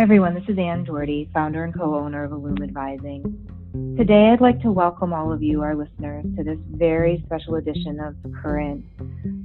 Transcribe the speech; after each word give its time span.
Hi, 0.00 0.04
everyone. 0.04 0.32
This 0.32 0.48
is 0.48 0.56
Anne 0.56 0.84
Dougherty, 0.84 1.28
founder 1.34 1.62
and 1.62 1.74
co 1.74 1.94
owner 1.94 2.24
of 2.24 2.32
Illume 2.32 2.62
Advising. 2.62 3.22
Today, 3.98 4.30
I'd 4.32 4.40
like 4.40 4.58
to 4.62 4.72
welcome 4.72 5.12
all 5.12 5.30
of 5.30 5.42
you, 5.42 5.60
our 5.60 5.74
listeners, 5.74 6.24
to 6.38 6.42
this 6.42 6.56
very 6.70 7.22
special 7.26 7.56
edition 7.56 8.00
of 8.00 8.16
Current, 8.42 8.82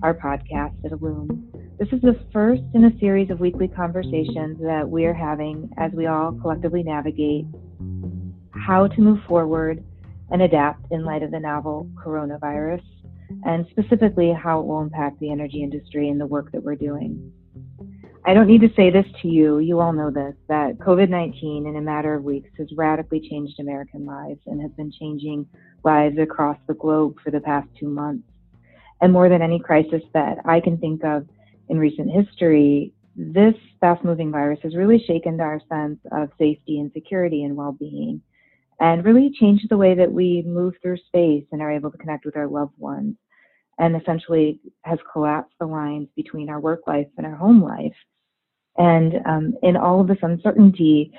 our 0.02 0.13
podcast 0.13 0.73
at 0.86 0.94
Illume. 0.94 1.52
This 1.78 1.89
is 1.91 1.99
the 1.99 2.18
first 2.31 2.62
in 2.73 2.86
a 2.86 3.00
series 3.00 3.30
of 3.32 3.41
weekly 3.41 3.68
conversations 3.68 4.57
that 4.62 4.89
we 4.89 5.04
are 5.04 5.14
having 5.14 5.70
as 5.78 5.91
we 5.91 6.05
all 6.05 6.32
collectively 6.32 6.84
navigate 6.84 7.46
how 8.52 8.88
to 8.88 9.02
move 9.02 9.20
forward 9.28 9.84
and 10.32 10.42
adapt 10.42 10.90
in 10.90 11.04
light 11.04 11.22
of 11.22 11.32
the 11.32 11.40
novel 11.42 11.90
coronavirus, 12.02 12.82
and 13.44 13.68
specifically 13.72 14.32
how 14.32 14.62
it 14.62 14.66
will 14.66 14.82
impact 14.82 15.20
the 15.20 15.34
energy 15.34 15.64
industry 15.64 16.08
and 16.08 16.22
the 16.22 16.26
work 16.26 16.50
that 16.54 16.64
we're 16.64 16.76
doing. 16.76 17.34
I 18.28 18.34
don't 18.34 18.48
need 18.48 18.62
to 18.62 18.73
say 18.76 18.89
this 18.89 19.05
to 19.22 19.27
you, 19.27 19.59
you 19.59 19.80
all 19.80 19.94
know 19.94 20.09
this, 20.09 20.34
that 20.48 20.80
COVID 20.80 21.09
19 21.09 21.68
in 21.68 21.76
a 21.76 21.81
matter 21.81 22.16
of 22.16 22.23
weeks 22.23 22.49
has 22.58 22.68
radically 22.76 23.20
changed 23.20 23.59
American 23.59 24.04
lives 24.04 24.40
and 24.48 24.59
has 24.62 24.72
been 24.72 24.91
changing 24.91 25.45
lives 25.84 26.18
across 26.18 26.58
the 26.68 26.73
globe 26.73 27.18
for 27.23 27.30
the 27.30 27.40
past 27.40 27.68
two 27.80 27.88
months. 27.88 28.27
And 28.99 29.13
more 29.13 29.30
than 29.30 29.44
any 29.44 29.59
crisis 29.59 30.02
that 30.16 30.40
I 30.44 30.59
can 30.59 30.80
think 30.80 31.04
of 31.04 31.27
in 31.70 31.77
recent 31.77 32.09
history, 32.09 32.94
this 33.16 33.54
fast 33.80 34.04
moving 34.04 34.32
virus 34.32 34.60
has 34.63 34.76
really 34.76 35.04
shaken 35.05 35.40
our 35.40 35.62
sense 35.70 35.99
of 36.12 36.30
safety 36.40 36.80
and 36.80 36.91
security 36.94 37.44
and 37.44 37.55
well 37.55 37.73
being 37.73 38.23
and 38.80 39.05
really 39.05 39.32
changed 39.40 39.68
the 39.70 39.77
way 39.77 39.94
that 39.94 40.12
we 40.12 40.44
move 40.48 40.73
through 40.82 40.98
space 40.98 41.46
and 41.52 41.62
are 41.62 41.71
able 41.71 41.91
to 41.91 41.98
connect 41.99 42.26
with 42.26 42.35
our 42.35 42.48
loved 42.48 42.77
ones 42.80 43.16
and 43.77 43.96
essentially 43.96 44.60
has 44.82 44.98
collapsed 45.13 45.54
the 45.60 45.66
lines 45.66 46.07
between 46.16 46.49
our 46.49 46.60
work 46.60 46.82
life 46.88 47.07
and 47.18 47.27
our 47.27 47.35
home 47.35 47.62
life 47.62 47.94
and 48.77 49.15
um, 49.25 49.53
in 49.63 49.77
all 49.77 50.02
of 50.02 50.07
this 50.07 50.17
uncertainty 50.21 51.12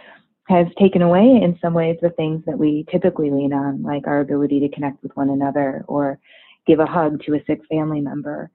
has 0.49 0.67
taken 0.79 1.03
away 1.03 1.41
in 1.43 1.59
some 1.61 1.75
ways 1.75 1.97
the 2.01 2.11
things 2.11 2.43
that 2.47 2.59
we 2.59 2.87
typically 2.91 3.31
lean 3.31 3.53
on, 3.53 3.83
like 3.83 4.07
our 4.07 4.21
ability 4.21 4.61
to 4.61 4.69
connect 4.69 5.03
with 5.03 5.17
one 5.17 5.31
another 5.31 5.85
or 5.89 6.19
give 6.67 6.79
a 6.81 6.87
hug 6.87 7.23
to 7.25 7.35
a 7.35 7.45
sick 7.47 7.61
family 7.69 8.01
member. 8.01 8.51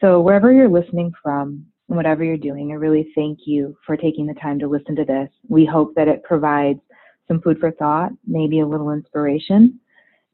So 0.00 0.20
wherever 0.20 0.52
you're 0.52 0.68
listening 0.68 1.12
from, 1.22 1.66
and 1.88 1.96
whatever 1.96 2.22
you're 2.22 2.36
doing, 2.36 2.70
I 2.70 2.74
really 2.74 3.10
thank 3.14 3.40
you 3.46 3.76
for 3.84 3.96
taking 3.96 4.26
the 4.26 4.34
time 4.34 4.58
to 4.60 4.68
listen 4.68 4.94
to 4.96 5.04
this. 5.04 5.28
We 5.48 5.66
hope 5.66 5.94
that 5.96 6.08
it 6.08 6.22
provides 6.22 6.80
some 7.26 7.40
food 7.40 7.58
for 7.58 7.72
thought, 7.72 8.12
maybe 8.26 8.60
a 8.60 8.66
little 8.66 8.90
inspiration. 8.92 9.80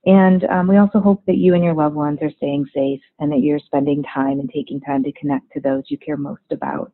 And 0.04 0.44
um, 0.44 0.68
we 0.68 0.76
also 0.76 1.00
hope 1.00 1.24
that 1.26 1.38
you 1.38 1.54
and 1.54 1.64
your 1.64 1.74
loved 1.74 1.96
ones 1.96 2.18
are 2.22 2.30
staying 2.36 2.66
safe 2.74 3.00
and 3.18 3.32
that 3.32 3.40
you're 3.40 3.58
spending 3.58 4.04
time 4.04 4.38
and 4.38 4.50
taking 4.52 4.80
time 4.80 5.02
to 5.04 5.12
connect 5.12 5.50
to 5.52 5.60
those 5.60 5.84
you 5.88 5.98
care 5.98 6.16
most 6.16 6.42
about. 6.50 6.92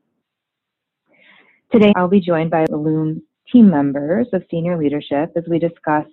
Today, 1.72 1.90
I'll 1.96 2.06
be 2.06 2.20
joined 2.20 2.50
by 2.50 2.66
Illume 2.66 3.22
team 3.50 3.70
members 3.70 4.26
of 4.34 4.44
senior 4.50 4.76
leadership 4.76 5.32
as 5.36 5.44
we 5.48 5.58
discuss 5.58 6.04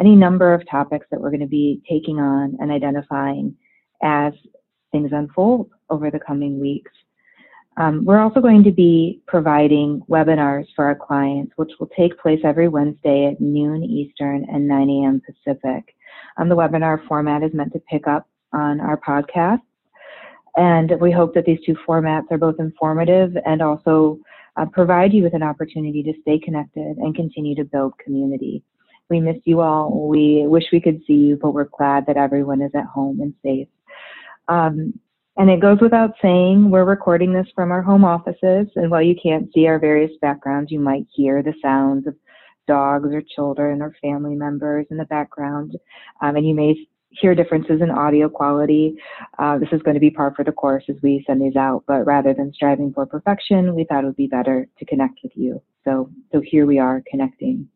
any 0.00 0.16
number 0.16 0.52
of 0.52 0.68
topics 0.68 1.06
that 1.12 1.20
we're 1.20 1.30
going 1.30 1.38
to 1.38 1.46
be 1.46 1.80
taking 1.88 2.18
on 2.18 2.56
and 2.58 2.72
identifying 2.72 3.54
as 4.02 4.32
things 4.90 5.10
unfold 5.12 5.70
over 5.88 6.10
the 6.10 6.18
coming 6.18 6.58
weeks. 6.58 6.90
Um, 7.76 8.04
we're 8.04 8.18
also 8.18 8.40
going 8.40 8.64
to 8.64 8.72
be 8.72 9.22
providing 9.28 10.02
webinars 10.10 10.66
for 10.74 10.86
our 10.86 10.96
clients, 10.96 11.52
which 11.54 11.70
will 11.78 11.90
take 11.96 12.18
place 12.18 12.40
every 12.42 12.66
Wednesday 12.66 13.26
at 13.26 13.40
noon 13.40 13.84
Eastern 13.84 14.46
and 14.52 14.66
9 14.66 14.90
a.m. 14.90 15.22
Pacific. 15.24 15.94
Um, 16.38 16.48
the 16.48 16.56
webinar 16.56 17.06
format 17.06 17.44
is 17.44 17.54
meant 17.54 17.72
to 17.74 17.80
pick 17.88 18.08
up 18.08 18.28
on 18.52 18.80
our 18.80 18.98
podcast, 18.98 19.62
and 20.56 21.00
we 21.00 21.12
hope 21.12 21.34
that 21.34 21.44
these 21.44 21.60
two 21.64 21.76
formats 21.86 22.32
are 22.32 22.38
both 22.38 22.58
informative 22.58 23.36
and 23.46 23.62
also 23.62 24.18
uh, 24.58 24.66
provide 24.66 25.12
you 25.12 25.22
with 25.22 25.34
an 25.34 25.42
opportunity 25.42 26.02
to 26.02 26.12
stay 26.22 26.38
connected 26.38 26.96
and 26.98 27.14
continue 27.14 27.54
to 27.54 27.64
build 27.64 27.92
community. 27.98 28.62
We 29.08 29.20
miss 29.20 29.38
you 29.44 29.60
all. 29.60 30.08
We 30.08 30.46
wish 30.46 30.64
we 30.72 30.80
could 30.80 31.00
see 31.06 31.14
you, 31.14 31.38
but 31.40 31.52
we're 31.52 31.68
glad 31.76 32.06
that 32.06 32.16
everyone 32.16 32.60
is 32.60 32.72
at 32.74 32.84
home 32.84 33.20
and 33.20 33.34
safe. 33.42 33.68
Um, 34.48 34.98
and 35.36 35.48
it 35.48 35.60
goes 35.60 35.78
without 35.80 36.14
saying, 36.20 36.68
we're 36.68 36.84
recording 36.84 37.32
this 37.32 37.46
from 37.54 37.70
our 37.70 37.80
home 37.80 38.04
offices, 38.04 38.66
and 38.74 38.90
while 38.90 39.02
you 39.02 39.14
can't 39.22 39.48
see 39.54 39.68
our 39.68 39.78
various 39.78 40.10
backgrounds, 40.20 40.72
you 40.72 40.80
might 40.80 41.06
hear 41.14 41.42
the 41.42 41.54
sounds 41.62 42.08
of 42.08 42.16
dogs 42.66 43.08
or 43.12 43.22
children 43.22 43.80
or 43.80 43.94
family 44.02 44.34
members 44.34 44.86
in 44.90 44.96
the 44.96 45.04
background, 45.04 45.76
um, 46.20 46.34
and 46.34 46.46
you 46.46 46.54
may 46.54 46.76
hear 47.10 47.34
differences 47.34 47.80
in 47.80 47.90
audio 47.90 48.28
quality. 48.28 48.96
Uh, 49.38 49.58
this 49.58 49.68
is 49.72 49.82
going 49.82 49.94
to 49.94 50.00
be 50.00 50.10
par 50.10 50.32
for 50.36 50.44
the 50.44 50.52
course 50.52 50.84
as 50.88 50.96
we 51.02 51.24
send 51.26 51.40
these 51.40 51.56
out, 51.56 51.84
but 51.86 52.04
rather 52.04 52.34
than 52.34 52.52
striving 52.52 52.92
for 52.92 53.06
perfection, 53.06 53.74
we 53.74 53.84
thought 53.84 54.04
it 54.04 54.06
would 54.06 54.16
be 54.16 54.26
better 54.26 54.68
to 54.78 54.84
connect 54.84 55.20
with 55.22 55.32
you. 55.34 55.62
So, 55.84 56.10
so 56.32 56.40
here 56.44 56.66
we 56.66 56.78
are 56.78 57.02
connecting. 57.10 57.68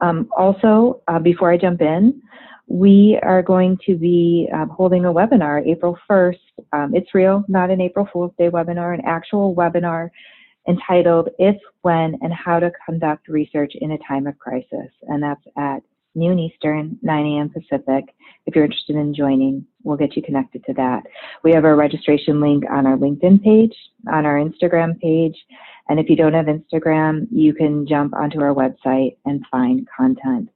Um, 0.00 0.28
also, 0.36 1.02
uh, 1.08 1.18
before 1.18 1.52
I 1.52 1.56
jump 1.56 1.80
in, 1.80 2.22
we 2.68 3.18
are 3.22 3.42
going 3.42 3.76
to 3.86 3.96
be 3.96 4.48
um, 4.54 4.68
holding 4.68 5.04
a 5.04 5.12
webinar 5.12 5.66
April 5.66 5.98
1st. 6.08 6.38
Um, 6.72 6.94
it's 6.94 7.14
real, 7.14 7.44
not 7.48 7.70
an 7.70 7.80
April 7.80 8.08
Fool's 8.12 8.32
Day 8.38 8.48
webinar, 8.48 8.94
an 8.94 9.02
actual 9.04 9.54
webinar 9.54 10.08
entitled 10.68 11.28
If, 11.38 11.56
When, 11.82 12.16
and 12.22 12.32
How 12.32 12.60
to 12.60 12.70
Conduct 12.86 13.28
Research 13.28 13.72
in 13.74 13.92
a 13.92 13.98
Time 14.06 14.26
of 14.26 14.38
Crisis. 14.38 14.90
And 15.02 15.22
that's 15.22 15.42
at 15.58 15.82
noon 16.14 16.38
Eastern, 16.38 16.98
9 17.02 17.26
a.m. 17.26 17.50
Pacific. 17.50 18.04
If 18.46 18.54
you're 18.54 18.64
interested 18.64 18.96
in 18.96 19.14
joining, 19.14 19.66
we'll 19.82 19.96
get 19.96 20.16
you 20.16 20.22
connected 20.22 20.64
to 20.64 20.74
that. 20.74 21.02
We 21.42 21.52
have 21.52 21.64
our 21.64 21.76
registration 21.76 22.40
link 22.40 22.64
on 22.70 22.86
our 22.86 22.96
LinkedIn 22.96 23.42
page, 23.42 23.74
on 24.12 24.26
our 24.26 24.36
Instagram 24.36 25.00
page, 25.00 25.36
and 25.88 25.98
if 25.98 26.08
you 26.08 26.16
don't 26.16 26.34
have 26.34 26.46
Instagram, 26.46 27.26
you 27.30 27.54
can 27.54 27.86
jump 27.86 28.14
onto 28.14 28.40
our 28.40 28.54
website 28.54 29.16
and 29.24 29.44
find 29.50 29.86
content. 29.96 30.48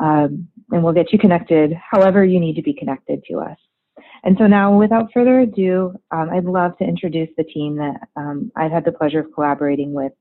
Um, 0.00 0.48
and 0.70 0.82
we'll 0.82 0.92
get 0.92 1.12
you 1.12 1.18
connected 1.18 1.72
however 1.74 2.24
you 2.24 2.40
need 2.40 2.54
to 2.56 2.62
be 2.62 2.72
connected 2.72 3.22
to 3.30 3.38
us. 3.40 3.56
And 4.24 4.36
so 4.38 4.46
now, 4.46 4.76
without 4.76 5.12
further 5.12 5.40
ado, 5.40 5.94
um, 6.10 6.30
I'd 6.30 6.44
love 6.44 6.76
to 6.78 6.84
introduce 6.84 7.28
the 7.36 7.44
team 7.44 7.76
that 7.76 8.08
um, 8.16 8.50
I've 8.56 8.72
had 8.72 8.84
the 8.84 8.92
pleasure 8.92 9.20
of 9.20 9.32
collaborating 9.32 9.92
with 9.92 10.12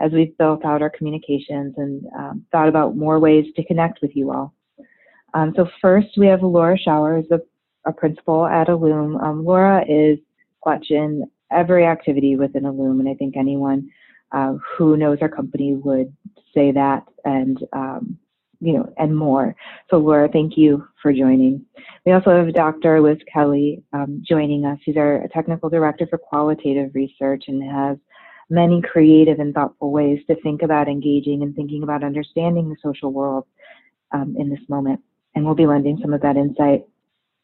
as 0.00 0.12
we've 0.12 0.36
built 0.38 0.64
out 0.64 0.82
our 0.82 0.90
communications 0.90 1.74
and 1.76 2.04
um, 2.16 2.44
thought 2.52 2.68
about 2.68 2.96
more 2.96 3.18
ways 3.18 3.46
to 3.56 3.64
connect 3.64 4.02
with 4.02 4.14
you 4.14 4.30
all. 4.30 4.52
Um, 5.34 5.52
so 5.56 5.68
first, 5.80 6.08
we 6.16 6.26
have 6.26 6.42
Laura 6.42 6.78
Schauer, 6.78 7.24
a, 7.30 7.40
a 7.88 7.92
principal 7.92 8.46
at 8.46 8.68
Illume. 8.68 9.16
Um, 9.16 9.44
Laura 9.44 9.84
is 9.88 10.18
clutch 10.62 10.86
in 10.90 11.24
every 11.50 11.86
activity 11.86 12.36
within 12.36 12.64
Illume, 12.64 13.00
and 13.00 13.08
I 13.08 13.14
think 13.14 13.36
anyone 13.36 13.90
uh, 14.32 14.54
who 14.76 14.96
knows 14.96 15.18
our 15.20 15.28
company 15.28 15.74
would 15.74 16.12
say 16.54 16.72
that 16.72 17.04
and 17.24 17.58
um, 17.72 18.18
you 18.60 18.72
know 18.72 18.92
and 18.98 19.16
more. 19.16 19.54
So 19.90 19.98
Laura, 19.98 20.28
thank 20.28 20.56
you 20.56 20.86
for 21.02 21.12
joining. 21.12 21.64
We 22.04 22.12
also 22.12 22.30
have 22.30 22.54
Dr. 22.54 23.00
Liz 23.00 23.18
Kelly 23.32 23.82
um, 23.92 24.22
joining 24.26 24.64
us. 24.64 24.78
She's 24.84 24.96
our 24.96 25.26
technical 25.32 25.68
director 25.68 26.06
for 26.08 26.18
qualitative 26.18 26.90
research 26.94 27.44
and 27.48 27.62
has 27.62 27.98
many 28.48 28.80
creative 28.82 29.40
and 29.40 29.54
thoughtful 29.54 29.90
ways 29.90 30.20
to 30.28 30.40
think 30.42 30.62
about 30.62 30.88
engaging 30.88 31.42
and 31.42 31.54
thinking 31.54 31.82
about 31.82 32.04
understanding 32.04 32.68
the 32.68 32.76
social 32.82 33.12
world 33.12 33.44
um, 34.12 34.36
in 34.38 34.48
this 34.48 34.60
moment. 34.68 35.00
And 35.34 35.44
we'll 35.44 35.54
be 35.54 35.66
lending 35.66 35.98
some 36.00 36.14
of 36.14 36.22
that 36.22 36.36
insight. 36.36 36.84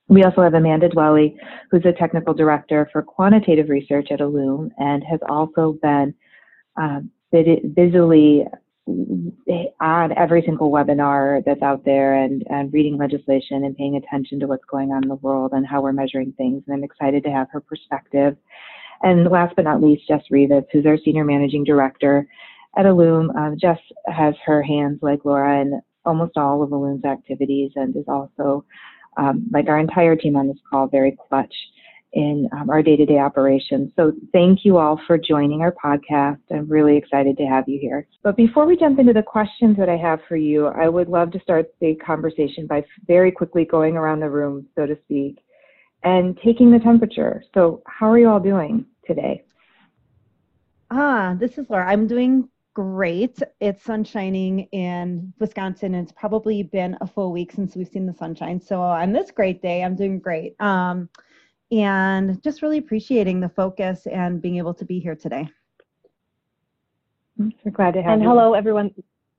We 0.08 0.24
also 0.24 0.42
have 0.42 0.54
Amanda 0.54 0.88
Dwelley, 0.88 1.36
who's 1.70 1.84
a 1.84 1.92
technical 1.92 2.34
director 2.34 2.88
for 2.92 3.02
quantitative 3.02 3.68
research 3.68 4.08
at 4.10 4.20
Illume 4.20 4.70
and 4.78 5.02
has 5.04 5.20
also 5.28 5.78
been 5.82 6.14
um, 6.76 7.10
busily 7.30 8.44
on 9.80 10.12
every 10.18 10.42
single 10.42 10.70
webinar 10.70 11.42
that's 11.44 11.62
out 11.62 11.84
there 11.84 12.14
and, 12.14 12.44
and 12.50 12.72
reading 12.72 12.96
legislation 12.96 13.64
and 13.64 13.76
paying 13.76 13.96
attention 13.96 14.40
to 14.40 14.46
what's 14.46 14.64
going 14.64 14.90
on 14.90 15.02
in 15.02 15.08
the 15.08 15.14
world 15.16 15.52
and 15.52 15.66
how 15.66 15.80
we're 15.80 15.92
measuring 15.92 16.32
things. 16.32 16.62
And 16.66 16.74
I'm 16.76 16.84
excited 16.84 17.22
to 17.24 17.30
have 17.30 17.48
her 17.52 17.60
perspective 17.60 18.36
and 19.02 19.30
last 19.30 19.54
but 19.56 19.64
not 19.64 19.82
least, 19.82 20.08
Jess 20.08 20.22
Rivas, 20.30 20.64
who's 20.72 20.86
our 20.86 20.98
Senior 21.04 21.24
Managing 21.24 21.64
Director 21.64 22.26
at 22.76 22.86
Illume. 22.86 23.30
Um, 23.36 23.56
Jess 23.60 23.78
has 24.06 24.34
her 24.44 24.62
hands, 24.62 24.98
like 25.02 25.24
Laura, 25.24 25.60
in 25.60 25.80
almost 26.04 26.36
all 26.36 26.62
of 26.62 26.72
Illume's 26.72 27.04
activities 27.04 27.72
and 27.76 27.96
is 27.96 28.04
also, 28.08 28.64
um, 29.16 29.46
like 29.52 29.68
our 29.68 29.78
entire 29.78 30.16
team 30.16 30.36
on 30.36 30.48
this 30.48 30.56
call, 30.68 30.86
very 30.86 31.16
clutch 31.28 31.54
in 32.14 32.46
um, 32.52 32.68
our 32.68 32.82
day-to-day 32.82 33.18
operations. 33.18 33.90
So 33.96 34.12
thank 34.32 34.64
you 34.64 34.76
all 34.76 35.00
for 35.06 35.16
joining 35.16 35.62
our 35.62 35.72
podcast. 35.72 36.40
I'm 36.50 36.68
really 36.68 36.96
excited 36.96 37.38
to 37.38 37.44
have 37.44 37.66
you 37.66 37.78
here. 37.80 38.06
But 38.22 38.36
before 38.36 38.66
we 38.66 38.76
jump 38.76 38.98
into 38.98 39.14
the 39.14 39.22
questions 39.22 39.76
that 39.78 39.88
I 39.88 39.96
have 39.96 40.20
for 40.28 40.36
you, 40.36 40.66
I 40.66 40.88
would 40.88 41.08
love 41.08 41.30
to 41.32 41.40
start 41.40 41.72
the 41.80 41.94
conversation 41.96 42.66
by 42.66 42.84
very 43.06 43.32
quickly 43.32 43.64
going 43.64 43.96
around 43.96 44.20
the 44.20 44.28
room, 44.28 44.66
so 44.74 44.84
to 44.84 44.96
speak, 45.04 45.38
and 46.04 46.38
taking 46.44 46.70
the 46.70 46.80
temperature. 46.80 47.42
So 47.54 47.82
how 47.86 48.10
are 48.10 48.18
you 48.18 48.28
all 48.28 48.40
doing? 48.40 48.84
Today? 49.04 49.44
Ah, 50.90 51.36
this 51.38 51.58
is 51.58 51.70
Laura. 51.70 51.90
I'm 51.90 52.06
doing 52.06 52.48
great. 52.74 53.38
It's 53.60 53.82
sun 53.84 54.04
shining 54.04 54.60
in 54.72 55.32
Wisconsin, 55.38 55.94
it's 55.94 56.12
probably 56.12 56.62
been 56.62 56.96
a 57.00 57.06
full 57.06 57.32
week 57.32 57.52
since 57.52 57.76
we've 57.76 57.88
seen 57.88 58.06
the 58.06 58.14
sunshine. 58.14 58.60
So 58.60 58.80
on 58.80 59.12
this 59.12 59.30
great 59.30 59.62
day, 59.62 59.82
I'm 59.82 59.94
doing 59.94 60.18
great. 60.18 60.60
Um, 60.60 61.08
and 61.70 62.42
just 62.42 62.62
really 62.62 62.78
appreciating 62.78 63.40
the 63.40 63.48
focus 63.48 64.06
and 64.06 64.42
being 64.42 64.58
able 64.58 64.74
to 64.74 64.84
be 64.84 65.00
here 65.00 65.16
today. 65.16 65.48
I'm 67.38 67.52
so 67.64 67.70
glad 67.70 67.94
to 67.94 68.02
have 68.02 68.12
and 68.12 68.22
you. 68.22 68.28
hello, 68.28 68.54
everyone. 68.54 68.94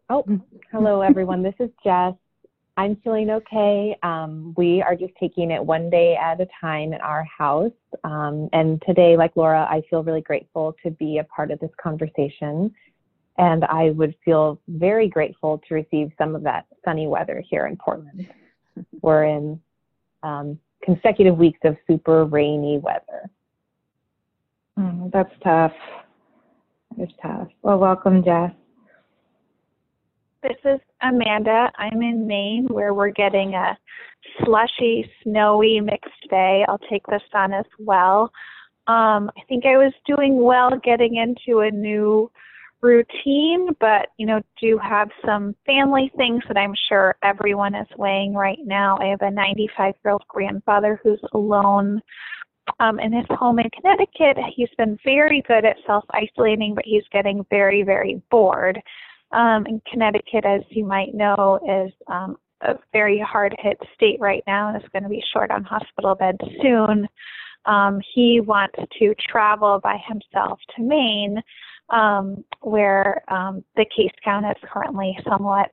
Oh, 0.10 0.26
hello, 0.72 1.02
everyone. 1.02 1.44
This 1.44 1.56
is 1.60 1.70
Jess. 1.84 2.14
I'm 2.76 2.96
feeling 3.04 3.30
okay. 3.30 3.96
Um, 4.02 4.54
we 4.58 4.82
are 4.82 4.96
just 4.96 5.14
taking 5.20 5.52
it 5.52 5.64
one 5.64 5.90
day 5.90 6.16
at 6.16 6.42
a 6.42 6.48
time 6.60 6.92
in 6.94 7.02
our 7.02 7.24
house. 7.26 7.72
Um, 8.04 8.50
and 8.52 8.82
today, 8.86 9.16
like 9.16 9.36
Laura, 9.36 9.68
I 9.70 9.84
feel 9.90 10.04
really 10.04 10.22
grateful 10.22 10.76
to 10.84 10.90
be 10.90 11.20
a 11.20 11.24
part 11.26 11.52
of 11.52 11.60
this 11.60 11.70
conversation. 11.82 12.74
And 13.38 13.64
I 13.66 13.92
would 13.92 14.16
feel 14.26 14.60
very 14.68 15.08
grateful 15.08 15.62
to 15.68 15.76
receive 15.76 16.12
some 16.18 16.36
of 16.36 16.44
that 16.44 16.66
sunny 16.84 17.08
weather 17.08 17.44
here 17.48 17.68
in 17.68 17.78
Portland. 17.78 18.28
We're 19.02 19.26
in 19.26 19.62
um, 20.24 20.58
consecutive 20.84 21.38
weeks 21.38 21.60
of 21.64 21.78
super 21.88 22.26
rainy 22.26 22.80
weather. 22.80 23.30
Oh, 24.78 25.12
that's 25.14 25.34
tough. 25.44 25.74
It's 26.98 27.14
tough. 27.22 27.48
Well, 27.62 27.78
welcome, 27.78 28.24
Jess. 28.24 28.52
This 30.42 30.58
is 30.66 30.80
Amanda. 31.04 31.72
I'm 31.78 32.02
in 32.02 32.26
Maine 32.26 32.68
where 32.70 32.94
we're 32.94 33.12
getting 33.12 33.54
a 33.56 33.78
slushy, 34.44 35.10
snowy 35.24 35.80
mixed 35.80 36.30
day. 36.30 36.66
I'll 36.68 36.80
take 36.90 37.06
the 37.08 37.20
sun 37.32 37.54
as 37.54 37.66
well. 37.80 38.32
Um, 38.88 39.32
I 39.38 39.42
think 39.48 39.66
I 39.66 39.78
was 39.78 39.94
doing 40.06 40.42
well 40.42 40.72
getting 40.84 41.16
into 41.16 41.60
a 41.60 41.72
new 41.72 42.32
routine, 42.82 43.70
but 43.80 44.10
you 44.18 44.26
know, 44.26 44.42
do 44.62 44.78
have 44.78 45.10
some 45.26 45.56
family 45.66 46.12
things 46.18 46.44
that 46.48 46.58
I'm 46.58 46.76
sure 46.90 47.16
everyone 47.24 47.76
is 47.76 47.88
weighing 47.98 48.34
right 48.34 48.60
now. 48.64 48.98
I 49.00 49.06
have 49.06 49.22
a 49.22 49.32
95 49.32 49.94
year 50.04 50.12
old 50.12 50.24
grandfather 50.28 51.00
who's 51.02 51.22
alone 51.34 52.02
um, 52.80 53.00
in 53.00 53.14
his 53.14 53.26
home 53.30 53.60
in 53.60 53.70
Connecticut. 53.70 54.38
He's 54.56 54.70
been 54.78 54.98
very 55.04 55.42
good 55.48 55.66
at 55.66 55.78
self 55.86 56.04
isolating, 56.12 56.76
but 56.76 56.86
he's 56.86 57.04
getting 57.12 57.46
very, 57.50 57.84
very 57.84 58.22
bored. 58.30 58.82
Um, 59.34 59.66
in 59.66 59.82
Connecticut, 59.92 60.46
as 60.46 60.62
you 60.70 60.86
might 60.86 61.14
know, 61.14 61.60
is 61.68 61.92
um, 62.08 62.38
a 62.62 62.76
very 62.92 63.20
hard 63.20 63.56
hit 63.60 63.78
state 63.96 64.20
right 64.20 64.44
now 64.48 64.70
and 64.70 64.82
is 64.82 64.90
going 64.92 65.04
to 65.04 65.10
be 65.10 65.24
short 65.34 65.52
on 65.52 65.64
hospital 65.64 66.16
beds 66.16 66.38
soon. 66.62 67.08
Um, 67.66 68.00
he 68.14 68.42
wants 68.42 68.76
to 69.00 69.16
travel 69.16 69.80
by 69.82 69.98
himself 70.08 70.60
to 70.76 70.84
Maine, 70.84 71.42
um, 71.90 72.44
where 72.62 73.24
um, 73.28 73.64
the 73.76 73.86
case 73.86 74.12
count 74.24 74.46
is 74.46 74.70
currently 74.72 75.18
somewhat 75.28 75.72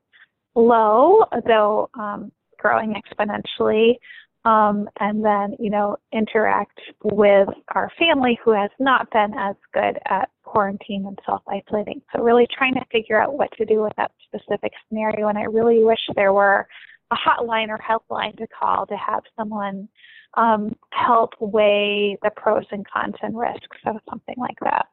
low, 0.54 1.24
though 1.46 1.90
um, 1.94 2.32
growing 2.58 2.94
exponentially 2.94 3.96
um, 4.44 4.88
and 5.00 5.24
then 5.24 5.54
you 5.58 5.70
know 5.70 5.96
interact 6.12 6.80
with 7.04 7.48
our 7.74 7.90
family 7.98 8.38
who 8.44 8.52
has 8.52 8.70
not 8.78 9.10
been 9.10 9.34
as 9.38 9.56
good 9.72 9.98
at 10.06 10.30
quarantine 10.44 11.04
and 11.06 11.18
self-isolating. 11.26 12.00
So 12.14 12.22
really 12.22 12.46
trying 12.56 12.74
to 12.74 12.84
figure 12.90 13.20
out 13.20 13.34
what 13.34 13.50
to 13.58 13.64
do 13.64 13.82
with 13.82 13.92
that 13.96 14.12
specific 14.26 14.72
scenario, 14.88 15.28
and 15.28 15.38
I 15.38 15.44
really 15.44 15.84
wish 15.84 16.00
there 16.16 16.32
were 16.32 16.66
a 17.10 17.16
hotline 17.16 17.68
or 17.68 17.78
helpline 17.78 18.36
to 18.38 18.46
call 18.46 18.86
to 18.86 18.96
have 18.96 19.22
someone 19.36 19.88
um, 20.34 20.76
help 20.92 21.30
weigh 21.40 22.16
the 22.22 22.30
pros 22.36 22.64
and 22.70 22.86
cons 22.88 23.16
and 23.22 23.36
risks 23.36 23.76
of 23.86 23.96
something 24.08 24.36
like 24.38 24.58
that. 24.62 24.86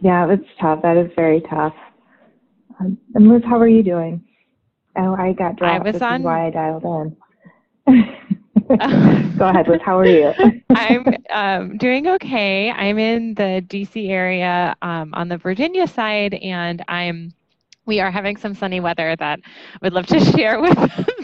Yeah, 0.00 0.30
it's 0.30 0.48
tough. 0.60 0.80
That 0.82 0.96
is 0.96 1.10
very 1.14 1.42
tough. 1.42 1.74
Um, 2.80 2.98
and 3.14 3.28
Liz, 3.28 3.42
how 3.44 3.58
are 3.60 3.68
you 3.68 3.82
doing? 3.82 4.24
Oh, 4.96 5.14
I 5.14 5.32
got 5.32 5.56
dropped. 5.56 5.62
I 5.62 5.78
was 5.78 5.92
this 5.92 6.02
on... 6.02 6.20
is 6.20 6.24
why 6.24 6.46
I 6.46 6.50
dialed 6.50 6.84
in. 6.84 7.16
Go 9.38 9.48
ahead, 9.48 9.68
Liz. 9.68 9.80
How 9.84 9.98
are 9.98 10.06
you? 10.06 10.32
I'm 10.70 11.06
um, 11.30 11.76
doing 11.76 12.06
okay. 12.06 12.70
I'm 12.70 12.98
in 12.98 13.34
the 13.34 13.64
DC 13.68 14.08
area 14.08 14.74
um, 14.80 15.12
on 15.14 15.28
the 15.28 15.36
Virginia 15.36 15.86
side, 15.86 16.34
and 16.34 16.82
I'm 16.88 17.34
we 17.84 18.00
are 18.00 18.10
having 18.10 18.36
some 18.36 18.54
sunny 18.54 18.80
weather 18.80 19.14
that 19.16 19.40
I 19.44 19.78
would 19.82 19.92
love 19.92 20.06
to 20.06 20.20
share 20.32 20.60
with 20.60 20.78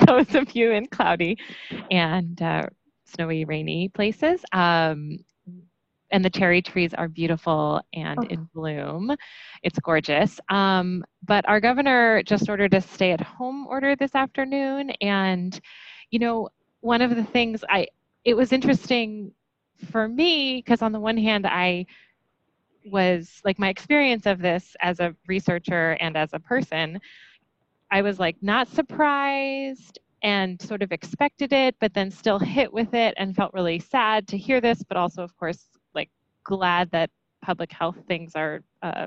those 0.07 0.35
of 0.35 0.55
you 0.55 0.73
in 0.73 0.87
cloudy 0.87 1.39
and 1.91 2.41
uh, 2.43 2.67
snowy, 3.07 3.45
rainy 3.45 3.89
places. 3.89 4.45
Um, 4.53 5.21
and 6.11 6.25
the 6.25 6.31
cherry 6.31 6.63
trees 6.63 6.95
are 6.95 7.09
beautiful 7.09 7.81
and 7.93 8.19
oh. 8.19 8.27
in 8.29 8.49
bloom. 8.55 9.15
It's 9.63 9.79
gorgeous. 9.79 10.41
Um, 10.49 11.05
but 11.27 11.49
our 11.49 11.61
governor 11.61 12.23
just 12.25 12.49
ordered 12.49 12.75
a 12.75 12.81
stay 12.81 13.13
at 13.13 13.21
home 13.21 13.67
order 13.67 13.95
this 13.97 14.15
afternoon. 14.15 14.91
And, 15.01 15.59
you 16.11 16.19
know, 16.19 16.49
one 16.81 17.03
of 17.03 17.15
the 17.15 17.25
things 17.25 17.65
I, 17.69 17.89
it 18.25 18.35
was 18.35 18.53
interesting 18.53 19.33
for 19.91 20.09
me 20.09 20.57
because 20.57 20.83
on 20.83 20.93
the 20.93 21.01
one 21.01 21.17
hand, 21.17 21.47
I 21.47 21.87
was 22.85 23.41
like 23.45 23.59
my 23.59 23.69
experience 23.69 24.27
of 24.27 24.41
this 24.41 24.77
as 24.81 25.01
a 25.01 25.15
researcher 25.27 25.97
and 26.01 26.17
as 26.17 26.31
a 26.33 26.39
person, 26.39 27.01
I 27.91 28.03
was 28.03 28.19
like 28.19 28.37
not 28.43 28.69
surprised 28.69 29.99
and 30.23 30.61
sort 30.61 30.83
of 30.83 30.93
expected 30.93 31.53
it, 31.53 31.77
but 31.81 31.95
then 31.95 32.11
still 32.11 32.39
hit 32.39 32.73
with 32.73 32.93
it 32.95 33.15
and 33.17 33.37
felt 33.37 33.55
really 33.55 33.79
sad 33.79 34.27
to 34.29 34.37
hear 34.39 34.61
this, 34.61 34.83
but 34.83 34.97
also, 34.97 35.23
of 35.23 35.37
course, 35.37 35.69
like 35.95 36.11
glad 36.45 36.91
that 36.91 37.11
public 37.43 37.73
health 37.73 37.97
things 38.09 38.33
are 38.35 38.63
uh, 38.83 39.07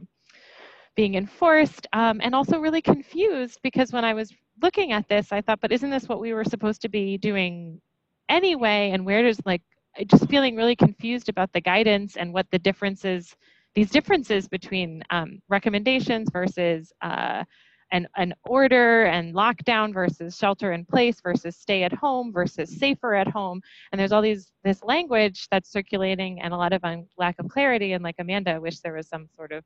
being 0.96 1.16
enforced, 1.16 1.88
um, 1.94 2.20
and 2.24 2.34
also 2.34 2.60
really 2.60 2.82
confused 2.82 3.60
because 3.62 3.92
when 3.92 4.06
I 4.06 4.14
was 4.14 4.34
looking 4.62 4.92
at 4.92 5.08
this, 5.08 5.32
I 5.32 5.42
thought, 5.42 5.60
but 5.62 5.72
isn't 5.72 5.90
this 5.90 6.08
what 6.08 6.20
we 6.20 6.34
were 6.34 6.44
supposed 6.44 6.82
to 6.82 6.90
be 6.90 7.18
doing 7.18 7.82
anyway? 8.30 8.92
And 8.94 9.06
where 9.06 9.24
does 9.24 9.40
like 9.46 9.62
just 10.06 10.30
feeling 10.30 10.56
really 10.56 10.76
confused 10.76 11.30
about 11.30 11.52
the 11.54 11.62
guidance 11.62 12.18
and 12.18 12.34
what 12.34 12.48
the 12.52 12.60
differences, 12.60 13.36
these 13.76 13.90
differences 13.90 14.48
between 14.48 15.04
um, 15.10 15.42
recommendations 15.50 16.30
versus 16.32 16.92
uh, 17.02 17.44
an, 17.92 18.08
an 18.16 18.34
order 18.46 19.04
and 19.04 19.34
lockdown 19.36 19.94
versus 19.94 20.38
shelter 20.38 20.72
in 20.72 20.86
place 20.86 21.20
versus 21.22 21.58
stay 21.58 21.84
at 21.84 21.92
home 21.92 22.32
versus 22.32 22.70
safer 22.78 23.14
at 23.14 23.28
home. 23.28 23.62
And 23.92 24.00
there's 24.00 24.12
all 24.12 24.22
these 24.22 24.52
this 24.64 24.82
language 24.84 25.48
that's 25.52 25.72
circulating 25.72 26.42
and 26.42 26.54
a 26.54 26.58
lot 26.58 26.74
of 26.74 26.84
un- 26.84 27.08
lack 27.18 27.36
of 27.40 27.50
clarity. 27.50 27.94
And 27.94 28.04
like 28.04 28.16
Amanda, 28.20 28.52
I 28.52 28.60
wish 28.60 28.80
there 28.80 28.94
was 28.94 29.10
some 29.10 29.28
sort 29.36 29.52
of 29.52 29.64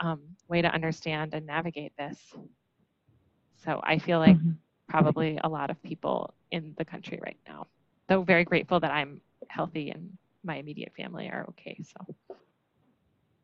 um, 0.00 0.22
way 0.48 0.62
to 0.62 0.68
understand 0.68 1.34
and 1.34 1.46
navigate 1.46 1.92
this. 1.98 2.18
So 3.64 3.80
I 3.82 3.98
feel 3.98 4.18
like 4.18 4.36
mm-hmm. 4.36 4.52
probably 4.88 5.38
a 5.42 5.48
lot 5.48 5.70
of 5.70 5.82
people 5.82 6.34
in 6.50 6.74
the 6.78 6.84
country 6.84 7.18
right 7.24 7.38
now. 7.48 7.66
Though 8.08 8.22
very 8.22 8.44
grateful 8.44 8.80
that 8.80 8.90
I'm 8.90 9.20
healthy 9.48 9.90
and 9.90 10.16
my 10.44 10.56
immediate 10.56 10.92
family 10.96 11.28
are 11.28 11.46
okay. 11.50 11.78
So 11.82 12.14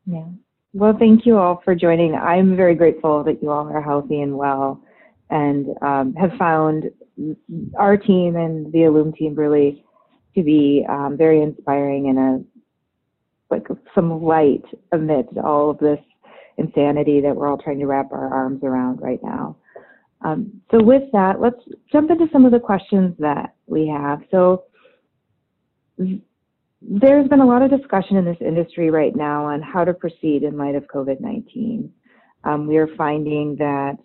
yeah. 0.05 0.25
Well, 0.73 0.95
thank 0.97 1.25
you 1.25 1.37
all 1.37 1.61
for 1.65 1.75
joining. 1.75 2.15
I'm 2.15 2.55
very 2.55 2.75
grateful 2.75 3.23
that 3.25 3.41
you 3.41 3.51
all 3.51 3.67
are 3.67 3.81
healthy 3.81 4.21
and 4.21 4.37
well 4.37 4.81
and 5.29 5.67
um, 5.81 6.13
have 6.13 6.31
found 6.37 6.91
our 7.77 7.97
team 7.97 8.35
and 8.35 8.71
the 8.71 8.83
Illume 8.83 9.13
team 9.13 9.35
really 9.35 9.83
to 10.35 10.43
be 10.43 10.85
um, 10.87 11.17
very 11.17 11.41
inspiring 11.41 12.09
and 12.09 12.19
a 12.19 12.43
like 13.49 13.67
some 13.93 14.23
light 14.23 14.63
amidst 14.93 15.37
all 15.37 15.69
of 15.69 15.77
this 15.79 15.99
insanity 16.57 17.19
that 17.19 17.35
we're 17.35 17.47
all 17.47 17.57
trying 17.57 17.79
to 17.79 17.85
wrap 17.85 18.11
our 18.13 18.33
arms 18.33 18.63
around 18.63 19.01
right 19.01 19.19
now. 19.21 19.57
Um, 20.23 20.61
so 20.69 20.83
with 20.83 21.03
that, 21.13 21.41
let's 21.41 21.59
jump 21.91 22.11
into 22.11 22.27
some 22.31 22.45
of 22.45 22.51
the 22.51 22.59
questions 22.59 23.15
that 23.19 23.55
we 23.65 23.87
have. 23.87 24.21
So 24.29 24.65
there's 25.97 27.27
been 27.27 27.39
a 27.39 27.45
lot 27.45 27.61
of 27.61 27.71
discussion 27.71 28.17
in 28.17 28.25
this 28.25 28.37
industry 28.39 28.89
right 28.89 29.15
now 29.15 29.45
on 29.45 29.61
how 29.61 29.83
to 29.83 29.93
proceed 29.93 30.43
in 30.43 30.57
light 30.57 30.75
of 30.75 30.83
COVID-19. 30.87 31.89
Um, 32.43 32.67
we 32.67 32.77
are 32.77 32.87
finding 32.97 33.55
that 33.57 33.97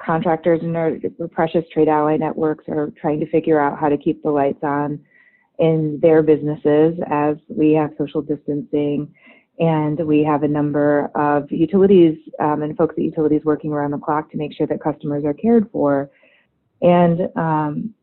contractors 0.00 0.60
and 0.62 0.76
our 0.76 0.92
precious 1.32 1.64
trade 1.72 1.88
ally 1.88 2.16
networks 2.16 2.64
are 2.68 2.92
trying 3.00 3.20
to 3.20 3.30
figure 3.30 3.60
out 3.60 3.78
how 3.78 3.88
to 3.88 3.98
keep 3.98 4.22
the 4.22 4.30
lights 4.30 4.62
on 4.62 5.00
in 5.58 5.98
their 6.00 6.22
businesses 6.22 6.98
as 7.10 7.36
we 7.48 7.72
have 7.72 7.90
social 7.98 8.22
distancing 8.22 9.12
and 9.58 9.98
we 10.06 10.22
have 10.22 10.42
a 10.42 10.48
number 10.48 11.10
of 11.14 11.50
utilities 11.50 12.16
um, 12.40 12.62
and 12.62 12.76
folks 12.76 12.94
at 12.96 13.02
utilities 13.02 13.42
working 13.44 13.72
around 13.72 13.90
the 13.90 13.98
clock 13.98 14.30
to 14.30 14.36
make 14.36 14.52
sure 14.54 14.66
that 14.66 14.82
customers 14.82 15.24
are 15.24 15.34
cared 15.34 15.68
for. 15.72 16.10
And 16.80 17.28
um, 17.36 17.94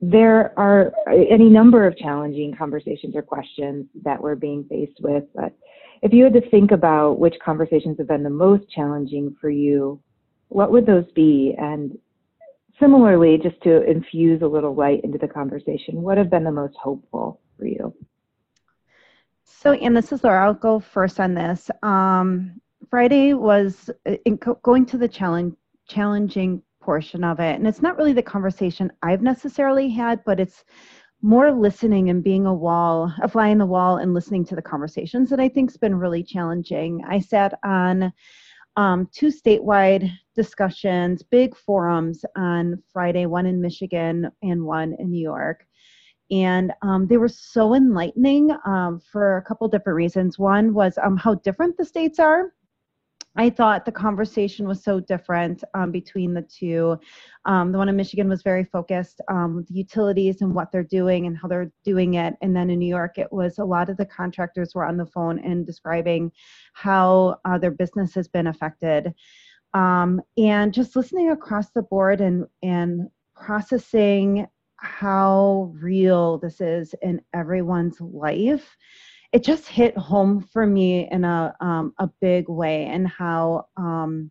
there 0.00 0.58
are 0.58 0.92
any 1.08 1.48
number 1.48 1.86
of 1.86 1.96
challenging 1.96 2.54
conversations 2.56 3.14
or 3.14 3.22
questions 3.22 3.86
that 4.04 4.20
we're 4.20 4.34
being 4.34 4.64
faced 4.64 5.00
with. 5.00 5.24
But 5.34 5.54
if 6.02 6.12
you 6.12 6.24
had 6.24 6.32
to 6.34 6.50
think 6.50 6.70
about 6.70 7.18
which 7.18 7.34
conversations 7.44 7.98
have 7.98 8.08
been 8.08 8.22
the 8.22 8.30
most 8.30 8.68
challenging 8.70 9.36
for 9.40 9.50
you, 9.50 10.00
what 10.48 10.72
would 10.72 10.86
those 10.86 11.10
be? 11.14 11.54
And 11.58 11.98
similarly, 12.80 13.38
just 13.42 13.60
to 13.62 13.82
infuse 13.88 14.42
a 14.42 14.46
little 14.46 14.74
light 14.74 15.02
into 15.04 15.18
the 15.18 15.28
conversation, 15.28 16.02
what 16.02 16.18
have 16.18 16.30
been 16.30 16.44
the 16.44 16.52
most 16.52 16.74
hopeful 16.76 17.40
for 17.58 17.66
you? 17.66 17.94
So, 19.44 19.72
and 19.72 19.96
this 19.96 20.12
is 20.12 20.24
Laura. 20.24 20.44
I'll 20.44 20.54
go 20.54 20.80
first 20.80 21.20
on 21.20 21.34
this. 21.34 21.70
Um, 21.82 22.60
Friday 22.90 23.34
was 23.34 23.90
uh, 24.06 24.16
co- 24.40 24.58
going 24.62 24.86
to 24.86 24.98
the 24.98 25.08
challenge, 25.08 25.54
challenging 25.88 26.62
portion 26.82 27.24
of 27.24 27.40
it, 27.40 27.56
and 27.56 27.66
it's 27.66 27.82
not 27.82 27.96
really 27.96 28.12
the 28.12 28.22
conversation 28.22 28.90
I've 29.02 29.22
necessarily 29.22 29.88
had, 29.88 30.22
but 30.24 30.40
it's 30.40 30.64
more 31.22 31.50
listening 31.52 32.10
and 32.10 32.22
being 32.22 32.44
a 32.46 32.52
wall, 32.52 33.12
a 33.22 33.28
fly 33.28 33.48
in 33.48 33.58
the 33.58 33.66
wall, 33.66 33.98
and 33.98 34.12
listening 34.12 34.44
to 34.46 34.54
the 34.54 34.62
conversations 34.62 35.30
that 35.30 35.40
I 35.40 35.48
think's 35.48 35.76
been 35.76 35.94
really 35.94 36.22
challenging. 36.22 37.02
I 37.08 37.18
sat 37.18 37.58
on 37.64 38.12
um, 38.76 39.08
two 39.12 39.28
statewide 39.28 40.10
discussions, 40.34 41.22
big 41.22 41.56
forums 41.56 42.24
on 42.36 42.82
Friday, 42.92 43.26
one 43.26 43.46
in 43.46 43.60
Michigan 43.60 44.30
and 44.42 44.64
one 44.64 44.94
in 44.98 45.10
New 45.10 45.22
York. 45.22 45.66
And 46.30 46.72
um, 46.82 47.06
they 47.06 47.16
were 47.16 47.28
so 47.28 47.74
enlightening 47.74 48.50
um, 48.66 49.00
for 49.00 49.36
a 49.36 49.42
couple 49.42 49.68
different 49.68 49.96
reasons. 49.96 50.38
One 50.38 50.72
was 50.72 50.98
um, 51.02 51.16
how 51.16 51.34
different 51.36 51.76
the 51.76 51.84
states 51.84 52.18
are 52.18 52.52
I 53.36 53.50
thought 53.50 53.84
the 53.84 53.92
conversation 53.92 54.68
was 54.68 54.84
so 54.84 55.00
different 55.00 55.64
um, 55.74 55.90
between 55.90 56.34
the 56.34 56.42
two. 56.42 56.98
Um, 57.44 57.72
the 57.72 57.78
one 57.78 57.88
in 57.88 57.96
Michigan 57.96 58.28
was 58.28 58.42
very 58.42 58.64
focused 58.64 59.20
um, 59.28 59.64
the 59.68 59.74
utilities 59.74 60.40
and 60.40 60.54
what 60.54 60.70
they're 60.70 60.84
doing 60.84 61.26
and 61.26 61.36
how 61.36 61.48
they're 61.48 61.72
doing 61.84 62.14
it. 62.14 62.34
And 62.42 62.54
then 62.54 62.70
in 62.70 62.78
New 62.78 62.88
York, 62.88 63.18
it 63.18 63.32
was 63.32 63.58
a 63.58 63.64
lot 63.64 63.88
of 63.88 63.96
the 63.96 64.06
contractors 64.06 64.74
were 64.74 64.86
on 64.86 64.96
the 64.96 65.06
phone 65.06 65.40
and 65.40 65.66
describing 65.66 66.30
how 66.74 67.40
uh, 67.44 67.58
their 67.58 67.72
business 67.72 68.14
has 68.14 68.28
been 68.28 68.46
affected. 68.46 69.12
And 69.74 70.72
just 70.72 70.94
listening 70.94 71.30
across 71.30 71.70
the 71.70 71.82
board 71.82 72.20
and, 72.20 72.46
and 72.62 73.08
processing 73.34 74.46
how 74.84 75.72
real 75.74 76.38
this 76.38 76.60
is 76.60 76.94
in 77.02 77.20
everyone's 77.32 78.00
life 78.00 78.76
it 79.34 79.42
just 79.42 79.66
hit 79.66 79.98
home 79.98 80.40
for 80.40 80.64
me 80.64 81.08
in 81.10 81.24
a 81.24 81.52
um, 81.60 81.92
a 81.98 82.08
big 82.20 82.48
way 82.48 82.84
and 82.86 83.08
how 83.08 83.66
um, 83.76 84.30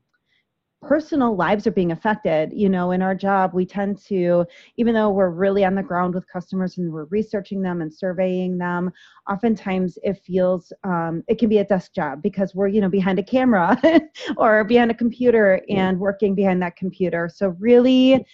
personal 0.81 1.35
lives 1.35 1.67
are 1.67 1.71
being 1.71 1.91
affected. 1.91 2.51
You 2.53 2.69
know 2.69 2.91
in 2.91 3.01
our 3.01 3.13
job 3.13 3.53
we 3.53 3.65
tend 3.65 3.97
to 4.05 4.45
even 4.77 4.93
though 4.93 5.09
we're 5.09 5.29
really 5.29 5.65
on 5.65 5.75
the 5.75 5.83
ground 5.83 6.15
with 6.15 6.31
customers 6.31 6.77
and 6.77 6.91
we're 6.91 7.03
researching 7.05 7.61
them 7.61 7.81
and 7.81 7.93
surveying 7.93 8.57
them 8.57 8.91
oftentimes 9.29 9.97
it 10.03 10.21
feels 10.25 10.71
um, 10.85 11.21
it 11.27 11.37
can 11.37 11.49
be 11.49 11.57
a 11.57 11.65
desk 11.65 11.93
job 11.93 12.21
because 12.21 12.55
we're 12.55 12.69
you 12.69 12.79
know 12.79 12.89
behind 12.89 13.19
a 13.19 13.23
camera 13.23 13.77
or 14.37 14.63
behind 14.63 14.89
a 14.89 14.95
computer 14.95 15.61
and 15.67 15.99
working 15.99 16.33
behind 16.33 16.61
that 16.61 16.77
computer. 16.77 17.29
So 17.33 17.57
really 17.59 18.25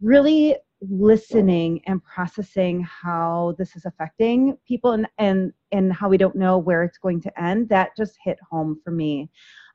really 0.00 0.56
listening 0.90 1.80
and 1.86 2.02
processing 2.04 2.82
how 2.82 3.54
this 3.58 3.76
is 3.76 3.84
affecting 3.84 4.56
people 4.66 4.92
and 4.92 5.06
and 5.18 5.52
and 5.72 5.92
how 5.92 6.08
we 6.08 6.16
don't 6.16 6.36
know 6.36 6.58
where 6.58 6.82
it's 6.82 6.98
going 6.98 7.20
to 7.20 7.42
end 7.42 7.68
that 7.68 7.96
just 7.96 8.16
hit 8.22 8.38
home 8.50 8.80
for 8.84 8.90
me. 8.90 9.28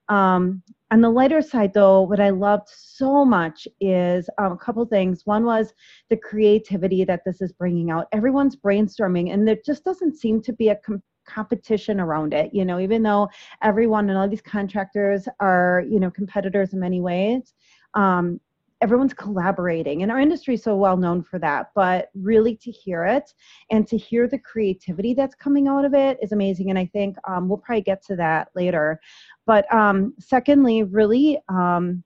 Um, 0.08 0.64
on 0.90 1.02
the 1.02 1.10
lighter 1.10 1.42
side 1.42 1.72
though 1.72 2.02
what 2.02 2.20
i 2.20 2.32
loved 2.32 2.68
so 2.68 3.24
much 3.24 3.68
is 3.80 4.28
um, 4.40 4.54
a 4.54 4.58
couple 4.58 4.84
things. 4.86 5.22
One 5.26 5.46
was 5.46 5.74
the 6.10 6.18
creativity 6.18 7.04
that 7.04 7.22
this 7.26 7.42
is 7.42 7.52
bringing 7.54 7.92
out. 7.92 8.08
Everyone's 8.12 8.56
brainstorming 8.56 9.32
and 9.34 9.48
there 9.48 9.58
just 9.66 9.84
doesn't 9.84 10.18
seem 10.18 10.42
to 10.44 10.54
be 10.54 10.70
a 10.70 10.76
com- 10.78 11.04
competition 11.28 12.00
around 12.00 12.34
it 12.34 12.52
you 12.56 12.66
know 12.66 12.80
even 12.80 13.04
though 13.04 13.30
everyone 13.62 14.10
and 14.10 14.18
all 14.18 14.28
these 14.28 14.42
contractors 14.42 15.28
are 15.40 15.84
you 15.88 16.00
know 16.00 16.10
competitors 16.10 16.74
in 16.74 16.80
many 16.80 17.02
ways. 17.02 17.54
Um, 17.94 18.40
everyone's 18.82 19.14
collaborating 19.14 20.04
and 20.04 20.12
our 20.12 20.20
industry 20.20 20.54
is 20.54 20.64
so 20.64 20.76
well 20.76 20.96
known 20.96 21.22
for 21.22 21.38
that 21.38 21.70
but 21.76 22.10
really 22.14 22.56
to 22.56 22.72
hear 22.72 23.04
it 23.04 23.34
and 23.72 23.88
to 23.88 23.98
hear 23.98 24.28
the 24.28 24.40
creativity 24.40 25.14
that's 25.14 25.36
coming 25.36 25.68
out 25.68 25.84
of 25.84 25.94
it 25.94 26.18
is 26.22 26.32
amazing 26.32 26.70
and 26.70 26.80
i 26.80 26.86
think 26.86 27.18
um, 27.28 27.50
we'll 27.50 27.58
probably 27.58 27.82
get 27.82 28.04
to 28.04 28.16
that 28.16 28.50
later. 28.56 29.00
But 29.46 29.72
um, 29.74 30.14
secondly 30.20 30.84
really 30.84 31.40
um, 31.50 32.04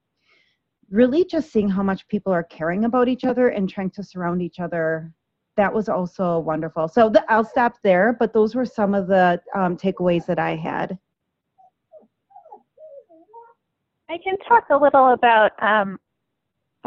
really 0.90 1.26
just 1.26 1.52
seeing 1.52 1.70
how 1.70 1.84
much 1.84 2.08
people 2.08 2.32
are 2.32 2.44
caring 2.44 2.86
about 2.86 3.08
each 3.08 3.24
other 3.24 3.50
and 3.50 3.70
trying 3.70 3.90
to 3.92 4.04
surround 4.04 4.42
each 4.42 4.60
other 4.60 5.14
that 5.56 5.72
was 5.72 5.88
also 5.88 6.40
wonderful. 6.40 6.88
So 6.88 7.10
the, 7.10 7.24
i'll 7.32 7.46
stop 7.46 7.76
there 7.84 8.16
but 8.20 8.34
those 8.34 8.56
were 8.56 8.66
some 8.66 8.96
of 8.96 9.08
the 9.08 9.42
um, 9.56 9.78
takeaways 9.78 10.26
that 10.26 10.40
i 10.40 10.56
had. 10.56 10.98
I 14.10 14.18
can 14.24 14.38
talk 14.48 14.66
a 14.70 14.78
little 14.78 15.14
about 15.14 15.52
um, 15.64 15.98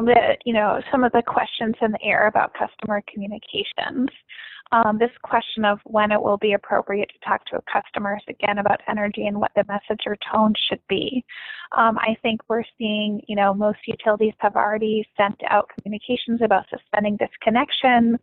the, 0.04 0.36
you 0.44 0.52
know, 0.52 0.80
some 0.90 1.04
of 1.04 1.12
the 1.12 1.22
questions 1.26 1.74
in 1.80 1.92
the 1.92 2.02
air 2.02 2.26
about 2.26 2.52
customer 2.54 3.02
communications. 3.12 4.08
Um, 4.73 4.99
this 4.99 5.11
question 5.23 5.64
of 5.64 5.78
when 5.85 6.11
it 6.11 6.20
will 6.20 6.38
be 6.38 6.54
appropriate 6.54 7.08
to 7.11 7.28
talk 7.28 7.44
to 7.46 7.62
customers 7.73 8.23
again 8.28 8.58
about 8.58 8.80
energy 8.88 9.26
and 9.26 9.38
what 9.40 9.52
the 9.54 9.64
message 9.68 10.02
or 10.06 10.16
tone 10.32 10.54
should 10.68 10.80
be. 10.88 11.25
Um, 11.76 11.99
I 11.99 12.16
think 12.23 12.40
we're 12.49 12.64
seeing, 12.76 13.20
you 13.28 13.37
know, 13.37 13.54
most 13.54 13.78
utilities 13.87 14.35
have 14.38 14.56
already 14.56 15.06
sent 15.16 15.40
out 15.50 15.70
communications 15.78 16.40
about 16.42 16.66
suspending 16.68 17.16
disconnections, 17.16 18.18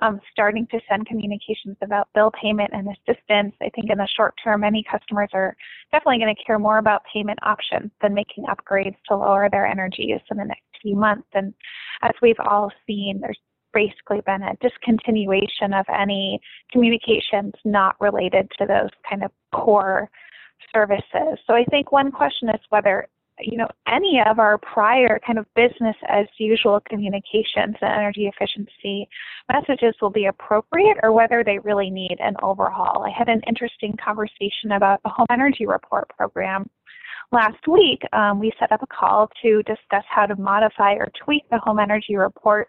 um, 0.00 0.20
starting 0.32 0.66
to 0.72 0.80
send 0.88 1.06
communications 1.06 1.76
about 1.80 2.08
bill 2.14 2.32
payment 2.40 2.70
and 2.72 2.88
assistance. 2.88 3.54
I 3.62 3.70
think 3.74 3.90
in 3.90 3.98
the 3.98 4.08
short 4.16 4.34
term, 4.42 4.62
many 4.62 4.84
customers 4.90 5.30
are 5.32 5.56
definitely 5.92 6.18
going 6.18 6.34
to 6.34 6.44
care 6.44 6.58
more 6.58 6.78
about 6.78 7.02
payment 7.12 7.38
options 7.42 7.92
than 8.02 8.14
making 8.14 8.46
upgrades 8.46 8.96
to 9.08 9.16
lower 9.16 9.48
their 9.48 9.66
energy 9.66 10.06
use 10.08 10.22
in 10.30 10.38
the 10.38 10.44
next 10.44 10.62
few 10.82 10.96
months. 10.96 11.28
And 11.34 11.54
as 12.02 12.12
we've 12.20 12.40
all 12.40 12.72
seen, 12.86 13.20
there's 13.20 13.38
basically 13.74 14.20
been 14.24 14.42
a 14.42 14.56
discontinuation 14.56 15.78
of 15.78 15.86
any 15.88 16.40
communications 16.70 17.52
not 17.64 17.96
related 18.00 18.50
to 18.58 18.66
those 18.66 18.90
kind 19.08 19.24
of 19.24 19.30
core 19.52 20.08
services. 20.72 21.38
So 21.46 21.54
I 21.54 21.64
think 21.64 21.92
one 21.92 22.10
question 22.10 22.48
is 22.48 22.60
whether 22.70 23.08
you 23.40 23.58
know 23.58 23.66
any 23.88 24.20
of 24.24 24.38
our 24.38 24.58
prior 24.58 25.18
kind 25.26 25.40
of 25.40 25.46
business 25.56 25.96
as 26.08 26.26
usual 26.38 26.80
communications 26.88 27.74
and 27.80 27.92
energy 27.92 28.30
efficiency 28.32 29.08
messages 29.52 29.94
will 30.00 30.10
be 30.10 30.26
appropriate 30.26 30.98
or 31.02 31.12
whether 31.12 31.42
they 31.42 31.58
really 31.58 31.90
need 31.90 32.16
an 32.20 32.36
overhaul. 32.42 33.04
I 33.04 33.10
had 33.10 33.28
an 33.28 33.40
interesting 33.48 33.96
conversation 34.02 34.72
about 34.76 35.02
the 35.02 35.08
home 35.08 35.26
energy 35.30 35.66
report 35.66 36.08
program 36.16 36.70
last 37.32 37.66
week, 37.68 38.02
um, 38.12 38.38
we 38.38 38.52
set 38.58 38.72
up 38.72 38.82
a 38.82 38.86
call 38.86 39.28
to 39.42 39.62
discuss 39.64 40.04
how 40.08 40.26
to 40.26 40.36
modify 40.36 40.94
or 40.94 41.08
tweak 41.24 41.42
the 41.50 41.58
home 41.58 41.78
energy 41.78 42.16
report 42.16 42.68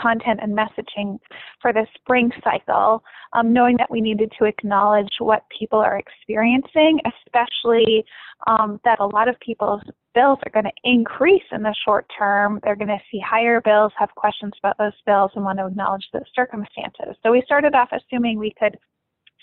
content 0.00 0.40
and 0.42 0.56
messaging 0.56 1.18
for 1.60 1.72
the 1.72 1.86
spring 1.94 2.30
cycle, 2.42 3.02
um, 3.32 3.52
knowing 3.52 3.76
that 3.76 3.90
we 3.90 4.00
needed 4.00 4.32
to 4.38 4.44
acknowledge 4.44 5.10
what 5.18 5.44
people 5.56 5.78
are 5.78 5.98
experiencing, 5.98 7.00
especially 7.26 8.04
um, 8.46 8.80
that 8.84 9.00
a 9.00 9.06
lot 9.06 9.28
of 9.28 9.38
people's 9.40 9.82
bills 10.14 10.38
are 10.44 10.50
going 10.52 10.64
to 10.64 10.72
increase 10.84 11.42
in 11.52 11.62
the 11.62 11.74
short 11.84 12.06
term. 12.16 12.60
They're 12.62 12.76
going 12.76 12.88
to 12.88 12.98
see 13.10 13.20
higher 13.20 13.60
bills, 13.60 13.92
have 13.98 14.10
questions 14.16 14.52
about 14.58 14.78
those 14.78 14.92
bills, 15.06 15.30
and 15.34 15.44
want 15.44 15.58
to 15.58 15.66
acknowledge 15.66 16.06
those 16.12 16.22
circumstances. 16.34 17.16
So 17.22 17.30
we 17.30 17.42
started 17.44 17.74
off 17.74 17.90
assuming 17.92 18.38
we 18.38 18.54
could 18.58 18.76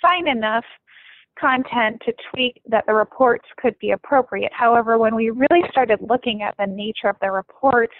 find 0.01 0.27
enough 0.27 0.65
content 1.39 2.01
to 2.05 2.13
tweak 2.31 2.61
that 2.67 2.85
the 2.87 2.93
reports 2.93 3.45
could 3.57 3.77
be 3.79 3.91
appropriate. 3.91 4.51
However, 4.53 4.97
when 4.97 5.15
we 5.15 5.29
really 5.29 5.63
started 5.69 5.99
looking 6.01 6.41
at 6.41 6.55
the 6.57 6.65
nature 6.65 7.07
of 7.09 7.15
the 7.21 7.31
reports, 7.31 7.93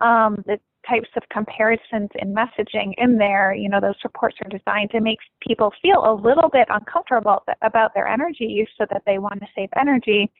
um, 0.00 0.42
the 0.46 0.58
types 0.88 1.08
of 1.16 1.22
comparisons 1.30 2.10
in 2.16 2.34
messaging 2.34 2.92
in 2.98 3.16
there, 3.16 3.54
you 3.54 3.68
know, 3.68 3.80
those 3.80 3.94
reports 4.04 4.36
are 4.44 4.58
designed 4.58 4.90
to 4.90 5.00
make 5.00 5.18
people 5.46 5.72
feel 5.80 6.04
a 6.04 6.14
little 6.14 6.48
bit 6.48 6.68
uncomfortable 6.70 7.42
about 7.62 7.94
their 7.94 8.08
energy 8.08 8.44
use 8.44 8.70
so 8.78 8.86
that 8.90 9.02
they 9.06 9.18
want 9.18 9.40
to 9.40 9.46
save 9.54 9.68
energy. 9.78 10.30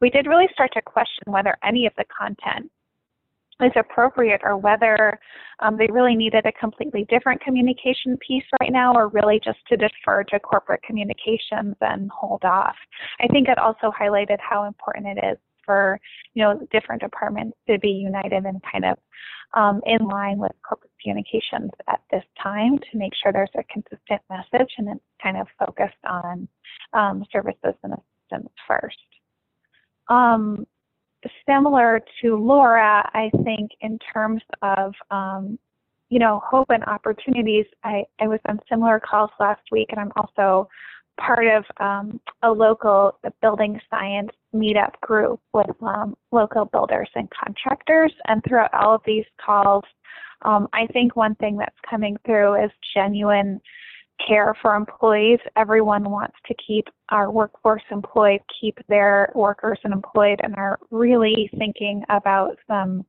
We 0.00 0.10
did 0.10 0.26
really 0.26 0.48
start 0.52 0.72
to 0.74 0.82
question 0.82 1.24
whether 1.26 1.56
any 1.64 1.86
of 1.86 1.92
the 1.96 2.04
content 2.16 2.70
is 3.62 3.72
appropriate 3.76 4.40
or 4.42 4.56
whether 4.56 5.18
um, 5.60 5.76
they 5.76 5.86
really 5.90 6.16
needed 6.16 6.46
a 6.46 6.52
completely 6.52 7.06
different 7.10 7.42
communication 7.42 8.16
piece 8.26 8.44
right 8.60 8.72
now 8.72 8.94
or 8.94 9.08
really 9.08 9.38
just 9.44 9.58
to 9.68 9.76
defer 9.76 10.24
to 10.24 10.40
corporate 10.40 10.82
communications 10.82 11.76
and 11.82 12.10
hold 12.10 12.42
off. 12.44 12.76
I 13.20 13.26
think 13.28 13.48
it 13.48 13.58
also 13.58 13.92
highlighted 13.98 14.38
how 14.40 14.64
important 14.64 15.18
it 15.18 15.32
is 15.32 15.38
for 15.64 16.00
you 16.34 16.42
know 16.42 16.66
different 16.70 17.02
departments 17.02 17.56
to 17.68 17.78
be 17.78 17.88
united 17.88 18.44
and 18.44 18.60
kind 18.70 18.84
of 18.84 18.98
um, 19.54 19.80
in 19.84 20.06
line 20.06 20.38
with 20.38 20.52
corporate 20.66 20.92
communications 21.02 21.70
at 21.88 22.00
this 22.10 22.24
time 22.40 22.78
to 22.78 22.98
make 22.98 23.12
sure 23.20 23.32
there's 23.32 23.50
a 23.56 23.64
consistent 23.64 24.20
message 24.30 24.70
and 24.78 24.88
it's 24.88 25.00
kind 25.22 25.36
of 25.36 25.46
focused 25.58 25.94
on 26.08 26.48
um, 26.92 27.24
services 27.32 27.74
and 27.82 27.94
assistance 27.94 28.52
first. 28.68 28.96
Um, 30.08 30.66
similar 31.48 32.00
to 32.22 32.36
Laura, 32.36 33.08
I 33.12 33.30
think 33.44 33.70
in 33.80 33.98
terms 34.12 34.42
of 34.62 34.94
um, 35.10 35.58
you 36.10 36.18
know 36.18 36.42
hope 36.44 36.70
and 36.70 36.84
opportunities. 36.84 37.66
I, 37.84 38.04
I 38.20 38.28
was 38.28 38.40
on 38.48 38.60
similar 38.68 39.00
calls 39.00 39.30
last 39.38 39.62
week, 39.72 39.88
and 39.90 40.00
I'm 40.00 40.12
also 40.16 40.68
part 41.20 41.46
of 41.46 41.64
um, 41.78 42.20
a 42.42 42.50
local 42.50 43.18
building 43.40 43.80
science 43.90 44.30
meetup 44.54 44.98
group 45.00 45.40
with 45.52 45.70
um, 45.82 46.16
local 46.32 46.64
builders 46.64 47.08
and 47.14 47.28
contractors. 47.30 48.12
And 48.26 48.42
throughout 48.44 48.72
all 48.74 48.94
of 48.94 49.02
these 49.06 49.26
calls, 49.44 49.84
um, 50.42 50.68
I 50.72 50.86
think 50.88 51.16
one 51.16 51.34
thing 51.36 51.56
that's 51.56 51.76
coming 51.88 52.16
through 52.24 52.64
is 52.64 52.70
genuine 52.94 53.60
care 54.26 54.54
for 54.60 54.74
employees. 54.74 55.38
Everyone 55.56 56.10
wants 56.10 56.36
to 56.46 56.54
keep 56.66 56.88
our 57.10 57.30
workforce 57.30 57.82
employed, 57.90 58.40
keep 58.60 58.78
their 58.88 59.32
workers 59.34 59.78
employed, 59.84 60.40
and 60.42 60.54
are 60.56 60.78
really 60.90 61.50
thinking 61.58 62.02
about 62.08 62.58
some, 62.66 63.04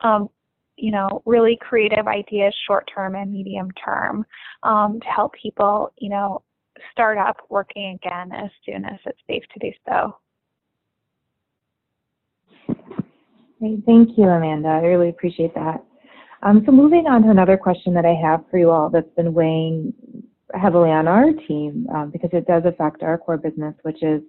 um, 0.00 0.28
you 0.76 0.90
know, 0.90 1.22
really 1.26 1.58
creative 1.60 2.06
ideas, 2.06 2.54
short 2.66 2.88
term 2.92 3.14
and 3.14 3.32
medium 3.32 3.70
term, 3.72 4.24
um, 4.62 5.00
to 5.00 5.06
help 5.06 5.32
people, 5.40 5.92
you 5.98 6.10
know, 6.10 6.42
start 6.90 7.18
up 7.18 7.36
working 7.48 7.98
again 8.02 8.32
as 8.32 8.50
soon 8.64 8.84
as 8.84 8.98
it's 9.06 9.18
safe 9.26 9.42
to 9.54 9.60
do 9.60 9.72
so. 9.86 10.16
Thank 13.86 14.18
you, 14.18 14.24
Amanda. 14.24 14.68
I 14.68 14.80
really 14.80 15.08
appreciate 15.08 15.54
that. 15.54 15.84
Um, 16.42 16.62
so 16.66 16.72
moving 16.72 17.06
on 17.06 17.22
to 17.22 17.30
another 17.30 17.56
question 17.56 17.94
that 17.94 18.04
I 18.04 18.14
have 18.14 18.44
for 18.50 18.58
you 18.58 18.70
all 18.70 18.90
that's 18.90 19.14
been 19.14 19.32
weighing 19.32 19.94
heavily 20.54 20.90
on 20.90 21.06
our 21.06 21.32
team 21.32 21.86
um, 21.94 22.10
because 22.10 22.30
it 22.32 22.46
does 22.46 22.64
affect 22.66 23.02
our 23.02 23.16
core 23.16 23.36
business, 23.36 23.74
which 23.82 24.02
is, 24.02 24.20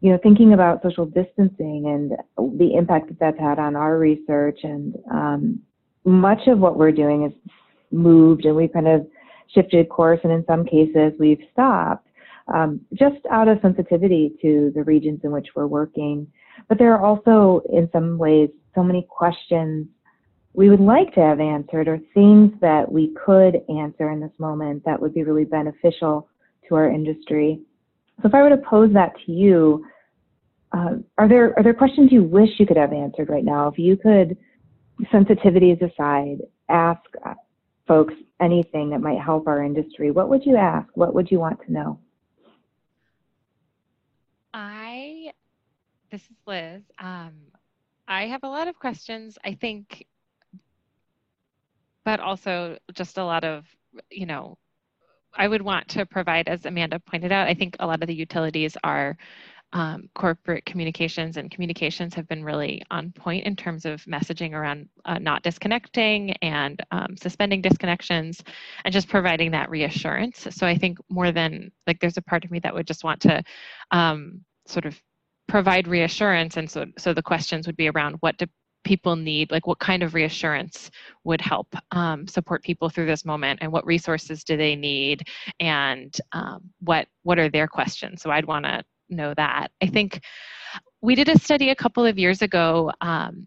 you 0.00 0.10
know, 0.10 0.18
thinking 0.22 0.54
about 0.54 0.82
social 0.82 1.04
distancing 1.04 1.84
and 1.86 2.58
the 2.58 2.74
impact 2.74 3.08
that 3.08 3.18
that's 3.20 3.38
had 3.38 3.58
on 3.58 3.76
our 3.76 3.98
research. 3.98 4.60
And 4.62 4.96
um, 5.12 5.60
much 6.04 6.46
of 6.46 6.58
what 6.58 6.78
we're 6.78 6.92
doing 6.92 7.26
is 7.26 7.32
moved 7.90 8.46
and 8.46 8.56
we've 8.56 8.72
kind 8.72 8.88
of 8.88 9.06
shifted 9.52 9.88
course, 9.88 10.20
and 10.24 10.32
in 10.32 10.44
some 10.46 10.64
cases 10.64 11.12
we've 11.18 11.42
stopped 11.52 12.08
um, 12.52 12.80
just 12.92 13.24
out 13.30 13.48
of 13.48 13.58
sensitivity 13.62 14.34
to 14.42 14.72
the 14.74 14.82
regions 14.84 15.20
in 15.24 15.30
which 15.30 15.48
we're 15.54 15.66
working. 15.66 16.26
But 16.68 16.78
there 16.78 16.94
are 16.94 17.04
also, 17.04 17.62
in 17.72 17.88
some 17.92 18.18
ways, 18.18 18.50
so 18.74 18.82
many 18.82 19.06
questions 19.08 19.86
we 20.52 20.70
would 20.70 20.80
like 20.80 21.12
to 21.14 21.20
have 21.20 21.40
answered 21.40 21.88
or 21.88 21.98
things 22.12 22.52
that 22.60 22.90
we 22.90 23.14
could 23.24 23.62
answer 23.68 24.10
in 24.10 24.20
this 24.20 24.30
moment 24.38 24.84
that 24.84 25.00
would 25.00 25.12
be 25.12 25.24
really 25.24 25.44
beneficial 25.44 26.28
to 26.68 26.76
our 26.76 26.88
industry. 26.88 27.60
So 28.22 28.28
if 28.28 28.34
I 28.34 28.42
were 28.42 28.50
to 28.50 28.58
pose 28.58 28.92
that 28.94 29.12
to 29.26 29.32
you, 29.32 29.84
uh, 30.72 30.96
are 31.18 31.28
there 31.28 31.54
are 31.56 31.62
there 31.62 31.74
questions 31.74 32.12
you 32.12 32.22
wish 32.22 32.50
you 32.58 32.66
could 32.66 32.76
have 32.76 32.92
answered 32.92 33.28
right 33.28 33.44
now? 33.44 33.68
If 33.68 33.78
you 33.78 33.96
could, 33.96 34.36
sensitivities 35.12 35.80
aside, 35.82 36.38
ask 36.68 37.00
folks 37.86 38.14
anything 38.40 38.90
that 38.90 39.00
might 39.00 39.20
help 39.20 39.46
our 39.46 39.62
industry, 39.62 40.10
what 40.10 40.28
would 40.28 40.44
you 40.44 40.56
ask? 40.56 40.88
What 40.94 41.14
would 41.14 41.30
you 41.30 41.38
want 41.38 41.60
to 41.66 41.72
know? 41.72 41.98
I, 44.52 45.32
this 46.10 46.22
is 46.22 46.36
Liz. 46.46 46.82
Um, 46.98 47.32
I 48.06 48.26
have 48.26 48.44
a 48.44 48.48
lot 48.48 48.68
of 48.68 48.78
questions. 48.78 49.36
I 49.44 49.54
think 49.54 50.06
but 52.04 52.20
also 52.20 52.76
just 52.92 53.18
a 53.18 53.24
lot 53.24 53.44
of, 53.44 53.64
you 54.10 54.26
know, 54.26 54.58
I 55.36 55.48
would 55.48 55.62
want 55.62 55.88
to 55.88 56.06
provide, 56.06 56.48
as 56.48 56.64
Amanda 56.64 57.00
pointed 57.00 57.32
out, 57.32 57.48
I 57.48 57.54
think 57.54 57.76
a 57.80 57.86
lot 57.86 58.02
of 58.02 58.06
the 58.06 58.14
utilities 58.14 58.76
are 58.84 59.16
um, 59.74 60.08
corporate 60.14 60.64
communications 60.64 61.36
and 61.36 61.50
communications 61.50 62.14
have 62.14 62.28
been 62.28 62.44
really 62.44 62.80
on 62.92 63.10
point 63.10 63.44
in 63.44 63.56
terms 63.56 63.84
of 63.84 64.02
messaging 64.04 64.52
around 64.52 64.88
uh, 65.04 65.18
not 65.18 65.42
disconnecting 65.42 66.30
and 66.42 66.80
um, 66.92 67.16
suspending 67.16 67.60
disconnections 67.60 68.40
and 68.84 68.92
just 68.92 69.08
providing 69.08 69.50
that 69.50 69.68
reassurance. 69.68 70.46
So 70.50 70.64
I 70.64 70.76
think 70.76 70.98
more 71.10 71.32
than 71.32 71.72
like 71.88 71.98
there's 72.00 72.16
a 72.16 72.22
part 72.22 72.44
of 72.44 72.52
me 72.52 72.60
that 72.60 72.72
would 72.72 72.86
just 72.86 73.02
want 73.02 73.20
to 73.22 73.42
um, 73.90 74.44
sort 74.66 74.86
of 74.86 74.98
provide 75.48 75.88
reassurance 75.88 76.56
and 76.56 76.70
so 76.70 76.86
so 76.96 77.12
the 77.12 77.22
questions 77.22 77.66
would 77.66 77.76
be 77.76 77.90
around 77.90 78.16
what 78.20 78.38
do 78.38 78.46
people 78.82 79.14
need 79.14 79.50
like 79.50 79.66
what 79.66 79.78
kind 79.78 80.02
of 80.02 80.14
reassurance 80.14 80.90
would 81.24 81.40
help 81.40 81.74
um, 81.90 82.26
support 82.26 82.62
people 82.62 82.88
through 82.88 83.06
this 83.06 83.24
moment 83.24 83.58
and 83.62 83.70
what 83.70 83.84
resources 83.84 84.42
do 84.42 84.56
they 84.56 84.74
need 84.74 85.22
and 85.60 86.18
um, 86.32 86.62
what 86.80 87.06
what 87.24 87.38
are 87.38 87.50
their 87.50 87.68
questions 87.68 88.22
so 88.22 88.30
i'd 88.30 88.46
want 88.46 88.64
to 88.64 88.82
know 89.08 89.34
that 89.34 89.70
i 89.82 89.86
think 89.86 90.20
we 91.02 91.14
did 91.14 91.28
a 91.28 91.38
study 91.38 91.70
a 91.70 91.74
couple 91.74 92.06
of 92.06 92.18
years 92.18 92.40
ago 92.40 92.90
um, 93.00 93.46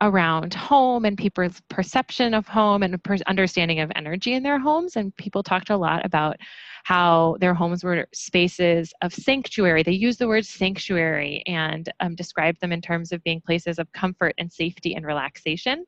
around 0.00 0.54
home 0.54 1.04
and 1.04 1.16
people's 1.18 1.60
perception 1.68 2.34
of 2.34 2.46
home 2.46 2.82
and 2.82 3.00
understanding 3.26 3.80
of 3.80 3.90
energy 3.96 4.34
in 4.34 4.42
their 4.42 4.58
homes 4.58 4.96
and 4.96 5.16
people 5.16 5.42
talked 5.42 5.70
a 5.70 5.76
lot 5.76 6.04
about 6.04 6.36
how 6.84 7.36
their 7.40 7.54
homes 7.54 7.82
were 7.82 8.06
spaces 8.14 8.92
of 9.02 9.12
sanctuary. 9.12 9.82
They 9.82 9.92
used 9.92 10.18
the 10.18 10.28
word 10.28 10.46
sanctuary 10.46 11.42
and 11.46 11.90
um, 12.00 12.14
describe 12.14 12.58
them 12.60 12.72
in 12.72 12.80
terms 12.80 13.12
of 13.12 13.22
being 13.24 13.40
places 13.40 13.78
of 13.78 13.92
comfort 13.92 14.34
and 14.38 14.50
safety 14.50 14.94
and 14.94 15.04
relaxation. 15.04 15.84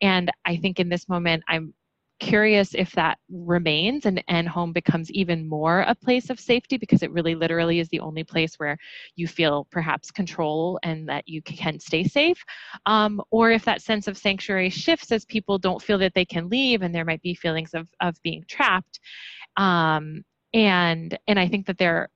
And 0.00 0.30
I 0.46 0.56
think 0.56 0.80
in 0.80 0.88
this 0.88 1.08
moment, 1.08 1.42
I'm 1.48 1.74
curious 2.20 2.74
if 2.74 2.92
that 2.92 3.18
remains 3.30 4.06
and, 4.06 4.22
and 4.28 4.48
home 4.48 4.72
becomes 4.72 5.10
even 5.10 5.48
more 5.48 5.80
a 5.80 5.94
place 5.94 6.30
of 6.30 6.38
safety 6.38 6.76
because 6.76 7.02
it 7.02 7.10
really 7.10 7.34
literally 7.34 7.80
is 7.80 7.88
the 7.88 8.00
only 8.00 8.22
place 8.22 8.54
where 8.56 8.76
you 9.16 9.26
feel 9.26 9.66
perhaps 9.70 10.10
control 10.10 10.78
and 10.82 11.08
that 11.08 11.26
you 11.26 11.42
can 11.42 11.80
stay 11.80 12.04
safe. 12.04 12.42
Um, 12.86 13.20
or 13.30 13.50
if 13.50 13.64
that 13.64 13.82
sense 13.82 14.06
of 14.06 14.16
sanctuary 14.16 14.70
shifts 14.70 15.10
as 15.10 15.24
people 15.24 15.58
don't 15.58 15.82
feel 15.82 15.98
that 15.98 16.14
they 16.14 16.24
can 16.24 16.48
leave 16.48 16.82
and 16.82 16.94
there 16.94 17.04
might 17.04 17.22
be 17.22 17.34
feelings 17.34 17.70
of, 17.74 17.88
of 18.00 18.14
being 18.22 18.44
trapped. 18.48 19.00
Um, 19.56 20.22
and 20.54 21.16
and 21.28 21.38
i 21.38 21.46
think 21.46 21.66
that 21.66 21.78
there 21.78 22.08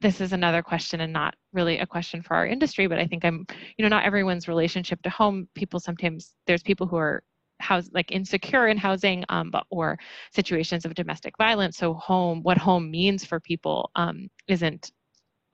this 0.00 0.20
is 0.20 0.32
another 0.32 0.62
question 0.62 1.00
and 1.00 1.12
not 1.12 1.34
really 1.52 1.78
a 1.78 1.86
question 1.86 2.22
for 2.22 2.34
our 2.34 2.46
industry 2.46 2.86
but 2.86 2.98
i 2.98 3.06
think 3.06 3.24
i'm 3.24 3.44
you 3.76 3.82
know 3.82 3.88
not 3.88 4.04
everyone's 4.04 4.48
relationship 4.48 5.00
to 5.02 5.10
home 5.10 5.48
people 5.54 5.78
sometimes 5.78 6.34
there's 6.46 6.62
people 6.62 6.86
who 6.86 6.96
are 6.96 7.22
house 7.62 7.88
like 7.92 8.12
insecure 8.12 8.68
in 8.68 8.76
housing 8.76 9.24
um, 9.28 9.50
but 9.50 9.64
or 9.70 9.98
situations 10.32 10.84
of 10.84 10.94
domestic 10.94 11.36
violence. 11.38 11.76
So 11.76 11.94
home 11.94 12.42
what 12.42 12.58
home 12.58 12.90
means 12.90 13.24
for 13.24 13.40
people 13.40 13.90
um, 13.94 14.28
isn't 14.48 14.92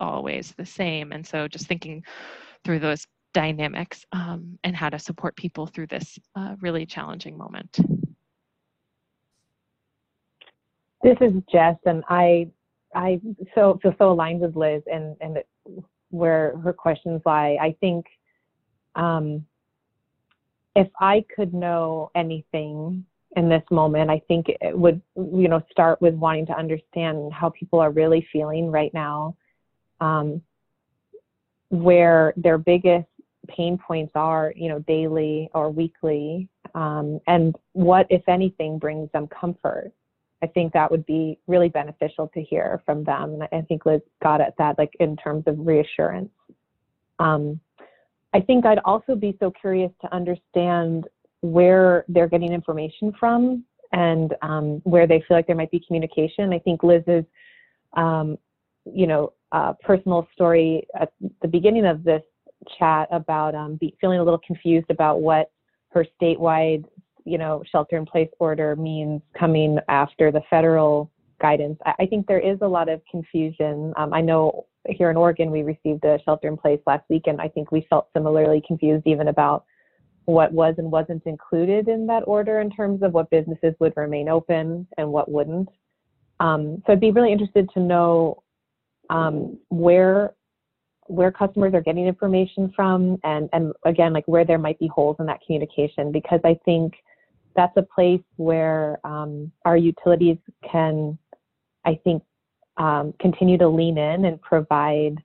always 0.01 0.55
the 0.57 0.67
same. 0.67 1.13
And 1.13 1.27
so 1.27 1.49
just 1.49 1.67
thinking 1.67 2.03
through 2.65 2.81
those 2.81 3.07
dynamics 3.35 4.05
um, 4.13 4.59
and 4.65 4.75
how 4.75 4.89
to 4.89 4.99
support 4.99 5.37
people 5.37 5.67
through 5.67 5.87
this 5.89 6.19
uh, 6.35 6.57
really 6.61 6.87
challenging 6.87 7.37
moment. 7.37 7.79
This 11.03 11.17
is 11.21 11.33
Jess, 11.51 11.77
and 11.87 12.03
I 12.09 12.49
I 12.95 13.21
so 13.55 13.79
feel 13.81 13.95
so 13.99 14.11
aligned 14.11 14.41
with 14.41 14.57
Liz 14.57 14.83
and 14.87 15.17
and 15.21 15.39
where 16.11 16.57
her 16.59 16.73
questions 16.73 17.23
lie. 17.25 17.57
I 17.61 17.77
think 17.81 18.07
um, 18.97 19.45
if 20.77 20.89
I 21.01 21.25
could 21.35 21.55
know 21.55 22.11
anything 22.15 23.05
in 23.37 23.49
this 23.49 23.63
moment, 23.71 24.11
I 24.11 24.21
think 24.29 24.47
it 24.49 24.77
would 24.77 25.01
you 25.17 25.49
know 25.49 25.63
start 25.71 26.01
with 26.01 26.15
wanting 26.15 26.47
to 26.47 26.57
understand 26.57 27.33
how 27.33 27.51
people 27.51 27.81
are 27.81 27.91
really 27.91 28.27
feeling 28.33 28.71
right 28.71 28.93
now, 28.95 29.37
um, 30.01 30.43
where 31.69 32.33
their 32.37 32.59
biggest 32.59 33.07
pain 33.49 33.79
points 33.79 34.13
are, 34.15 34.53
you 34.55 34.69
know, 34.69 34.79
daily 34.81 35.51
or 35.55 35.71
weekly, 35.71 36.49
um, 36.75 37.21
and 37.27 37.57
what, 37.73 38.07
if 38.11 38.23
anything, 38.29 38.79
brings 38.79 39.11
them 39.13 39.27
comfort. 39.29 39.93
I 40.43 40.47
think 40.47 40.73
that 40.73 40.91
would 40.91 41.05
be 41.07 41.39
really 41.49 41.69
beneficial 41.69 42.29
to 42.29 42.43
hear 42.43 42.81
from 42.87 43.03
them. 43.03 43.35
And 43.35 43.49
I 43.51 43.63
think 43.63 43.85
Liz 43.87 44.01
got 44.23 44.41
at 44.41 44.57
that, 44.59 44.79
like 44.79 44.95
in 45.01 45.17
terms 45.17 45.45
of 45.47 45.59
reassurance. 45.59 46.31
Um, 47.19 47.61
I 48.35 48.41
think 48.41 48.67
I'd 48.67 48.81
also 48.85 49.15
be 49.15 49.37
so 49.41 49.51
curious 49.51 49.91
to 50.03 50.15
understand 50.15 51.07
where 51.41 52.05
they're 52.09 52.29
getting 52.29 52.53
information 52.53 53.13
from 53.19 53.65
and 53.93 54.35
um, 54.43 54.81
where 54.85 55.07
they 55.07 55.25
feel 55.27 55.37
like 55.37 55.47
there 55.47 55.57
might 55.57 55.71
be 55.71 55.83
communication. 55.87 56.53
I 56.53 56.59
think 56.59 56.83
Liz's, 56.83 57.25
um, 57.97 58.37
you 58.85 59.07
know, 59.07 59.33
uh, 59.53 59.73
personal 59.83 60.29
story 60.35 60.87
at 60.99 61.13
the 61.41 61.49
beginning 61.49 61.87
of 61.87 62.05
this 62.05 62.23
chat 62.79 63.09
about 63.11 63.55
um, 63.55 63.77
be, 63.77 63.97
feeling 64.01 64.19
a 64.19 64.25
little 64.25 64.41
confused 64.47 64.91
about 64.91 65.21
what 65.21 65.51
her 65.91 66.05
statewide 66.21 66.85
you 67.29 67.39
know, 67.39 67.63
shelter 67.71 67.97
in 67.97 68.07
place 68.07 68.31
order 68.41 68.75
means 68.75 69.21
coming 69.39 69.79
after 69.89 70.33
the 70.33 70.41
federal 70.49 71.11
guidance. 71.41 71.79
I, 71.85 71.95
I 72.01 72.07
think 72.07 72.27
there 72.27 72.41
is 72.41 72.59
a 72.63 72.67
lot 72.67 72.89
of 72.89 73.03
confusion. 73.11 73.93
Um, 73.97 74.15
I 74.15 74.23
know 74.23 74.67
here 74.89 75.11
in 75.11 75.17
Oregon, 75.17 75.51
we 75.51 75.63
received 75.63 76.05
a 76.05 76.19
shelter 76.25 76.49
in 76.49 76.57
place 76.57 76.81
last 76.87 77.05
week, 77.09 77.23
and 77.27 77.41
I 77.41 77.49
think 77.49 77.71
we 77.71 77.87
felt 77.89 78.09
similarly 78.15 78.63
confused 78.67 79.07
even 79.07 79.29
about 79.29 79.65
what 80.25 80.53
was 80.53 80.75
and 80.79 80.91
wasn't 80.91 81.25
included 81.25 81.89
in 81.89 82.07
that 82.07 82.23
order 82.27 82.61
in 82.61 82.71
terms 82.71 83.03
of 83.03 83.13
what 83.13 83.31
businesses 83.31 83.75
would 83.81 83.95
remain 83.97 84.29
open 84.29 84.87
and 84.99 85.11
what 85.11 85.31
wouldn't. 85.31 85.69
Um, 86.41 86.83
so 86.87 86.93
I'd 86.93 87.01
be 87.01 87.11
really 87.11 87.33
interested 87.33 87.69
to 87.75 87.81
know 87.81 88.43
um, 89.11 89.59
where 89.71 90.35
where 91.07 91.33
customers 91.33 91.73
are 91.73 91.81
getting 91.81 92.07
information 92.07 92.71
from 92.77 93.19
and 93.25 93.49
and 93.55 93.73
again 93.87 94.13
like 94.13 94.29
where 94.29 94.45
there 94.45 94.59
might 94.59 94.79
be 94.79 94.87
holes 94.89 95.17
in 95.19 95.25
that 95.25 95.41
communication 95.47 96.13
because 96.13 96.41
I 96.45 96.59
think 96.67 96.93
that's 97.59 97.77
a 97.77 97.83
place 97.83 98.23
where 98.37 99.01
um, 99.05 99.51
our 99.65 99.77
utilities 99.77 100.39
can, 100.71 101.19
I 101.85 101.99
think, 102.05 102.23
um, 102.79 103.13
continue 103.21 103.59
to 103.59 103.69
lean 103.69 103.99
in 103.99 104.25
and 104.25 104.41
provide 104.41 105.17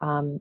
um, 0.00 0.40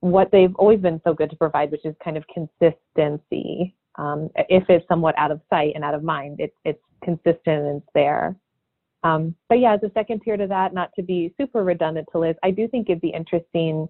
what 0.00 0.30
they've 0.30 0.54
always 0.56 0.80
been 0.80 1.00
so 1.04 1.14
good 1.14 1.30
to 1.30 1.36
provide, 1.36 1.70
which 1.70 1.84
is 1.84 1.94
kind 2.04 2.16
of 2.16 2.24
consistency. 2.28 3.74
Um, 3.96 4.28
if 4.36 4.64
it's 4.68 4.86
somewhat 4.88 5.16
out 5.16 5.30
of 5.30 5.40
sight 5.48 5.72
and 5.74 5.82
out 5.82 5.94
of 5.94 6.02
mind, 6.02 6.40
it, 6.40 6.52
it's 6.64 6.82
consistent 7.02 7.38
and 7.46 7.76
it's 7.78 7.90
there. 7.94 8.36
Um, 9.02 9.34
but 9.48 9.60
yeah, 9.60 9.74
as 9.74 9.82
a 9.82 9.92
second 9.94 10.20
tier 10.20 10.36
to 10.36 10.46
that, 10.48 10.74
not 10.74 10.90
to 10.96 11.02
be 11.02 11.32
super 11.38 11.64
redundant 11.64 12.08
to 12.12 12.18
Liz, 12.18 12.36
I 12.42 12.50
do 12.50 12.66
think 12.68 12.88
it'd 12.88 13.00
be 13.00 13.08
interesting 13.08 13.88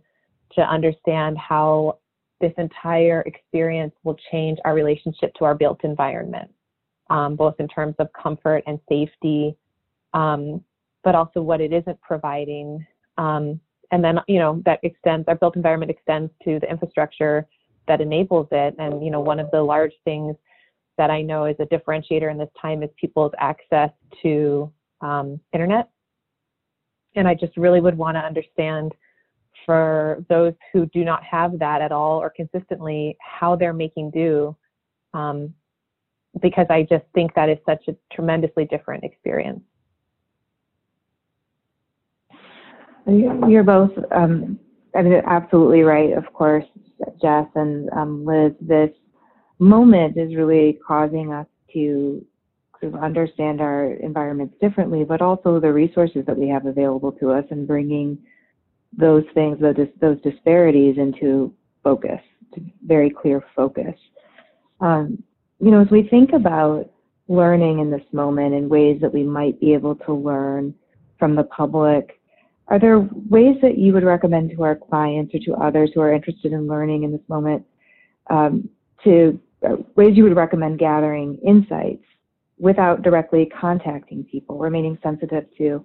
to 0.52 0.60
understand 0.60 1.38
how 1.38 1.98
this 2.40 2.52
entire 2.58 3.22
experience 3.22 3.94
will 4.04 4.16
change 4.30 4.58
our 4.64 4.74
relationship 4.74 5.32
to 5.38 5.44
our 5.44 5.54
built 5.54 5.80
environment, 5.84 6.50
um, 7.08 7.34
both 7.34 7.54
in 7.58 7.66
terms 7.66 7.94
of 7.98 8.08
comfort 8.12 8.62
and 8.66 8.78
safety, 8.88 9.56
um, 10.12 10.62
but 11.06 11.14
also 11.14 11.40
what 11.40 11.60
it 11.60 11.72
isn't 11.72 12.00
providing. 12.00 12.84
Um, 13.16 13.60
and 13.92 14.02
then, 14.02 14.18
you 14.26 14.40
know, 14.40 14.60
that 14.66 14.80
extends, 14.82 15.24
our 15.28 15.36
built 15.36 15.54
environment 15.54 15.88
extends 15.88 16.32
to 16.42 16.58
the 16.58 16.68
infrastructure 16.68 17.46
that 17.86 18.00
enables 18.00 18.48
it. 18.50 18.74
And, 18.80 19.04
you 19.04 19.12
know, 19.12 19.20
one 19.20 19.38
of 19.38 19.48
the 19.52 19.62
large 19.62 19.92
things 20.04 20.34
that 20.98 21.08
I 21.08 21.22
know 21.22 21.44
is 21.44 21.54
a 21.60 21.66
differentiator 21.66 22.28
in 22.28 22.38
this 22.38 22.48
time 22.60 22.82
is 22.82 22.90
people's 23.00 23.30
access 23.38 23.90
to 24.22 24.72
um, 25.00 25.38
internet. 25.52 25.90
And 27.14 27.28
I 27.28 27.34
just 27.34 27.56
really 27.56 27.80
would 27.80 27.96
want 27.96 28.16
to 28.16 28.20
understand 28.20 28.92
for 29.64 30.24
those 30.28 30.54
who 30.72 30.86
do 30.86 31.04
not 31.04 31.22
have 31.22 31.56
that 31.60 31.82
at 31.82 31.92
all 31.92 32.18
or 32.18 32.30
consistently 32.30 33.16
how 33.20 33.54
they're 33.54 33.72
making 33.72 34.10
do 34.10 34.56
um, 35.14 35.54
because 36.42 36.66
I 36.68 36.82
just 36.82 37.04
think 37.14 37.32
that 37.34 37.48
is 37.48 37.58
such 37.64 37.86
a 37.86 37.94
tremendously 38.12 38.64
different 38.64 39.04
experience. 39.04 39.62
You're 43.06 43.62
both, 43.62 43.92
um, 44.10 44.58
I 44.94 45.02
mean, 45.02 45.22
absolutely 45.26 45.82
right, 45.82 46.12
of 46.12 46.32
course, 46.32 46.64
Jess 47.20 47.46
and 47.54 47.88
um, 47.92 48.24
Liz. 48.24 48.52
This 48.60 48.90
moment 49.58 50.16
is 50.16 50.34
really 50.34 50.78
causing 50.86 51.32
us 51.32 51.46
to 51.72 52.24
sort 52.80 52.94
of 52.94 53.02
understand 53.02 53.60
our 53.60 53.92
environments 53.94 54.54
differently, 54.60 55.04
but 55.04 55.22
also 55.22 55.60
the 55.60 55.72
resources 55.72 56.24
that 56.26 56.36
we 56.36 56.48
have 56.48 56.66
available 56.66 57.12
to 57.12 57.30
us 57.30 57.44
and 57.50 57.66
bringing 57.66 58.18
those 58.96 59.24
things, 59.34 59.58
those, 59.60 59.76
those 60.00 60.20
disparities 60.22 60.96
into 60.98 61.52
focus, 61.84 62.20
to 62.54 62.60
very 62.86 63.10
clear 63.10 63.44
focus. 63.54 63.94
Um, 64.80 65.22
you 65.60 65.70
know, 65.70 65.80
as 65.80 65.90
we 65.90 66.08
think 66.08 66.32
about 66.32 66.90
learning 67.28 67.78
in 67.78 67.90
this 67.90 68.02
moment 68.12 68.54
and 68.54 68.68
ways 68.68 69.00
that 69.00 69.12
we 69.12 69.22
might 69.22 69.60
be 69.60 69.72
able 69.74 69.94
to 69.94 70.12
learn 70.12 70.74
from 71.18 71.34
the 71.34 71.44
public, 71.44 72.15
are 72.68 72.78
there 72.78 72.98
ways 72.98 73.56
that 73.62 73.78
you 73.78 73.92
would 73.92 74.02
recommend 74.04 74.50
to 74.50 74.62
our 74.64 74.74
clients 74.74 75.34
or 75.34 75.38
to 75.38 75.54
others 75.54 75.90
who 75.94 76.00
are 76.00 76.12
interested 76.12 76.52
in 76.52 76.66
learning 76.66 77.04
in 77.04 77.12
this 77.12 77.20
moment 77.28 77.64
um, 78.28 78.68
to 79.04 79.38
uh, 79.66 79.76
ways 79.94 80.16
you 80.16 80.24
would 80.24 80.36
recommend 80.36 80.78
gathering 80.78 81.38
insights 81.46 82.04
without 82.58 83.02
directly 83.02 83.46
contacting 83.46 84.24
people, 84.24 84.58
remaining 84.58 84.98
sensitive 85.02 85.44
to 85.58 85.84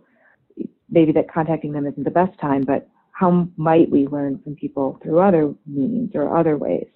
maybe 0.90 1.12
that 1.12 1.32
contacting 1.32 1.72
them 1.72 1.86
isn't 1.86 2.04
the 2.04 2.12
best 2.12 2.38
time, 2.40 2.64
but 2.64 2.90
how 3.12 3.48
might 3.58 3.90
we 3.90 4.08
learn 4.08 4.40
from 4.44 4.56
people 4.56 5.00
through 5.04 5.20
other 5.20 5.54
means 5.68 6.12
or 6.16 6.36
other 6.36 6.58
ways? 6.58 6.88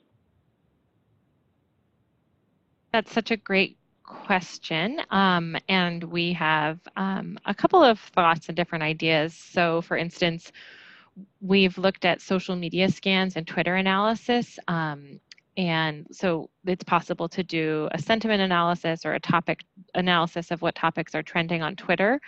That's 2.91 3.11
such 3.11 3.31
a 3.31 3.37
great 3.37 3.77
question. 4.05 5.01
Um, 5.11 5.57
and 5.67 6.03
we 6.03 6.33
have 6.33 6.79
um, 6.95 7.37
a 7.45 7.53
couple 7.53 7.83
of 7.83 7.99
thoughts 7.99 8.47
and 8.47 8.55
different 8.55 8.83
ideas. 8.83 9.33
So, 9.33 9.81
for 9.81 9.97
instance, 9.97 10.51
we've 11.41 11.77
looked 11.77 12.05
at 12.05 12.21
social 12.21 12.55
media 12.55 12.89
scans 12.89 13.35
and 13.35 13.47
Twitter 13.47 13.75
analysis. 13.75 14.59
Um, 14.67 15.19
and 15.57 16.05
so 16.11 16.49
it's 16.65 16.83
possible 16.83 17.29
to 17.29 17.43
do 17.43 17.87
a 17.93 17.99
sentiment 17.99 18.41
analysis 18.41 19.05
or 19.05 19.13
a 19.13 19.19
topic 19.19 19.63
analysis 19.93 20.51
of 20.51 20.61
what 20.61 20.75
topics 20.75 21.15
are 21.15 21.23
trending 21.23 21.61
on 21.61 21.77
Twitter 21.77 22.19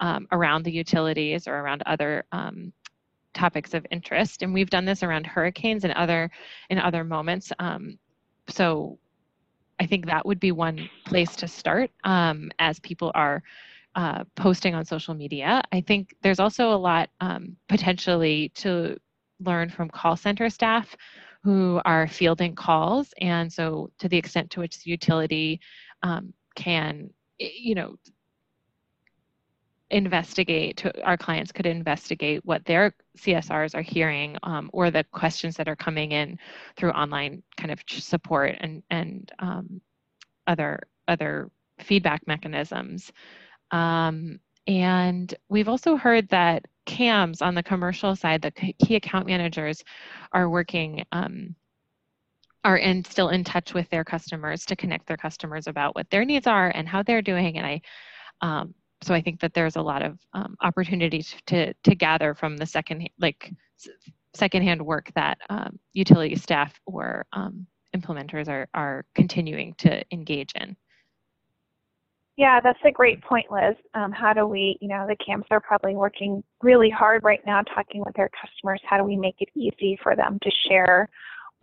um, 0.00 0.28
around 0.32 0.64
the 0.64 0.72
utilities 0.72 1.48
or 1.48 1.56
around 1.56 1.82
other 1.86 2.24
um, 2.32 2.72
topics 3.32 3.72
of 3.72 3.86
interest. 3.90 4.42
And 4.42 4.52
we've 4.52 4.68
done 4.68 4.84
this 4.84 5.02
around 5.02 5.26
hurricanes 5.26 5.84
and 5.84 5.94
other 5.94 6.30
in 6.68 6.78
other 6.78 7.04
moments. 7.04 7.52
Um, 7.58 7.98
so 8.48 8.98
I 9.80 9.86
think 9.86 10.06
that 10.06 10.24
would 10.24 10.40
be 10.40 10.52
one 10.52 10.88
place 11.06 11.34
to 11.36 11.48
start 11.48 11.90
um, 12.04 12.50
as 12.58 12.78
people 12.80 13.10
are 13.14 13.42
uh, 13.94 14.24
posting 14.36 14.74
on 14.74 14.84
social 14.84 15.14
media. 15.14 15.62
I 15.72 15.80
think 15.80 16.14
there's 16.22 16.40
also 16.40 16.72
a 16.72 16.76
lot 16.76 17.10
um, 17.20 17.56
potentially 17.68 18.50
to 18.56 18.96
learn 19.40 19.68
from 19.68 19.88
call 19.88 20.16
center 20.16 20.48
staff 20.50 20.96
who 21.42 21.80
are 21.84 22.08
fielding 22.08 22.54
calls. 22.54 23.12
And 23.20 23.52
so, 23.52 23.90
to 23.98 24.08
the 24.08 24.16
extent 24.16 24.50
to 24.50 24.60
which 24.60 24.82
the 24.82 24.90
utility 24.90 25.60
um, 26.02 26.32
can, 26.54 27.10
you 27.38 27.74
know, 27.74 27.96
investigate 29.94 30.84
our 31.04 31.16
clients 31.16 31.52
could 31.52 31.66
investigate 31.66 32.44
what 32.44 32.64
their 32.64 32.92
csrs 33.16 33.74
are 33.74 33.82
hearing 33.82 34.36
um, 34.42 34.68
or 34.72 34.90
the 34.90 35.04
questions 35.12 35.56
that 35.56 35.68
are 35.68 35.76
coming 35.76 36.12
in 36.12 36.38
through 36.76 36.90
online 36.90 37.42
kind 37.56 37.70
of 37.70 37.80
support 37.88 38.56
and 38.60 38.82
and 38.90 39.30
um, 39.38 39.80
other 40.46 40.80
other 41.08 41.50
feedback 41.80 42.26
mechanisms. 42.26 43.12
Um, 43.70 44.40
and 44.66 45.34
we've 45.48 45.68
also 45.68 45.96
heard 45.96 46.28
that 46.28 46.64
cams 46.86 47.42
on 47.42 47.54
the 47.54 47.62
commercial 47.62 48.14
side 48.14 48.42
the 48.42 48.50
key 48.50 48.96
account 48.96 49.26
managers 49.26 49.82
are 50.32 50.50
working 50.50 51.04
um, 51.12 51.54
are 52.62 52.76
in 52.76 53.04
still 53.04 53.28
in 53.28 53.44
touch 53.44 53.74
with 53.74 53.88
their 53.90 54.04
customers 54.04 54.64
to 54.66 54.76
connect 54.76 55.06
their 55.06 55.16
customers 55.16 55.66
about 55.66 55.94
what 55.94 56.08
their 56.10 56.24
needs 56.24 56.46
are 56.46 56.70
and 56.74 56.88
how 56.88 57.02
they're 57.02 57.22
doing 57.22 57.56
and 57.56 57.66
i 57.66 57.80
um, 58.40 58.74
so 59.04 59.14
I 59.14 59.20
think 59.20 59.40
that 59.40 59.54
there's 59.54 59.76
a 59.76 59.82
lot 59.82 60.02
of 60.02 60.18
um, 60.32 60.56
opportunities 60.62 61.34
to 61.46 61.74
to 61.74 61.94
gather 61.94 62.34
from 62.34 62.56
the 62.56 62.66
second 62.66 63.08
like 63.18 63.52
secondhand 64.34 64.82
work 64.82 65.10
that 65.14 65.38
um, 65.50 65.78
utility 65.92 66.34
staff 66.34 66.78
or 66.86 67.26
um, 67.32 67.66
implementers 67.96 68.48
are 68.48 68.68
are 68.74 69.04
continuing 69.14 69.74
to 69.74 70.02
engage 70.12 70.52
in. 70.54 70.76
Yeah, 72.36 72.60
that's 72.60 72.80
a 72.84 72.90
great 72.90 73.22
point, 73.22 73.46
Liz. 73.50 73.76
Um, 73.94 74.10
how 74.10 74.32
do 74.32 74.44
we, 74.44 74.76
you 74.80 74.88
know, 74.88 75.06
the 75.06 75.16
cams 75.24 75.44
are 75.52 75.60
probably 75.60 75.94
working 75.94 76.42
really 76.62 76.90
hard 76.90 77.22
right 77.22 77.38
now 77.46 77.62
talking 77.62 78.02
with 78.04 78.14
their 78.16 78.28
customers. 78.40 78.80
How 78.84 78.98
do 78.98 79.04
we 79.04 79.16
make 79.16 79.36
it 79.38 79.50
easy 79.54 79.96
for 80.02 80.16
them 80.16 80.40
to 80.42 80.50
share 80.68 81.08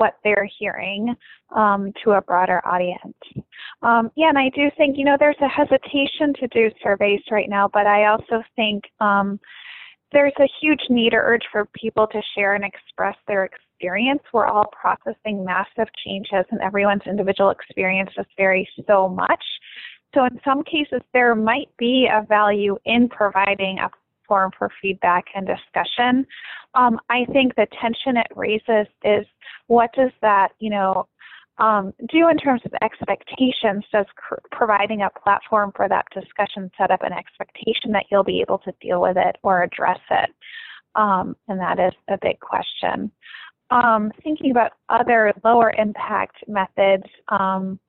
what 0.01 0.17
they're 0.23 0.49
hearing 0.57 1.15
um, 1.55 1.93
to 2.03 2.13
a 2.13 2.21
broader 2.21 2.59
audience. 2.65 3.15
Um, 3.83 4.09
yeah, 4.15 4.29
and 4.29 4.37
I 4.37 4.49
do 4.49 4.71
think, 4.75 4.97
you 4.97 5.05
know, 5.05 5.15
there's 5.19 5.35
a 5.41 5.47
hesitation 5.47 6.33
to 6.39 6.47
do 6.47 6.71
surveys 6.81 7.21
right 7.29 7.47
now, 7.47 7.69
but 7.71 7.85
I 7.85 8.07
also 8.07 8.41
think 8.55 8.83
um, 8.99 9.39
there's 10.11 10.33
a 10.39 10.49
huge 10.59 10.81
need 10.89 11.13
or 11.13 11.21
urge 11.21 11.43
for 11.51 11.67
people 11.75 12.07
to 12.07 12.21
share 12.33 12.55
and 12.55 12.63
express 12.63 13.15
their 13.27 13.45
experience. 13.45 14.23
We're 14.33 14.47
all 14.47 14.65
processing 14.81 15.45
massive 15.45 15.87
changes, 16.03 16.45
and 16.49 16.59
everyone's 16.61 17.05
individual 17.05 17.51
experience 17.51 18.09
just 18.15 18.29
varies 18.35 18.69
so 18.87 19.07
much. 19.07 19.43
So, 20.15 20.25
in 20.25 20.39
some 20.43 20.63
cases, 20.63 21.01
there 21.13 21.35
might 21.35 21.69
be 21.77 22.09
a 22.11 22.25
value 22.27 22.75
in 22.85 23.07
providing 23.07 23.77
a 23.77 23.89
for 24.57 24.69
feedback 24.81 25.25
and 25.35 25.47
discussion. 25.47 26.25
Um, 26.73 26.99
I 27.09 27.25
think 27.33 27.55
the 27.55 27.67
tension 27.81 28.17
it 28.17 28.27
raises 28.35 28.87
is 29.03 29.25
what 29.67 29.91
does 29.93 30.11
that, 30.21 30.49
you 30.59 30.69
know, 30.69 31.07
um, 31.57 31.93
do 32.09 32.29
in 32.29 32.37
terms 32.37 32.61
of 32.65 32.71
expectations? 32.81 33.83
Does 33.91 34.05
providing 34.51 35.01
a 35.01 35.09
platform 35.23 35.71
for 35.75 35.87
that 35.87 36.05
discussion 36.13 36.71
set 36.77 36.91
up 36.91 37.03
an 37.03 37.13
expectation 37.13 37.91
that 37.91 38.05
you'll 38.09 38.23
be 38.23 38.41
able 38.41 38.57
to 38.59 38.73
deal 38.81 39.01
with 39.01 39.17
it 39.17 39.35
or 39.43 39.63
address 39.63 39.99
it? 40.09 40.29
Um, 40.95 41.35
and 41.47 41.59
that 41.59 41.79
is 41.79 41.93
a 42.09 42.17
big 42.21 42.39
question. 42.39 43.11
Um, 43.69 44.11
thinking 44.23 44.51
about 44.51 44.71
other 44.89 45.33
lower 45.43 45.73
impact 45.77 46.37
methods, 46.47 47.05
um, 47.29 47.79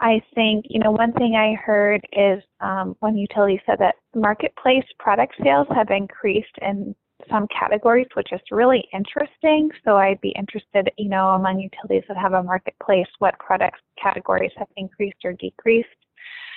I 0.00 0.20
think, 0.34 0.66
you 0.68 0.80
know, 0.80 0.90
one 0.90 1.12
thing 1.12 1.36
I 1.36 1.54
heard 1.54 2.00
is 2.12 2.42
um, 2.60 2.96
one 3.00 3.16
utility 3.16 3.60
said 3.64 3.78
that 3.78 3.94
marketplace 4.14 4.84
product 4.98 5.34
sales 5.42 5.68
have 5.74 5.90
increased 5.90 6.54
in 6.60 6.94
some 7.30 7.46
categories, 7.48 8.08
which 8.14 8.32
is 8.32 8.40
really 8.50 8.84
interesting. 8.92 9.70
So 9.84 9.96
I'd 9.96 10.20
be 10.20 10.34
interested, 10.36 10.90
you 10.98 11.08
know, 11.08 11.28
among 11.28 11.60
utilities 11.60 12.06
that 12.08 12.16
have 12.16 12.32
a 12.32 12.42
marketplace, 12.42 13.06
what 13.18 13.38
product 13.38 13.76
categories 14.02 14.50
have 14.58 14.68
increased 14.76 15.24
or 15.24 15.32
decreased, 15.32 15.88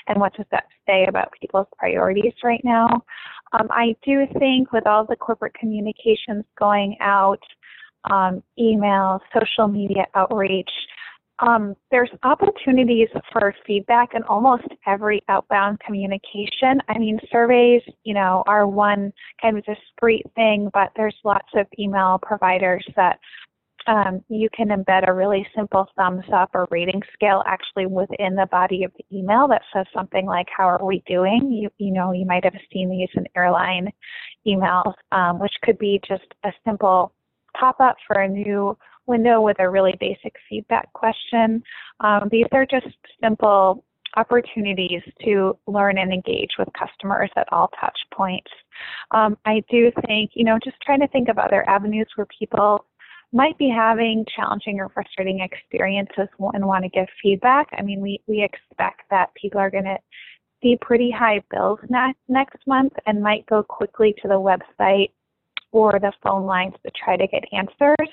and 0.07 0.19
what 0.19 0.33
does 0.33 0.45
that 0.51 0.65
say 0.87 1.05
about 1.07 1.31
people's 1.39 1.67
priorities 1.77 2.33
right 2.43 2.61
now. 2.63 2.87
Um, 3.53 3.67
I 3.69 3.95
do 4.03 4.25
think 4.39 4.71
with 4.71 4.87
all 4.87 5.05
the 5.05 5.15
corporate 5.15 5.53
communications 5.53 6.43
going 6.57 6.97
out, 7.01 7.41
um, 8.09 8.41
email, 8.57 9.21
social 9.33 9.67
media 9.67 10.05
outreach, 10.15 10.69
um, 11.39 11.75
there's 11.91 12.09
opportunities 12.23 13.09
for 13.31 13.53
feedback 13.65 14.15
in 14.15 14.23
almost 14.23 14.67
every 14.87 15.21
outbound 15.29 15.79
communication. 15.79 16.81
I 16.87 16.97
mean, 16.97 17.19
surveys, 17.31 17.83
you 18.03 18.13
know, 18.13 18.43
are 18.47 18.67
one 18.67 19.13
kind 19.41 19.57
of 19.57 19.63
discrete 19.65 20.25
thing, 20.35 20.69
but 20.73 20.91
there's 20.95 21.15
lots 21.23 21.49
of 21.55 21.67
email 21.77 22.19
providers 22.21 22.85
that 22.95 23.19
um, 23.85 24.21
you 24.27 24.49
can 24.53 24.67
embed 24.67 25.07
a 25.07 25.13
really 25.13 25.47
simple 25.55 25.87
thumbs 25.95 26.25
up 26.33 26.49
or 26.53 26.67
rating 26.71 27.01
scale 27.13 27.41
actually 27.45 27.85
within 27.85 28.35
the 28.35 28.47
body 28.51 28.83
of 28.83 28.91
the 28.97 29.17
email 29.17 29.47
that 29.47 29.61
says 29.73 29.85
something 29.93 30.25
like, 30.25 30.47
"How 30.55 30.65
are 30.67 30.83
we 30.85 31.03
doing?" 31.05 31.51
You 31.51 31.69
you 31.77 31.93
know, 31.93 32.11
you 32.11 32.25
might 32.25 32.43
have 32.43 32.55
seen 32.73 32.89
these 32.89 33.09
in 33.13 33.25
airline 33.35 33.91
emails, 34.45 34.93
um, 35.11 35.39
which 35.39 35.53
could 35.63 35.77
be 35.77 36.01
just 36.05 36.25
a 36.43 36.51
simple 36.65 37.13
pop 37.57 37.79
up 37.79 37.95
for 38.05 38.21
a 38.21 38.27
new 38.27 38.77
window 39.07 39.41
with 39.41 39.59
a 39.59 39.69
really 39.69 39.95
basic 39.99 40.33
feedback 40.49 40.91
question. 40.93 41.63
Um, 41.99 42.29
these 42.31 42.45
are 42.51 42.65
just 42.65 42.87
simple 43.23 43.83
opportunities 44.15 45.01
to 45.23 45.57
learn 45.67 45.97
and 45.97 46.11
engage 46.11 46.51
with 46.57 46.67
customers 46.77 47.29
at 47.35 47.47
all 47.51 47.69
touch 47.79 47.97
points. 48.13 48.49
Um, 49.11 49.37
I 49.45 49.63
do 49.69 49.91
think, 50.07 50.31
you 50.33 50.43
know, 50.43 50.57
just 50.63 50.77
trying 50.81 51.01
to 51.01 51.07
think 51.09 51.29
of 51.29 51.37
other 51.37 51.67
avenues 51.69 52.07
where 52.15 52.27
people 52.37 52.85
might 53.33 53.57
be 53.57 53.69
having 53.69 54.25
challenging 54.35 54.79
or 54.79 54.89
frustrating 54.89 55.41
experiences 55.41 56.29
and 56.53 56.65
want 56.65 56.83
to 56.83 56.89
give 56.89 57.07
feedback. 57.21 57.67
I 57.77 57.81
mean, 57.81 58.01
we, 58.01 58.21
we 58.27 58.41
expect 58.41 59.01
that 59.09 59.33
people 59.35 59.59
are 59.59 59.69
going 59.69 59.83
to 59.83 59.97
see 60.63 60.77
pretty 60.81 61.11
high 61.11 61.41
bills 61.51 61.79
ne- 61.89 62.15
next 62.27 62.65
month 62.65 62.93
and 63.05 63.21
might 63.21 63.45
go 63.45 63.61
quickly 63.61 64.15
to 64.21 64.27
the 64.27 64.33
website 64.33 65.11
or 65.71 65.99
the 65.99 66.11
phone 66.23 66.45
lines 66.45 66.73
to 66.85 66.91
try 67.03 67.17
to 67.17 67.27
get 67.27 67.43
answers. 67.51 68.09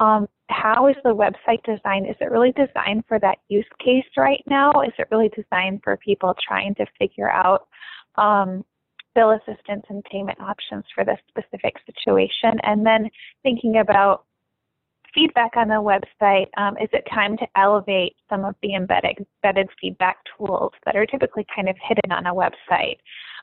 Um, 0.00 0.26
how 0.48 0.88
is 0.88 0.96
the 1.04 1.14
website 1.14 1.62
designed? 1.64 2.08
Is 2.08 2.16
it 2.20 2.30
really 2.30 2.52
designed 2.52 3.04
for 3.06 3.18
that 3.20 3.38
use 3.48 3.66
case 3.84 4.04
right 4.16 4.42
now? 4.46 4.72
Is 4.82 4.92
it 4.98 5.08
really 5.10 5.30
designed 5.30 5.80
for 5.82 5.96
people 5.98 6.34
trying 6.46 6.74
to 6.76 6.86
figure 6.98 7.30
out 7.30 7.66
um, 8.16 8.64
bill 9.14 9.32
assistance 9.32 9.84
and 9.88 10.02
payment 10.04 10.40
options 10.40 10.84
for 10.94 11.04
this 11.04 11.18
specific 11.28 11.74
situation? 11.86 12.58
And 12.62 12.84
then 12.84 13.10
thinking 13.42 13.78
about 13.78 14.24
feedback 15.14 15.56
on 15.56 15.68
the 15.68 15.74
website, 15.74 16.46
um, 16.56 16.76
is 16.78 16.88
it 16.92 17.04
time 17.12 17.36
to 17.38 17.46
elevate 17.56 18.16
some 18.28 18.44
of 18.44 18.54
the 18.62 18.74
embedded, 18.74 19.24
embedded 19.42 19.68
feedback 19.80 20.18
tools 20.36 20.72
that 20.84 20.96
are 20.96 21.06
typically 21.06 21.46
kind 21.54 21.68
of 21.68 21.76
hidden 21.86 22.12
on 22.12 22.26
a 22.26 22.34
website? 22.34 22.96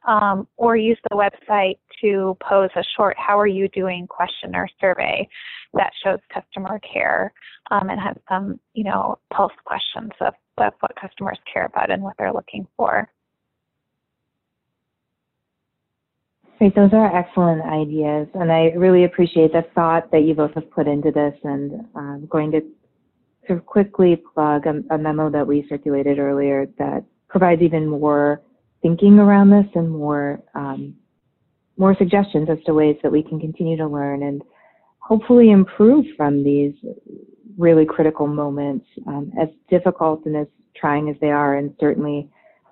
Um, 0.07 0.47
or 0.57 0.75
use 0.75 0.97
the 1.09 1.15
website 1.15 1.77
to 2.01 2.35
pose 2.41 2.71
a 2.75 2.83
short 2.97 3.15
how 3.19 3.39
are 3.39 3.45
you 3.45 3.67
doing 3.67 4.07
question 4.07 4.55
or 4.55 4.67
survey 4.79 5.27
that 5.75 5.91
shows 6.03 6.17
customer 6.33 6.79
care 6.79 7.31
um, 7.69 7.91
and 7.91 8.01
has 8.01 8.15
some 8.27 8.59
you 8.73 8.83
know 8.83 9.19
pulse 9.31 9.53
questions 9.63 10.09
of, 10.19 10.33
of 10.57 10.73
what 10.79 10.95
customers 10.99 11.37
care 11.53 11.65
about 11.65 11.91
and 11.91 12.01
what 12.01 12.15
they're 12.17 12.33
looking 12.33 12.65
for 12.75 13.07
Great, 16.61 16.75
those 16.75 16.93
are 16.93 17.17
excellent 17.17 17.63
ideas, 17.63 18.27
and 18.35 18.51
I 18.51 18.65
really 18.75 19.05
appreciate 19.05 19.51
the 19.51 19.65
thought 19.73 20.11
that 20.11 20.25
you 20.25 20.35
both 20.35 20.53
have 20.53 20.69
put 20.69 20.87
into 20.87 21.09
this. 21.09 21.33
And 21.43 21.87
I'm 21.95 22.27
going 22.27 22.51
to 22.51 22.61
of 23.49 23.65
quickly 23.65 24.21
plug 24.35 24.67
a, 24.67 24.93
a 24.93 24.97
memo 24.99 25.31
that 25.31 25.47
we 25.47 25.65
circulated 25.67 26.19
earlier 26.19 26.67
that 26.77 27.03
provides 27.29 27.63
even 27.63 27.87
more 27.87 28.43
thinking 28.83 29.17
around 29.17 29.49
this 29.49 29.65
and 29.73 29.89
more 29.89 30.39
um, 30.53 30.93
more 31.77 31.95
suggestions 31.97 32.47
as 32.47 32.63
to 32.67 32.75
ways 32.75 32.95
that 33.01 33.11
we 33.11 33.23
can 33.23 33.39
continue 33.39 33.75
to 33.77 33.87
learn 33.87 34.21
and 34.21 34.43
hopefully 34.99 35.49
improve 35.49 36.05
from 36.15 36.43
these 36.43 36.75
really 37.57 37.87
critical 37.87 38.27
moments, 38.27 38.85
um, 39.07 39.31
as 39.41 39.49
difficult 39.67 40.27
and 40.27 40.37
as 40.37 40.47
trying 40.75 41.09
as 41.09 41.15
they 41.21 41.31
are, 41.31 41.57
and 41.57 41.73
certainly 41.79 42.29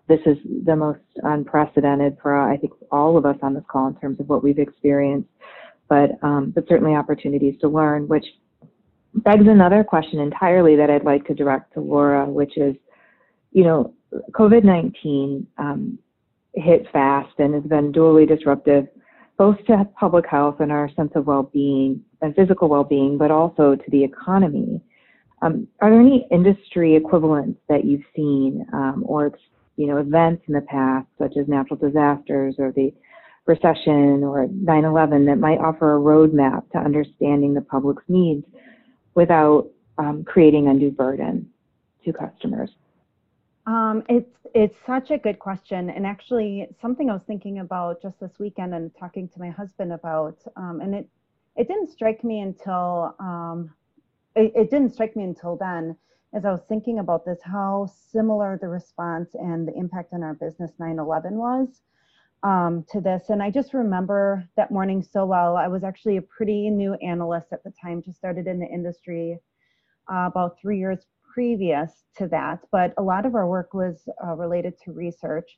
this 0.09 0.19
is 0.25 0.37
the 0.65 0.75
most 0.75 0.99
unprecedented 1.23 2.17
for 2.21 2.35
I 2.35 2.57
think 2.57 2.73
all 2.91 3.15
of 3.15 3.25
us 3.25 3.37
on 3.43 3.53
this 3.53 3.63
call 3.71 3.87
in 3.87 3.95
terms 3.95 4.19
of 4.19 4.27
what 4.27 4.43
we've 4.43 4.57
experienced, 4.57 5.29
but 5.87 6.11
um, 6.23 6.51
but 6.53 6.67
certainly 6.67 6.95
opportunities 6.95 7.55
to 7.61 7.69
learn, 7.69 8.07
which 8.07 8.25
begs 9.13 9.45
another 9.47 9.83
question 9.83 10.19
entirely 10.19 10.75
that 10.75 10.89
I'd 10.89 11.05
like 11.05 11.25
to 11.27 11.35
direct 11.35 11.73
to 11.73 11.79
Laura, 11.79 12.25
which 12.25 12.57
is, 12.57 12.75
you 13.51 13.63
know, 13.63 13.93
COVID-19 14.31 15.45
um, 15.57 15.99
hit 16.55 16.87
fast 16.91 17.33
and 17.37 17.53
has 17.53 17.63
been 17.63 17.91
dually 17.91 18.27
disruptive, 18.27 18.87
both 19.37 19.63
to 19.67 19.87
public 19.99 20.25
health 20.27 20.59
and 20.59 20.71
our 20.71 20.89
sense 20.95 21.11
of 21.15 21.27
well-being 21.27 22.03
and 22.21 22.35
physical 22.35 22.67
well-being, 22.67 23.17
but 23.17 23.31
also 23.31 23.75
to 23.75 23.91
the 23.91 24.03
economy. 24.03 24.81
Um, 25.41 25.67
are 25.81 25.89
there 25.89 26.01
any 26.01 26.27
industry 26.31 26.95
equivalents 26.95 27.59
that 27.69 27.85
you've 27.85 28.03
seen 28.15 28.65
um, 28.73 29.03
or 29.07 29.31
you 29.79 29.87
know, 29.87 29.95
events 29.95 30.43
in 30.49 30.53
the 30.53 30.61
past, 30.61 31.07
such 31.17 31.37
as 31.37 31.47
natural 31.47 31.79
disasters 31.79 32.55
or 32.59 32.73
the 32.73 32.93
recession 33.45 34.25
or 34.25 34.45
9/11, 34.47 35.25
that 35.27 35.37
might 35.37 35.57
offer 35.59 35.95
a 35.95 35.99
roadmap 35.99 36.69
to 36.71 36.77
understanding 36.77 37.53
the 37.53 37.61
public's 37.61 38.03
needs 38.09 38.45
without 39.15 39.69
um, 39.97 40.25
creating 40.25 40.67
undue 40.67 40.91
burden 40.91 41.49
to 42.03 42.11
customers? 42.11 42.71
Um, 43.67 44.03
it's 44.09 44.35
it's 44.53 44.75
such 44.85 45.11
a 45.11 45.17
good 45.17 45.39
question, 45.39 45.89
and 45.89 46.05
actually 46.05 46.67
something 46.81 47.09
I 47.09 47.13
was 47.13 47.23
thinking 47.25 47.59
about 47.59 48.01
just 48.01 48.19
this 48.19 48.37
weekend 48.37 48.73
and 48.73 48.91
talking 48.99 49.29
to 49.29 49.39
my 49.39 49.49
husband 49.49 49.93
about, 49.93 50.37
um, 50.57 50.81
and 50.81 50.93
it 50.93 51.07
it 51.55 51.69
didn't 51.69 51.89
strike 51.89 52.21
me 52.25 52.41
until 52.41 53.15
um, 53.19 53.71
it, 54.35 54.51
it, 54.55 54.69
didn't 54.69 54.93
strike 54.93 55.15
me 55.15 55.23
until 55.23 55.55
then 55.55 55.95
as 56.33 56.45
I 56.45 56.51
was 56.51 56.61
thinking 56.69 56.99
about 56.99 57.25
this, 57.25 57.39
how 57.43 57.89
similar 58.11 58.57
the 58.61 58.67
response 58.67 59.29
and 59.33 59.67
the 59.67 59.73
impact 59.73 60.13
on 60.13 60.23
our 60.23 60.35
business 60.35 60.71
9 60.79 60.99
11 60.99 61.35
was 61.35 61.81
um, 62.43 62.85
to 62.91 63.01
this. 63.01 63.29
And 63.29 63.41
I 63.41 63.49
just 63.49 63.73
remember 63.73 64.47
that 64.55 64.71
morning 64.71 65.01
so 65.01 65.25
well. 65.25 65.57
I 65.57 65.67
was 65.67 65.83
actually 65.83 66.17
a 66.17 66.21
pretty 66.21 66.69
new 66.69 66.93
analyst 66.95 67.47
at 67.51 67.63
the 67.63 67.73
time, 67.81 68.03
just 68.03 68.17
started 68.17 68.47
in 68.47 68.59
the 68.59 68.67
industry 68.67 69.39
uh, 70.11 70.27
about 70.27 70.57
three 70.61 70.77
years 70.77 70.99
previous 71.33 71.91
to 72.17 72.27
that. 72.27 72.59
But 72.71 72.93
a 72.97 73.03
lot 73.03 73.25
of 73.25 73.35
our 73.35 73.47
work 73.47 73.73
was 73.73 74.07
uh, 74.23 74.35
related 74.35 74.73
to 74.85 74.91
research. 74.91 75.57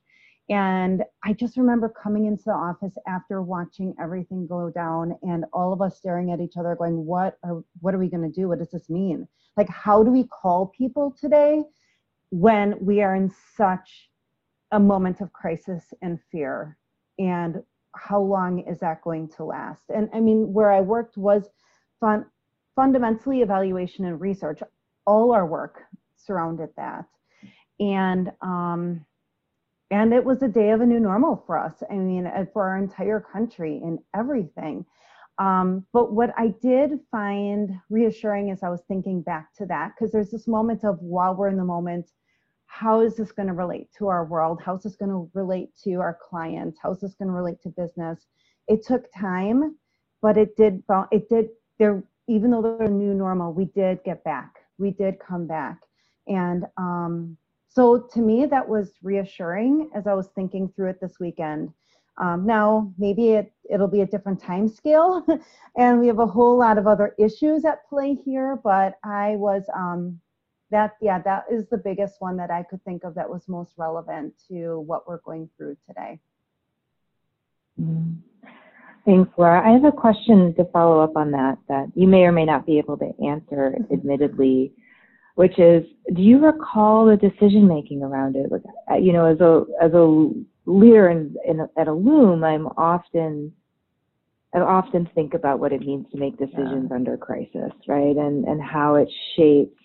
And 0.51 1.05
I 1.23 1.31
just 1.31 1.55
remember 1.55 1.87
coming 1.87 2.25
into 2.25 2.43
the 2.43 2.51
office 2.51 2.97
after 3.07 3.41
watching 3.41 3.95
everything 4.01 4.47
go 4.47 4.69
down 4.69 5.17
and 5.21 5.45
all 5.53 5.71
of 5.71 5.81
us 5.81 5.97
staring 5.97 6.29
at 6.33 6.41
each 6.41 6.57
other 6.57 6.75
going, 6.75 7.05
what 7.05 7.37
are, 7.45 7.63
what 7.79 7.95
are 7.95 7.97
we 7.97 8.09
going 8.09 8.29
to 8.29 8.41
do? 8.41 8.49
What 8.49 8.59
does 8.59 8.69
this 8.69 8.89
mean? 8.89 9.29
Like, 9.55 9.69
how 9.69 10.03
do 10.03 10.11
we 10.11 10.25
call 10.25 10.73
people 10.77 11.15
today 11.17 11.63
when 12.31 12.75
we 12.81 13.01
are 13.01 13.15
in 13.15 13.33
such 13.55 14.09
a 14.73 14.79
moment 14.79 15.21
of 15.21 15.31
crisis 15.31 15.93
and 16.01 16.19
fear? 16.33 16.77
And 17.17 17.63
how 17.95 18.19
long 18.19 18.59
is 18.67 18.81
that 18.81 19.03
going 19.03 19.29
to 19.37 19.45
last? 19.45 19.83
And 19.87 20.09
I 20.13 20.19
mean, 20.19 20.51
where 20.51 20.71
I 20.71 20.81
worked 20.81 21.15
was 21.15 21.47
fun, 22.01 22.25
fundamentally 22.75 23.41
evaluation 23.41 24.03
and 24.03 24.19
research. 24.19 24.59
All 25.07 25.31
our 25.31 25.45
work 25.45 25.83
surrounded 26.17 26.71
that. 26.75 27.05
And, 27.79 28.33
um, 28.41 29.05
and 29.91 30.13
it 30.13 30.23
was 30.23 30.41
a 30.41 30.47
day 30.47 30.71
of 30.71 30.79
a 30.81 30.85
new 30.85 30.99
normal 30.99 31.43
for 31.45 31.57
us. 31.57 31.83
I 31.91 31.95
mean, 31.95 32.25
uh, 32.25 32.45
for 32.53 32.63
our 32.63 32.77
entire 32.77 33.19
country 33.19 33.81
and 33.83 33.99
everything. 34.15 34.85
Um, 35.37 35.85
but 35.91 36.13
what 36.13 36.31
I 36.37 36.53
did 36.61 36.99
find 37.11 37.71
reassuring 37.89 38.51
as 38.51 38.63
I 38.63 38.69
was 38.69 38.81
thinking 38.87 39.21
back 39.21 39.53
to 39.55 39.65
that, 39.67 39.93
because 39.93 40.11
there's 40.11 40.31
this 40.31 40.47
moment 40.47 40.85
of 40.85 40.99
while 40.99 41.35
we're 41.35 41.49
in 41.49 41.57
the 41.57 41.65
moment, 41.65 42.09
how 42.67 43.01
is 43.01 43.17
this 43.17 43.33
going 43.33 43.47
to 43.47 43.53
relate 43.53 43.89
to 43.97 44.07
our 44.07 44.23
world? 44.23 44.61
How 44.63 44.75
is 44.77 44.83
this 44.83 44.95
going 44.95 45.11
to 45.11 45.29
relate 45.33 45.69
to 45.83 45.95
our 45.95 46.17
clients? 46.29 46.79
How 46.81 46.93
is 46.93 47.01
this 47.01 47.15
going 47.15 47.27
to 47.27 47.33
relate 47.33 47.61
to 47.63 47.69
business? 47.69 48.27
It 48.69 48.85
took 48.85 49.11
time, 49.13 49.77
but 50.21 50.37
it 50.37 50.55
did. 50.55 50.81
It 51.11 51.27
did. 51.27 51.49
There, 51.79 52.03
even 52.27 52.51
though 52.51 52.61
there's 52.61 52.89
a 52.89 52.93
new 52.93 53.13
normal, 53.13 53.51
we 53.51 53.65
did 53.65 53.99
get 54.05 54.23
back. 54.23 54.53
We 54.77 54.91
did 54.91 55.19
come 55.19 55.47
back, 55.47 55.81
and 56.27 56.65
um, 56.77 57.35
so 57.73 58.07
to 58.13 58.19
me, 58.19 58.45
that 58.45 58.67
was 58.67 58.91
reassuring 59.01 59.89
as 59.95 60.05
I 60.05 60.13
was 60.13 60.27
thinking 60.35 60.71
through 60.75 60.89
it 60.89 60.99
this 60.99 61.19
weekend. 61.19 61.71
Um, 62.17 62.45
now, 62.45 62.93
maybe 62.97 63.29
it, 63.29 63.53
it'll 63.69 63.87
be 63.87 64.01
a 64.01 64.05
different 64.05 64.41
time 64.41 64.67
scale, 64.67 65.25
and 65.77 65.99
we 65.99 66.07
have 66.07 66.19
a 66.19 66.27
whole 66.27 66.57
lot 66.57 66.77
of 66.77 66.85
other 66.85 67.15
issues 67.17 67.63
at 67.63 67.87
play 67.87 68.13
here, 68.13 68.59
but 68.61 68.95
I 69.03 69.37
was, 69.37 69.63
um, 69.73 70.19
that, 70.69 70.97
yeah, 71.01 71.19
that 71.19 71.45
is 71.49 71.67
the 71.69 71.77
biggest 71.77 72.15
one 72.19 72.35
that 72.37 72.51
I 72.51 72.63
could 72.63 72.83
think 72.83 73.05
of 73.05 73.15
that 73.15 73.29
was 73.29 73.47
most 73.47 73.71
relevant 73.77 74.33
to 74.49 74.81
what 74.81 75.07
we're 75.07 75.19
going 75.19 75.49
through 75.57 75.77
today. 75.87 76.19
Mm-hmm. 77.81 78.19
Thanks, 79.05 79.31
Laura. 79.37 79.67
I 79.67 79.71
have 79.71 79.85
a 79.85 79.91
question 79.91 80.53
to 80.55 80.65
follow 80.65 80.99
up 80.99 81.15
on 81.15 81.31
that 81.31 81.57
that 81.69 81.87
you 81.95 82.07
may 82.07 82.23
or 82.23 82.31
may 82.31 82.45
not 82.45 82.67
be 82.67 82.77
able 82.77 82.97
to 82.97 83.11
answer, 83.25 83.75
admittedly 83.91 84.73
which 85.35 85.57
is, 85.59 85.83
do 86.13 86.21
you 86.21 86.39
recall 86.39 87.05
the 87.05 87.17
decision 87.17 87.67
making 87.67 88.03
around 88.03 88.35
it? 88.35 88.51
Like, 88.51 88.61
uh, 88.89 88.95
you 88.95 89.13
know, 89.13 89.25
as 89.25 89.39
a 89.39 89.63
as 89.81 89.93
a 89.93 90.29
leader 90.65 91.09
in, 91.09 91.35
in 91.47 91.61
at 91.77 91.87
Illume, 91.87 92.43
I'm 92.43 92.67
often 92.77 93.51
I 94.53 94.59
often 94.59 95.09
think 95.15 95.33
about 95.33 95.59
what 95.59 95.71
it 95.71 95.81
means 95.81 96.05
to 96.11 96.17
make 96.17 96.37
decisions 96.37 96.87
yeah. 96.89 96.95
under 96.95 97.17
crisis, 97.17 97.71
right? 97.87 98.15
And 98.15 98.45
and 98.45 98.61
how 98.61 98.95
it 98.95 99.09
shapes 99.35 99.77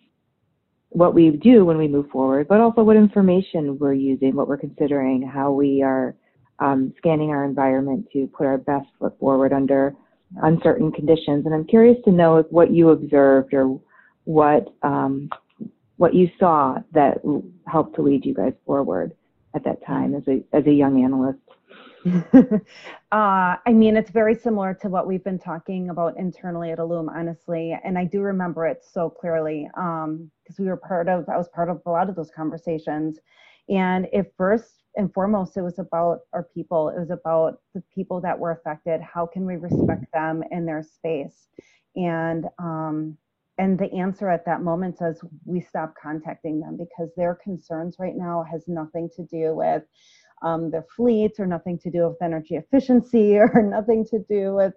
what 0.90 1.14
we 1.14 1.30
do 1.30 1.64
when 1.64 1.76
we 1.76 1.88
move 1.88 2.08
forward, 2.10 2.48
but 2.48 2.60
also 2.60 2.82
what 2.82 2.96
information 2.96 3.78
we're 3.78 3.92
using, 3.92 4.34
what 4.34 4.48
we're 4.48 4.56
considering, 4.56 5.22
how 5.22 5.52
we 5.52 5.82
are 5.82 6.14
um, 6.58 6.92
scanning 6.96 7.30
our 7.30 7.44
environment 7.44 8.06
to 8.12 8.26
put 8.28 8.46
our 8.46 8.56
best 8.56 8.86
foot 8.98 9.18
forward 9.18 9.52
under 9.52 9.94
uncertain 10.42 10.90
conditions. 10.90 11.44
And 11.44 11.54
I'm 11.54 11.66
curious 11.66 11.98
to 12.04 12.12
know 12.12 12.44
what 12.50 12.72
you 12.72 12.90
observed 12.90 13.52
or 13.52 13.78
what 14.26 14.74
um, 14.82 15.30
what 15.96 16.14
you 16.14 16.30
saw 16.38 16.76
that 16.92 17.18
helped 17.66 17.96
to 17.96 18.02
lead 18.02 18.26
you 18.26 18.34
guys 18.34 18.52
forward 18.66 19.12
at 19.54 19.64
that 19.64 19.84
time 19.86 20.14
as 20.14 20.28
a 20.28 20.44
as 20.52 20.66
a 20.66 20.72
young 20.72 21.02
analyst. 21.02 21.38
uh, 22.34 22.60
I 23.10 23.72
mean, 23.72 23.96
it's 23.96 24.10
very 24.10 24.34
similar 24.34 24.74
to 24.74 24.88
what 24.88 25.06
we've 25.08 25.24
been 25.24 25.38
talking 25.38 25.90
about 25.90 26.16
internally 26.16 26.70
at 26.70 26.78
Illume, 26.78 27.08
honestly. 27.08 27.76
And 27.84 27.98
I 27.98 28.04
do 28.04 28.20
remember 28.20 28.66
it 28.66 28.84
so 28.84 29.10
clearly 29.10 29.68
because 29.74 30.04
um, 30.04 30.30
we 30.58 30.66
were 30.66 30.76
part 30.76 31.08
of, 31.08 31.28
I 31.28 31.36
was 31.36 31.48
part 31.48 31.68
of 31.68 31.80
a 31.84 31.90
lot 31.90 32.08
of 32.08 32.14
those 32.14 32.30
conversations. 32.30 33.18
And 33.68 34.06
it 34.12 34.32
first, 34.36 34.84
and 34.96 35.12
foremost, 35.12 35.56
it 35.56 35.62
was 35.62 35.80
about 35.80 36.20
our 36.32 36.44
people. 36.44 36.90
It 36.90 36.98
was 37.00 37.10
about 37.10 37.60
the 37.74 37.82
people 37.92 38.20
that 38.20 38.38
were 38.38 38.52
affected. 38.52 39.00
How 39.00 39.26
can 39.26 39.44
we 39.44 39.56
respect 39.56 40.04
them 40.12 40.44
in 40.52 40.64
their 40.64 40.84
space? 40.84 41.48
And 41.96 42.46
um, 42.60 43.18
and 43.58 43.78
the 43.78 43.92
answer 43.92 44.28
at 44.28 44.44
that 44.44 44.62
moment 44.62 44.98
says 44.98 45.20
we 45.44 45.60
stop 45.60 45.94
contacting 46.00 46.60
them 46.60 46.76
because 46.76 47.10
their 47.16 47.34
concerns 47.34 47.96
right 47.98 48.16
now 48.16 48.44
has 48.50 48.64
nothing 48.68 49.08
to 49.16 49.22
do 49.24 49.54
with 49.54 49.82
um, 50.42 50.70
their 50.70 50.84
fleets 50.94 51.40
or 51.40 51.46
nothing 51.46 51.78
to 51.78 51.90
do 51.90 52.08
with 52.08 52.20
energy 52.22 52.56
efficiency 52.56 53.36
or 53.38 53.62
nothing 53.62 54.04
to 54.10 54.18
do 54.28 54.54
with 54.54 54.74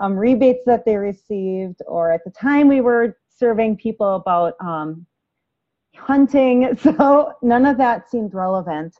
um, 0.00 0.14
rebates 0.14 0.62
that 0.66 0.84
they 0.84 0.96
received 0.96 1.80
or 1.86 2.12
at 2.12 2.20
the 2.24 2.30
time 2.30 2.68
we 2.68 2.80
were 2.80 3.16
serving 3.28 3.76
people 3.76 4.14
about 4.16 4.54
um, 4.60 5.06
hunting. 5.96 6.76
So 6.82 7.32
none 7.42 7.66
of 7.66 7.78
that 7.78 8.10
seemed 8.10 8.34
relevant. 8.34 8.94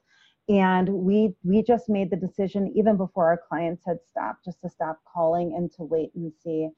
And 0.48 0.88
we 0.88 1.36
we 1.44 1.62
just 1.62 1.88
made 1.88 2.10
the 2.10 2.16
decision 2.16 2.72
even 2.74 2.96
before 2.96 3.28
our 3.28 3.40
clients 3.48 3.84
had 3.86 3.98
stopped 4.08 4.44
just 4.44 4.60
to 4.62 4.68
stop 4.68 4.98
calling 5.12 5.54
and 5.56 5.70
to 5.74 5.84
wait 5.84 6.10
and 6.16 6.32
see 6.42 6.68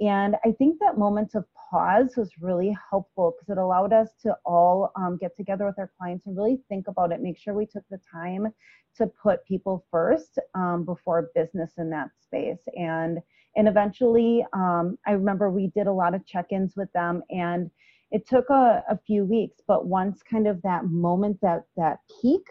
and 0.00 0.36
I 0.44 0.52
think 0.52 0.78
that 0.80 0.96
moment 0.96 1.34
of 1.34 1.44
pause 1.70 2.14
was 2.16 2.30
really 2.40 2.76
helpful 2.90 3.34
because 3.38 3.50
it 3.50 3.60
allowed 3.60 3.92
us 3.92 4.08
to 4.22 4.34
all 4.46 4.92
um, 4.96 5.18
get 5.20 5.36
together 5.36 5.66
with 5.66 5.78
our 5.78 5.90
clients 5.98 6.26
and 6.26 6.36
really 6.36 6.58
think 6.68 6.88
about 6.88 7.12
it, 7.12 7.20
make 7.20 7.38
sure 7.38 7.52
we 7.54 7.66
took 7.66 7.84
the 7.90 8.00
time 8.10 8.48
to 8.96 9.06
put 9.22 9.44
people 9.44 9.84
first 9.90 10.38
um, 10.54 10.84
before 10.84 11.30
business 11.34 11.72
in 11.78 11.90
that 11.90 12.08
space. 12.22 12.60
And 12.76 13.18
and 13.56 13.66
eventually, 13.66 14.46
um, 14.52 14.96
I 15.06 15.12
remember 15.12 15.50
we 15.50 15.72
did 15.74 15.88
a 15.88 15.92
lot 15.92 16.14
of 16.14 16.24
check-ins 16.24 16.76
with 16.76 16.90
them, 16.92 17.22
and 17.30 17.68
it 18.12 18.26
took 18.26 18.48
a, 18.48 18.84
a 18.88 18.98
few 19.06 19.24
weeks. 19.24 19.58
But 19.66 19.86
once 19.86 20.22
kind 20.22 20.46
of 20.46 20.62
that 20.62 20.86
moment, 20.86 21.40
that 21.42 21.64
that 21.76 21.98
peak 22.22 22.42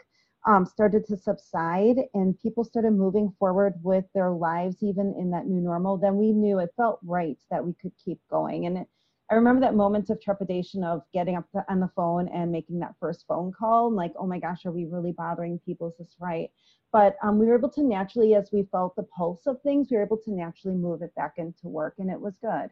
um, 0.46 0.66
started 0.66 1.06
to 1.08 1.18
subside 1.18 1.98
and 2.14 2.40
people 2.40 2.64
started 2.64 2.92
moving 2.92 3.34
forward 3.38 3.74
with 3.84 4.06
their 4.14 4.32
lives 4.32 4.78
even 4.82 5.14
in 5.20 5.30
that 5.32 5.46
new 5.46 5.60
normal 5.60 5.98
then 5.98 6.16
we 6.16 6.32
knew 6.32 6.60
it 6.60 6.74
felt 6.78 7.00
right 7.04 7.38
that 7.52 7.64
we 7.64 7.74
could 7.82 7.92
keep 8.04 8.20
going. 8.30 8.66
And 8.66 8.80
it, 8.80 8.88
i 9.30 9.36
remember 9.36 9.62
that 9.62 9.76
moment 9.76 10.10
of 10.10 10.22
trepidation 10.22 10.84
of 10.84 11.02
getting 11.14 11.36
up 11.36 11.46
on 11.68 11.80
the 11.80 11.92
phone 11.96 12.30
and 12.30 12.52
making 12.52 12.80
that 12.80 12.96
first 13.00 13.26
phone 13.28 13.52
call 13.52 13.88
and 13.88 13.96
like 13.96 14.14
oh 14.18 14.26
my 14.26 14.40
gosh 14.40 14.66
are 14.66 14.72
we 14.72 14.86
really 14.86 15.12
bothering 15.12 15.60
people? 15.66 15.90
Is 15.90 15.98
this 15.98 16.16
right? 16.20 16.50
But 16.92 17.18
um, 17.22 17.38
we 17.38 17.46
were 17.46 17.58
able 17.58 17.70
to 17.72 17.84
naturally 17.84 18.34
as 18.34 18.50
we 18.52 18.68
felt 18.72 18.96
the 18.96 19.04
pulse 19.04 19.46
of 19.46 19.62
things 19.62 19.90
we 19.92 19.98
were 19.98 20.04
able 20.04 20.18
to 20.18 20.32
naturally 20.32 20.78
move 20.78 21.02
it 21.02 21.14
back 21.16 21.34
into 21.38 21.68
work 21.68 21.96
and 22.00 22.10
it 22.10 22.20
was 22.20 22.34
good. 22.42 22.70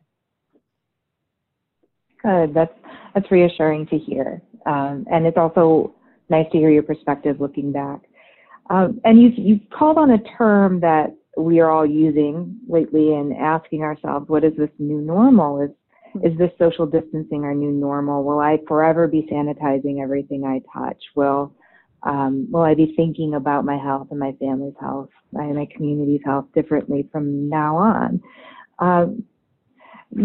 Good. 2.24 2.54
That's 2.54 2.74
that's 3.14 3.30
reassuring 3.30 3.88
to 3.88 3.98
hear. 3.98 4.42
Um, 4.66 5.06
and 5.12 5.26
it's 5.26 5.38
also 5.38 5.94
nice 6.30 6.46
to 6.52 6.58
hear 6.58 6.70
your 6.70 6.84
perspective 6.84 7.40
looking 7.40 7.72
back. 7.72 8.02
Um, 8.70 9.00
and 9.06 9.22
you've, 9.22 9.38
you've 9.38 9.70
called 9.70 9.98
on 9.98 10.12
a 10.12 10.18
term 10.38 10.80
that 10.82 11.16
we 11.38 11.60
are 11.60 11.70
all 11.70 11.86
using 11.86 12.60
lately 12.68 13.13
and 13.13 13.34
asking 13.34 13.84
ourselves, 13.84 14.28
what 14.28 14.44
is 14.44 14.54
this 14.58 14.70
new 14.80 15.00
normal? 15.00 15.62
Is, 15.62 15.70
is 16.24 16.38
this 16.38 16.52
social 16.58 16.86
distancing 16.86 17.44
our 17.44 17.54
new 17.54 17.72
normal? 17.72 18.24
Will 18.24 18.40
I 18.40 18.58
forever 18.68 19.08
be 19.08 19.28
sanitizing 19.32 20.02
everything 20.02 20.44
I 20.44 20.62
touch? 20.78 21.02
Will, 21.16 21.54
um, 22.04 22.48
will 22.52 22.63
I 22.63 22.74
be 22.74 22.94
thinking 22.98 23.36
about 23.36 23.66
my 23.66 23.78
health 23.78 24.08
and 24.12 24.20
my 24.20 24.34
family's 24.40 24.74
health, 24.80 25.10
my, 25.32 25.46
my 25.48 25.68
community's 25.76 26.22
health 26.26 26.46
differently 26.54 27.08
from 27.12 27.48
now 27.48 27.78
on? 27.78 28.22
Um, 28.80 29.24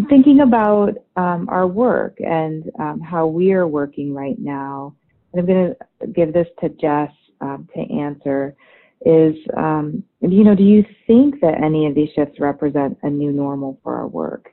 thinking 0.08 0.40
about 0.40 0.94
um, 1.16 1.48
our 1.48 1.66
work 1.66 2.16
and 2.20 2.70
um, 2.78 3.00
how 3.00 3.26
we 3.26 3.52
are 3.52 3.66
working 3.66 4.14
right 4.14 4.38
now, 4.38 4.94
I'm 5.36 5.46
going 5.46 5.74
to 5.74 6.06
give 6.08 6.32
this 6.32 6.46
to 6.60 6.68
Jess 6.68 7.10
um, 7.40 7.68
to 7.74 7.80
answer, 7.80 8.54
is, 9.04 9.34
um, 9.56 10.04
you 10.20 10.44
know, 10.44 10.54
do 10.54 10.62
you 10.62 10.84
think 11.06 11.40
that 11.40 11.62
any 11.62 11.86
of 11.86 11.94
these 11.94 12.10
shifts 12.14 12.38
represent 12.38 12.98
a 13.02 13.10
new 13.10 13.32
normal 13.32 13.78
for 13.82 13.96
our 13.96 14.06
work? 14.06 14.50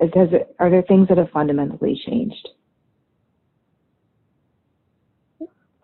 Does 0.00 0.28
it, 0.32 0.54
are 0.58 0.70
there 0.70 0.82
things 0.82 1.08
that 1.08 1.18
have 1.18 1.30
fundamentally 1.30 2.00
changed? 2.04 2.48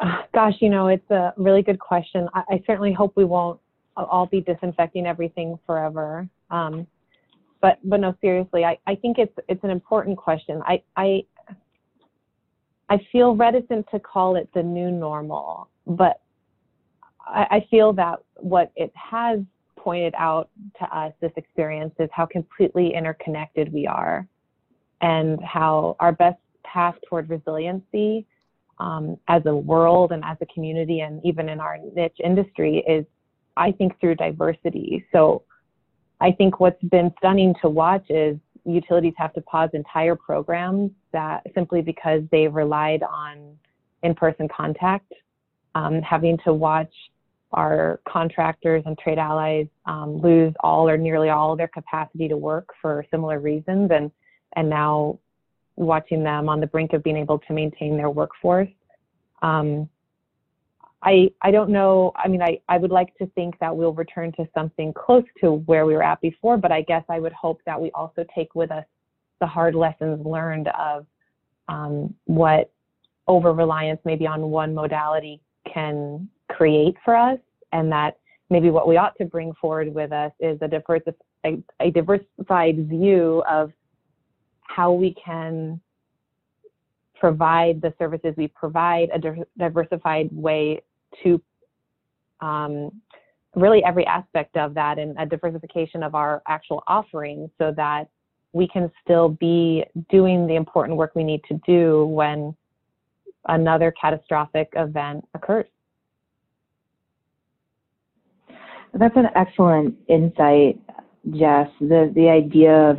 Uh, 0.00 0.22
gosh, 0.34 0.54
you 0.60 0.68
know, 0.68 0.88
it's 0.88 1.08
a 1.10 1.32
really 1.36 1.62
good 1.62 1.78
question. 1.78 2.28
I, 2.34 2.42
I, 2.50 2.62
certainly 2.66 2.92
hope 2.92 3.12
we 3.16 3.24
won't 3.24 3.60
all 3.96 4.26
be 4.26 4.40
disinfecting 4.40 5.06
everything 5.06 5.58
forever. 5.66 6.28
Um, 6.50 6.86
but 7.60 7.78
but 7.82 7.98
no, 7.98 8.14
seriously, 8.20 8.64
I, 8.64 8.78
I 8.86 8.94
think 8.94 9.18
it's 9.18 9.36
it's 9.48 9.62
an 9.64 9.70
important 9.70 10.16
question. 10.16 10.62
I, 10.64 10.82
I 10.96 11.24
I 12.90 12.98
feel 13.12 13.36
reticent 13.36 13.86
to 13.90 14.00
call 14.00 14.36
it 14.36 14.48
the 14.54 14.62
new 14.62 14.90
normal, 14.90 15.68
but 15.86 16.20
I, 17.26 17.46
I 17.50 17.66
feel 17.70 17.92
that 17.94 18.20
what 18.36 18.72
it 18.76 18.92
has 18.94 19.40
pointed 19.76 20.14
out 20.16 20.48
to 20.78 20.84
us, 20.96 21.12
this 21.20 21.32
experience, 21.36 21.94
is 21.98 22.08
how 22.12 22.26
completely 22.26 22.94
interconnected 22.94 23.72
we 23.72 23.86
are 23.86 24.26
and 25.00 25.42
how 25.44 25.96
our 26.00 26.12
best 26.12 26.38
path 26.64 26.94
toward 27.08 27.30
resiliency 27.30 28.26
um, 28.78 29.16
as 29.28 29.42
a 29.46 29.54
world 29.54 30.12
and 30.12 30.24
as 30.24 30.36
a 30.40 30.46
community 30.46 31.00
and 31.00 31.20
even 31.24 31.48
in 31.48 31.60
our 31.60 31.78
niche 31.94 32.16
industry 32.22 32.84
is, 32.88 33.04
I 33.56 33.72
think, 33.72 33.98
through 34.00 34.16
diversity. 34.16 35.04
So 35.12 35.42
I 36.20 36.32
think 36.32 36.60
what's 36.60 36.82
been 36.84 37.12
stunning 37.18 37.54
to 37.62 37.68
watch 37.68 38.06
is 38.08 38.36
utilities 38.68 39.14
have 39.16 39.32
to 39.34 39.40
pause 39.42 39.70
entire 39.72 40.14
programs 40.16 40.90
that 41.12 41.42
simply 41.54 41.82
because 41.82 42.22
they've 42.30 42.54
relied 42.54 43.02
on 43.02 43.56
in-person 44.02 44.48
contact, 44.48 45.12
um, 45.74 46.00
having 46.02 46.38
to 46.44 46.52
watch 46.52 46.92
our 47.52 48.00
contractors 48.06 48.82
and 48.86 48.98
trade 48.98 49.18
allies 49.18 49.66
um, 49.86 50.20
lose 50.20 50.52
all 50.60 50.88
or 50.88 50.98
nearly 50.98 51.30
all 51.30 51.56
their 51.56 51.68
capacity 51.68 52.28
to 52.28 52.36
work 52.36 52.68
for 52.80 53.04
similar 53.10 53.40
reasons, 53.40 53.90
and 53.90 54.10
and 54.56 54.68
now 54.68 55.18
watching 55.76 56.22
them 56.22 56.48
on 56.48 56.60
the 56.60 56.66
brink 56.66 56.92
of 56.92 57.02
being 57.02 57.16
able 57.16 57.38
to 57.38 57.52
maintain 57.52 57.96
their 57.96 58.10
workforce. 58.10 58.68
Um, 59.42 59.88
I, 61.02 61.30
I 61.42 61.50
don't 61.50 61.70
know. 61.70 62.12
I 62.16 62.26
mean, 62.26 62.42
I, 62.42 62.60
I 62.68 62.78
would 62.78 62.90
like 62.90 63.16
to 63.18 63.26
think 63.28 63.58
that 63.60 63.74
we'll 63.76 63.92
return 63.92 64.32
to 64.32 64.48
something 64.52 64.92
close 64.92 65.24
to 65.40 65.52
where 65.66 65.86
we 65.86 65.94
were 65.94 66.02
at 66.02 66.20
before, 66.20 66.56
but 66.56 66.72
I 66.72 66.82
guess 66.82 67.04
I 67.08 67.20
would 67.20 67.32
hope 67.32 67.60
that 67.66 67.80
we 67.80 67.90
also 67.92 68.24
take 68.34 68.54
with 68.54 68.70
us 68.72 68.84
the 69.40 69.46
hard 69.46 69.74
lessons 69.76 70.24
learned 70.26 70.68
of 70.68 71.06
um, 71.68 72.14
what 72.24 72.72
over 73.28 73.52
reliance 73.52 74.00
maybe 74.04 74.26
on 74.26 74.50
one 74.50 74.74
modality 74.74 75.40
can 75.72 76.28
create 76.50 76.96
for 77.04 77.14
us, 77.14 77.38
and 77.72 77.92
that 77.92 78.18
maybe 78.50 78.70
what 78.70 78.88
we 78.88 78.96
ought 78.96 79.16
to 79.18 79.24
bring 79.24 79.52
forward 79.60 79.94
with 79.94 80.10
us 80.10 80.32
is 80.40 80.58
a, 80.62 80.66
diversi- 80.68 81.14
a, 81.44 81.62
a 81.80 81.90
diversified 81.90 82.88
view 82.88 83.42
of 83.48 83.70
how 84.62 84.92
we 84.92 85.14
can 85.14 85.80
provide 87.20 87.80
the 87.82 87.92
services 87.98 88.32
we 88.36 88.48
provide 88.48 89.10
a 89.12 89.44
diversified 89.58 90.28
way 90.32 90.80
to 91.22 91.40
um, 92.40 92.90
really 93.54 93.82
every 93.84 94.06
aspect 94.06 94.56
of 94.56 94.74
that 94.74 94.98
and 94.98 95.16
a 95.18 95.26
diversification 95.26 96.02
of 96.02 96.14
our 96.14 96.42
actual 96.46 96.82
offerings 96.86 97.50
so 97.58 97.72
that 97.76 98.08
we 98.52 98.68
can 98.68 98.90
still 99.02 99.28
be 99.28 99.84
doing 100.10 100.46
the 100.46 100.54
important 100.54 100.96
work 100.96 101.12
we 101.14 101.24
need 101.24 101.42
to 101.48 101.60
do 101.66 102.06
when 102.06 102.54
another 103.46 103.92
catastrophic 104.00 104.68
event 104.76 105.26
occurs. 105.34 105.66
That's 108.94 109.16
an 109.16 109.28
excellent 109.36 109.94
insight, 110.08 110.80
Jess. 111.30 111.68
The 111.80 112.10
the 112.14 112.28
idea 112.28 112.90
of 112.90 112.98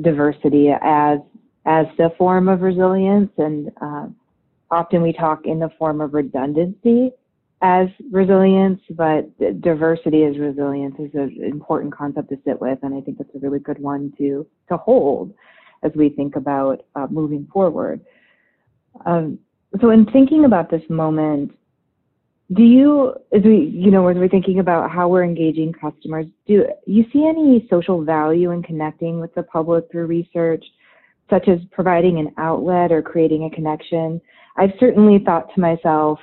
diversity 0.00 0.70
as 0.80 1.18
as 1.66 1.86
the 1.98 2.10
form 2.16 2.48
of 2.48 2.62
resilience, 2.62 3.32
and 3.36 3.70
uh, 3.80 4.06
often 4.70 5.02
we 5.02 5.12
talk 5.12 5.46
in 5.46 5.58
the 5.58 5.70
form 5.78 6.00
of 6.00 6.14
redundancy 6.14 7.10
as 7.66 7.88
resilience, 8.12 8.80
but 8.90 9.26
diversity 9.60 10.22
as 10.22 10.38
resilience 10.38 10.94
is 11.00 11.10
an 11.14 11.42
important 11.42 11.92
concept 11.92 12.28
to 12.28 12.36
sit 12.44 12.60
with, 12.60 12.78
and 12.82 12.94
I 12.94 13.00
think 13.00 13.18
it's 13.18 13.34
a 13.34 13.40
really 13.40 13.58
good 13.58 13.80
one 13.80 14.12
to 14.18 14.46
to 14.68 14.76
hold 14.76 15.34
as 15.82 15.90
we 15.96 16.08
think 16.08 16.36
about 16.36 16.84
uh, 16.94 17.08
moving 17.10 17.48
forward. 17.52 18.00
Um, 19.04 19.40
so, 19.80 19.90
in 19.90 20.06
thinking 20.06 20.44
about 20.44 20.70
this 20.70 20.82
moment, 20.88 21.50
do 22.54 22.62
you, 22.62 23.14
as 23.36 23.42
we, 23.42 23.68
you 23.74 23.90
know, 23.90 24.06
as 24.06 24.16
we're 24.16 24.28
thinking 24.28 24.60
about 24.60 24.88
how 24.88 25.08
we're 25.08 25.24
engaging 25.24 25.72
customers, 25.72 26.26
do 26.46 26.66
you 26.86 27.04
see 27.12 27.26
any 27.26 27.66
social 27.68 28.04
value 28.04 28.52
in 28.52 28.62
connecting 28.62 29.18
with 29.18 29.34
the 29.34 29.42
public 29.42 29.90
through 29.90 30.06
research, 30.06 30.64
such 31.28 31.48
as 31.48 31.58
providing 31.72 32.20
an 32.20 32.32
outlet 32.38 32.92
or 32.92 33.02
creating 33.02 33.42
a 33.42 33.50
connection? 33.50 34.20
I've 34.56 34.72
certainly 34.78 35.18
thought 35.18 35.52
to 35.56 35.60
myself 35.60 36.20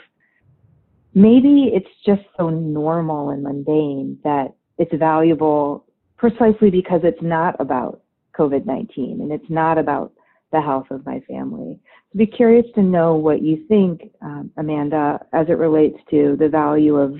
maybe 1.13 1.71
it's 1.73 1.89
just 2.05 2.21
so 2.37 2.49
normal 2.49 3.29
and 3.29 3.43
mundane 3.43 4.17
that 4.23 4.53
it's 4.77 4.93
valuable 4.95 5.85
precisely 6.17 6.69
because 6.69 7.01
it's 7.03 7.21
not 7.21 7.55
about 7.59 8.01
COVID 8.37 8.65
19 8.65 9.21
and 9.21 9.31
it's 9.31 9.49
not 9.49 9.77
about 9.77 10.13
the 10.51 10.61
health 10.61 10.87
of 10.91 11.05
my 11.05 11.19
family. 11.21 11.79
I'd 12.13 12.17
be 12.17 12.27
curious 12.27 12.65
to 12.75 12.81
know 12.81 13.15
what 13.15 13.41
you 13.41 13.65
think, 13.67 14.11
um, 14.21 14.51
Amanda, 14.57 15.19
as 15.33 15.47
it 15.49 15.57
relates 15.57 15.97
to 16.11 16.37
the 16.39 16.47
value 16.47 16.95
of 16.95 17.15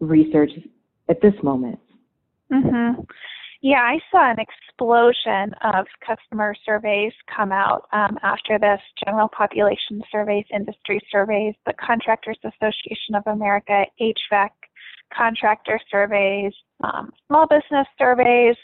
research 0.00 0.50
at 1.08 1.20
this 1.20 1.34
moment. 1.42 1.78
Mm-hmm. 2.52 3.02
Yeah, 3.62 3.80
I 3.80 3.98
saw 4.10 4.30
an 4.30 4.38
explosion 4.38 5.54
of 5.62 5.86
customer 6.06 6.54
surveys 6.64 7.12
come 7.34 7.52
out 7.52 7.88
um, 7.92 8.18
after 8.22 8.58
this 8.58 8.80
general 9.04 9.28
population 9.28 10.02
surveys, 10.12 10.44
industry 10.54 11.00
surveys, 11.10 11.54
the 11.64 11.72
Contractors 11.74 12.38
Association 12.44 13.14
of 13.14 13.22
America, 13.26 13.84
HVAC 14.00 14.50
contractor 15.16 15.80
surveys, 15.90 16.52
um, 16.84 17.12
small 17.28 17.46
business 17.46 17.86
surveys. 17.98 18.56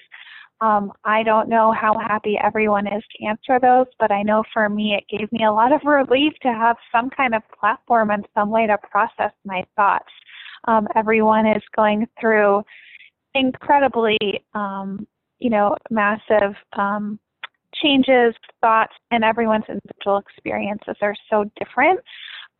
Um, 0.61 0.93
I 1.05 1.22
don't 1.22 1.49
know 1.49 1.72
how 1.72 1.99
happy 1.99 2.38
everyone 2.43 2.86
is 2.86 3.03
to 3.16 3.26
answer 3.26 3.59
those, 3.61 3.86
but 3.99 4.12
I 4.12 4.22
know 4.22 4.45
for 4.53 4.68
me 4.68 4.95
it 4.95 5.18
gave 5.18 5.32
me 5.32 5.45
a 5.45 5.53
lot 5.53 5.72
of 5.72 5.80
relief 5.84 6.34
to 6.43 6.53
have 6.53 6.76
some 6.93 7.11
kind 7.11 7.34
of 7.34 7.43
platform 7.59 8.11
and 8.11 8.26
some 8.34 8.51
way 8.51 8.66
to 8.66 8.78
process 8.78 9.32
my 9.45 9.64
thoughts. 9.74 10.12
Um, 10.68 10.86
everyone 10.95 11.47
is 11.47 11.62
going 11.74 12.07
through 12.20 12.62
incredibly, 13.35 14.18
um, 14.55 15.07
you 15.39 15.51
know, 15.51 15.76
massive 15.91 16.55
um, 16.74 17.18
changes, 17.74 18.35
thoughts, 18.61 18.95
and 19.11 19.24
everyone's 19.24 19.64
individual 19.68 20.18
experiences 20.18 20.97
are 21.01 21.14
so 21.30 21.45
different. 21.59 22.01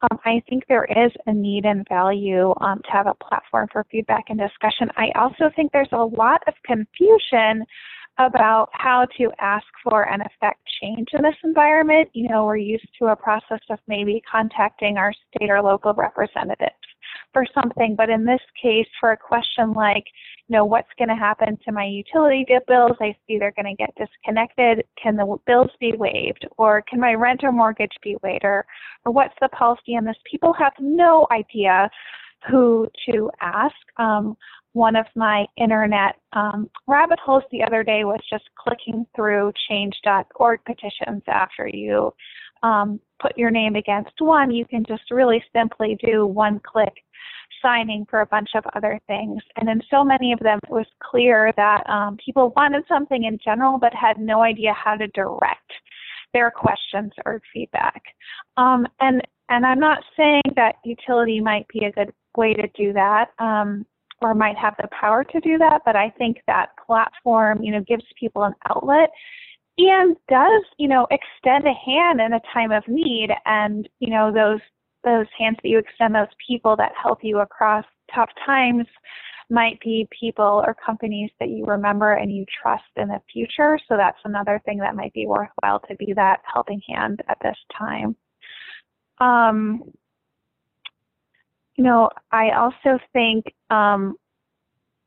Um, 0.03 0.19
I 0.25 0.43
think 0.49 0.65
there 0.69 0.85
is 0.85 1.13
a 1.27 1.33
need 1.33 1.65
and 1.65 1.87
value 1.89 2.53
um, 2.61 2.81
to 2.85 2.91
have 2.91 3.07
a 3.07 3.15
platform 3.15 3.69
for 3.71 3.87
feedback 3.91 4.25
and 4.29 4.39
discussion. 4.39 4.89
I 4.97 5.11
also 5.15 5.51
think 5.55 5.71
there's 5.73 5.93
a 5.93 6.05
lot 6.05 6.43
of 6.49 6.55
confusion 6.65 7.65
about 8.19 8.69
how 8.73 9.07
to 9.17 9.31
ask 9.41 9.67
for 9.83 10.09
and 10.09 10.23
affect 10.23 10.61
change 10.83 11.09
in 11.13 11.23
this 11.23 11.37
environment. 11.45 12.09
You 12.13 12.29
know, 12.29 12.45
we're 12.45 12.57
used 12.57 12.89
to 12.99 13.07
a 13.07 13.17
process 13.17 13.61
of 13.71 13.79
maybe 13.87 14.23
contacting 14.31 14.97
our 14.97 15.13
state 15.29 15.51
or 15.51 15.63
local 15.63 15.95
representatives 15.95 16.75
for 17.33 17.45
something, 17.55 17.95
but 17.97 18.11
in 18.11 18.25
this 18.25 18.41
case, 18.61 18.87
for 19.01 19.13
a 19.13 19.17
question 19.17 19.73
like, 19.73 20.05
you 20.49 20.57
know, 20.57 20.65
what's 20.65 20.89
going 20.99 21.09
to 21.09 21.15
happen 21.15 21.59
to 21.65 21.73
my 21.73 21.85
utility 21.85 22.45
bills? 22.67 22.97
I 23.01 23.17
see 23.27 23.39
they're 23.39 23.53
going 23.53 23.77
to 23.77 23.83
get 23.83 23.95
disconnected. 23.97 24.85
Can 25.03 25.17
the 25.17 25.37
bills 25.47 25.71
be 25.81 25.95
waived? 25.97 26.47
Or 26.59 26.83
can 26.89 27.01
my 27.01 27.15
rent 27.15 27.41
or 27.43 27.53
mortgage 27.53 27.97
be 28.03 28.17
waived? 28.23 28.45
Or, 28.45 28.65
or 29.05 29.13
what's 29.13 29.35
the 29.41 29.49
policy 29.49 29.97
on 29.97 30.05
this? 30.05 30.17
People 30.31 30.53
have 30.55 30.73
no 30.79 31.27
idea 31.31 31.89
who 32.51 32.89
to 33.07 33.31
ask. 33.41 33.75
Um, 33.99 34.37
one 34.73 34.97
of 34.97 35.07
my 35.15 35.45
internet 35.57 36.17
um, 36.33 36.69
rabbit 36.87 37.19
holes 37.19 37.45
the 37.51 37.63
other 37.63 37.83
day 37.83 38.05
was 38.05 38.21
just 38.31 38.45
clicking 38.59 39.07
through 39.15 39.53
change.org 39.69 40.61
petitions 40.65 41.23
after 41.29 41.69
you 41.69 42.13
um, 42.63 43.01
put 43.23 43.39
your 43.39 43.51
name 43.51 43.77
against 43.77 44.13
one. 44.19 44.51
You 44.51 44.67
can 44.67 44.85
just 44.87 45.11
really 45.11 45.43
simply 45.55 45.97
do 46.05 46.27
one 46.27 46.61
click 46.61 46.93
signing 47.63 48.05
for 48.11 48.23
a 48.23 48.27
bunch 48.27 48.51
of 48.57 48.65
other 48.75 49.01
things. 49.07 49.41
And 49.57 49.69
in 49.69 49.81
so 49.89 50.03
many 50.03 50.33
of 50.33 50.41
them, 50.41 50.59
it 50.65 50.71
was 50.71 50.87
clear 51.01 51.53
that 51.57 51.89
um, 51.89 52.19
people 52.23 52.53
wanted 52.57 52.83
something 52.89 53.25
in 53.25 53.39
general 53.43 53.79
but 53.79 53.95
had 53.95 54.19
no 54.19 54.43
idea 54.43 54.75
how 54.75 54.97
to 54.97 55.07
direct 55.09 55.71
their 56.35 56.51
questions 56.51 57.13
or 57.25 57.41
feedback. 57.55 58.03
Um, 58.57 58.87
and 59.01 59.23
and 59.49 59.67
I'm 59.67 59.81
not 59.81 60.03
saying 60.17 60.43
that 60.57 60.77
utility 60.85 61.41
might 61.41 61.69
be 61.69 61.85
a 61.85 61.93
good 61.93 62.13
way 62.37 62.55
to 62.55 62.67
do 62.75 62.93
that. 62.95 63.31
Um, 63.39 63.87
or 64.23 64.37
might 64.37 64.57
have 64.57 64.75
the 64.81 64.89
power 64.99 65.25
to 65.25 65.41
do 65.41 65.59
that, 65.59 65.83
but 65.85 65.97
I 65.97 66.11
think 66.11 66.39
that 66.47 66.69
platform, 66.87 67.61
you 67.61 67.73
know, 67.73 67.83
gives 67.89 68.05
people 68.19 68.45
an 68.45 68.55
outlet 68.71 69.11
and 69.79 70.17
does, 70.29 70.63
you 70.79 70.89
know, 70.89 71.07
extend 71.11 71.67
a 71.67 71.73
hand 71.73 72.21
in 72.21 72.35
a 72.35 72.41
time 72.53 72.73
of 72.73 72.87
need 72.89 73.31
and, 73.47 73.89
you 74.01 74.11
know, 74.11 74.33
those 74.33 74.61
those 75.05 75.27
hands 75.37 75.57
that 75.63 75.69
you 75.69 75.79
extend, 75.79 76.15
those 76.15 76.29
people 76.47 76.77
that 76.77 76.93
help 77.01 77.19
you 77.23 77.41
across 77.41 77.85
tough 78.15 78.31
times 78.47 78.87
might 79.51 79.81
be 79.81 80.09
people 80.19 80.63
or 80.65 80.75
companies 80.75 81.31
that 81.41 81.49
you 81.49 81.65
remember 81.65 82.13
and 82.13 82.33
you 82.33 82.45
trust 82.63 82.85
in 82.97 83.09
the 83.09 83.21
future. 83.33 83.79
So 83.89 83.97
that's 83.97 84.19
another 84.25 84.63
thing 84.65 84.79
that 84.79 84.95
might 84.95 85.13
be 85.13 85.27
worthwhile 85.27 85.81
to 85.89 85.97
be 85.97 86.13
that 86.15 86.41
helping 86.53 86.81
hand 86.89 87.21
at 87.29 87.39
this 87.43 87.57
time. 87.77 88.15
Um, 89.19 89.83
you 91.77 91.85
know, 91.85 92.11
I 92.31 92.51
also 92.51 92.99
think 93.13 93.45
um, 93.71 94.17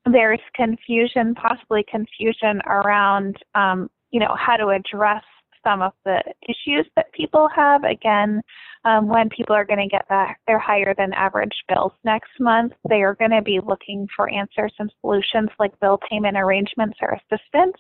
there's 0.06 0.40
confusion, 0.56 1.36
possibly 1.36 1.84
confusion 1.90 2.62
around, 2.68 3.38
um, 3.56 3.90
you 4.16 4.22
know, 4.22 4.34
how 4.40 4.56
to 4.56 4.70
address 4.70 5.26
some 5.62 5.82
of 5.82 5.92
the 6.06 6.24
issues 6.44 6.88
that 6.96 7.12
people 7.12 7.50
have. 7.54 7.84
Again, 7.84 8.42
um, 8.86 9.10
when 9.10 9.28
people 9.28 9.54
are 9.54 9.66
going 9.66 9.80
to 9.80 9.90
get 9.90 10.06
that, 10.08 10.38
their 10.48 10.58
higher 10.58 10.96
than 10.98 11.12
average 11.12 11.52
bills 11.68 11.92
next 12.06 12.30
month, 12.40 12.72
they 12.88 13.02
are 13.02 13.16
going 13.16 13.32
to 13.32 13.42
be 13.42 13.60
looking 13.62 14.08
for 14.16 14.30
answers 14.30 14.72
and 14.80 14.90
solutions 15.02 15.50
like 15.60 15.78
bill 15.82 16.00
payment 16.10 16.38
arrangements 16.38 16.98
or 17.02 17.20
assistance. 17.20 17.76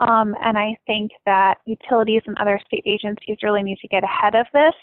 Um, 0.00 0.34
and 0.42 0.56
I 0.56 0.74
think 0.86 1.10
that 1.26 1.56
utilities 1.66 2.22
and 2.26 2.38
other 2.38 2.58
state 2.66 2.84
agencies 2.86 3.36
really 3.42 3.62
need 3.62 3.78
to 3.82 3.88
get 3.88 4.04
ahead 4.04 4.34
of 4.34 4.46
this, 4.54 4.74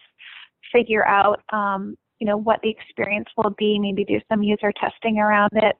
figure 0.72 1.08
out, 1.08 1.42
um, 1.52 1.96
you 2.20 2.28
know, 2.28 2.38
what 2.38 2.60
the 2.62 2.70
experience 2.70 3.30
will 3.38 3.56
be, 3.58 3.80
maybe 3.80 4.06
do 4.06 4.20
some 4.32 4.44
user 4.44 4.72
testing 4.80 5.18
around 5.18 5.50
it. 5.54 5.76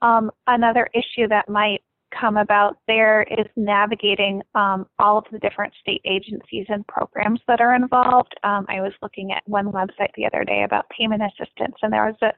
Um, 0.00 0.30
another 0.46 0.88
issue 0.94 1.28
that 1.28 1.46
might 1.46 1.82
come 2.18 2.36
about 2.36 2.78
there 2.86 3.22
is 3.22 3.46
navigating 3.56 4.42
um, 4.54 4.86
all 4.98 5.18
of 5.18 5.24
the 5.32 5.38
different 5.38 5.72
state 5.80 6.02
agencies 6.04 6.66
and 6.68 6.86
programs 6.86 7.40
that 7.48 7.60
are 7.60 7.74
involved. 7.74 8.34
Um, 8.44 8.66
I 8.68 8.80
was 8.80 8.92
looking 9.02 9.32
at 9.32 9.42
one 9.46 9.72
website 9.72 10.12
the 10.16 10.26
other 10.26 10.44
day 10.44 10.64
about 10.64 10.90
payment 10.90 11.22
assistance, 11.22 11.76
and 11.82 11.92
there 11.92 12.06
was 12.06 12.16
a 12.22 12.32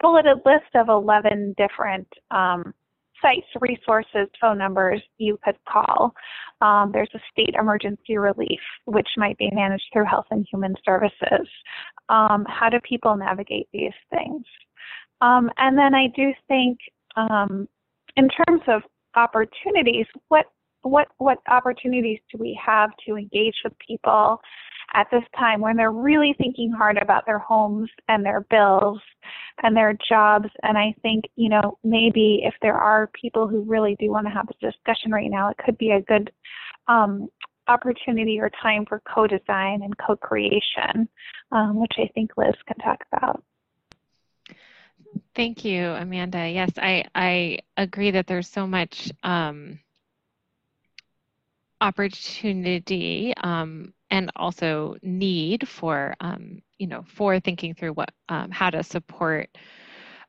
bulleted 0.00 0.38
list 0.44 0.74
of 0.74 0.88
11 0.88 1.54
different 1.56 2.08
um, 2.30 2.74
sites, 3.20 3.46
resources, 3.60 4.28
phone 4.40 4.58
numbers 4.58 5.00
you 5.18 5.38
could 5.44 5.56
call. 5.68 6.12
Um, 6.60 6.90
there's 6.92 7.10
a 7.14 7.20
state 7.30 7.54
emergency 7.58 8.18
relief, 8.18 8.60
which 8.86 9.08
might 9.16 9.38
be 9.38 9.50
managed 9.52 9.84
through 9.92 10.06
Health 10.06 10.26
and 10.30 10.46
Human 10.50 10.74
Services. 10.84 11.48
Um, 12.08 12.44
how 12.48 12.68
do 12.68 12.78
people 12.86 13.16
navigate 13.16 13.68
these 13.72 13.92
things? 14.10 14.44
Um, 15.20 15.50
and 15.56 15.78
then 15.78 15.94
I 15.94 16.08
do 16.16 16.32
think 16.48 16.78
in 18.16 18.28
terms 18.28 18.62
of 18.66 18.82
opportunities, 19.14 20.06
what 20.28 20.46
what 20.82 21.08
what 21.18 21.38
opportunities 21.48 22.18
do 22.30 22.38
we 22.38 22.58
have 22.64 22.90
to 23.06 23.16
engage 23.16 23.54
with 23.64 23.72
people 23.86 24.40
at 24.94 25.06
this 25.10 25.22
time 25.38 25.60
when 25.60 25.76
they're 25.76 25.92
really 25.92 26.34
thinking 26.38 26.72
hard 26.72 26.98
about 26.98 27.24
their 27.24 27.38
homes 27.38 27.88
and 28.08 28.24
their 28.24 28.40
bills 28.50 29.00
and 29.62 29.76
their 29.76 29.96
jobs? 30.08 30.48
And 30.64 30.76
i 30.76 30.94
think 31.02 31.24
you 31.36 31.48
know 31.48 31.78
maybe 31.84 32.40
if 32.42 32.54
there 32.62 32.76
are 32.76 33.10
people 33.20 33.46
who 33.46 33.62
really 33.62 33.96
do 34.00 34.10
want 34.10 34.26
to 34.26 34.32
have 34.32 34.46
this 34.48 34.72
discussion 34.72 35.12
right 35.12 35.30
now 35.30 35.48
it 35.48 35.56
could 35.64 35.78
be 35.78 35.92
a 35.92 36.02
good 36.02 36.30
um, 36.88 37.28
opportunity 37.68 38.40
or 38.40 38.50
time 38.60 38.84
for 38.88 39.00
co-design 39.14 39.82
and 39.82 39.96
co-creation 40.04 41.08
um, 41.52 41.80
which 41.80 41.92
i 41.98 42.08
think 42.14 42.32
liz 42.36 42.54
can 42.66 42.76
talk 42.78 42.98
about 43.12 43.42
Thank 45.34 45.64
you, 45.64 45.86
Amanda. 45.88 46.48
Yes, 46.48 46.72
I, 46.76 47.04
I 47.14 47.58
agree 47.76 48.10
that 48.12 48.26
there's 48.26 48.48
so 48.48 48.66
much 48.66 49.10
um, 49.22 49.78
opportunity 51.80 53.32
um, 53.42 53.92
and 54.10 54.30
also 54.36 54.96
need 55.02 55.66
for, 55.68 56.14
um, 56.20 56.62
you 56.78 56.86
know, 56.86 57.04
for 57.08 57.40
thinking 57.40 57.74
through 57.74 57.92
what, 57.94 58.10
um, 58.28 58.50
how 58.50 58.70
to 58.70 58.82
support 58.82 59.48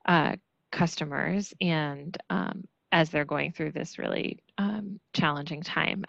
uh, 0.06 0.36
customers 0.72 1.54
and 1.62 2.18
um, 2.30 2.64
as 2.92 3.10
they're 3.10 3.26
going 3.26 3.52
through 3.52 3.72
this 3.72 3.98
really 4.00 4.40
um, 4.58 5.00
challenging 5.14 5.62
time. 5.62 6.04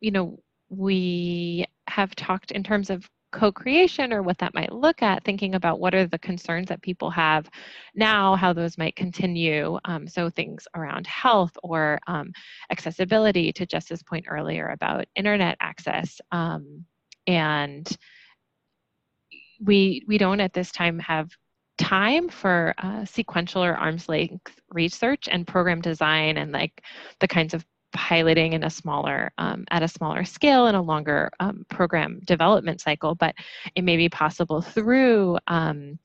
you 0.00 0.10
know, 0.10 0.38
we 0.68 1.66
have 1.88 2.14
talked 2.16 2.50
in 2.50 2.62
terms 2.62 2.90
of 2.90 3.08
co-creation 3.32 4.12
or 4.12 4.22
what 4.22 4.38
that 4.38 4.54
might 4.54 4.72
look 4.72 5.02
at 5.02 5.24
thinking 5.24 5.54
about 5.54 5.80
what 5.80 5.94
are 5.94 6.06
the 6.06 6.18
concerns 6.18 6.68
that 6.68 6.82
people 6.82 7.10
have 7.10 7.50
now 7.94 8.36
how 8.36 8.52
those 8.52 8.78
might 8.78 8.94
continue 8.94 9.78
um, 9.84 10.06
so 10.06 10.30
things 10.30 10.68
around 10.74 11.06
health 11.06 11.56
or 11.62 11.98
um, 12.06 12.30
accessibility 12.70 13.52
to 13.52 13.66
Jess's 13.66 14.02
point 14.02 14.26
earlier 14.28 14.68
about 14.68 15.06
internet 15.16 15.56
access 15.60 16.20
um, 16.30 16.84
and 17.26 17.96
we 19.60 20.04
we 20.06 20.18
don't 20.18 20.40
at 20.40 20.52
this 20.52 20.70
time 20.72 20.98
have 20.98 21.30
time 21.78 22.28
for 22.28 22.74
uh, 22.78 23.04
sequential 23.04 23.64
or 23.64 23.74
arm's 23.74 24.08
length 24.08 24.54
research 24.70 25.28
and 25.30 25.46
program 25.46 25.80
design 25.80 26.36
and 26.36 26.52
like 26.52 26.82
the 27.20 27.28
kinds 27.28 27.54
of 27.54 27.64
piloting 27.92 28.52
in 28.54 28.64
a 28.64 28.70
smaller 28.70 29.32
um, 29.38 29.64
at 29.70 29.82
a 29.82 29.88
smaller 29.88 30.24
scale 30.24 30.66
and 30.66 30.76
a 30.76 30.80
longer 30.80 31.30
um, 31.40 31.64
program 31.68 32.20
development 32.24 32.80
cycle 32.80 33.14
but 33.14 33.34
it 33.74 33.84
may 33.84 33.96
be 33.96 34.08
possible 34.08 34.60
through 34.60 35.38
um, 35.46 35.98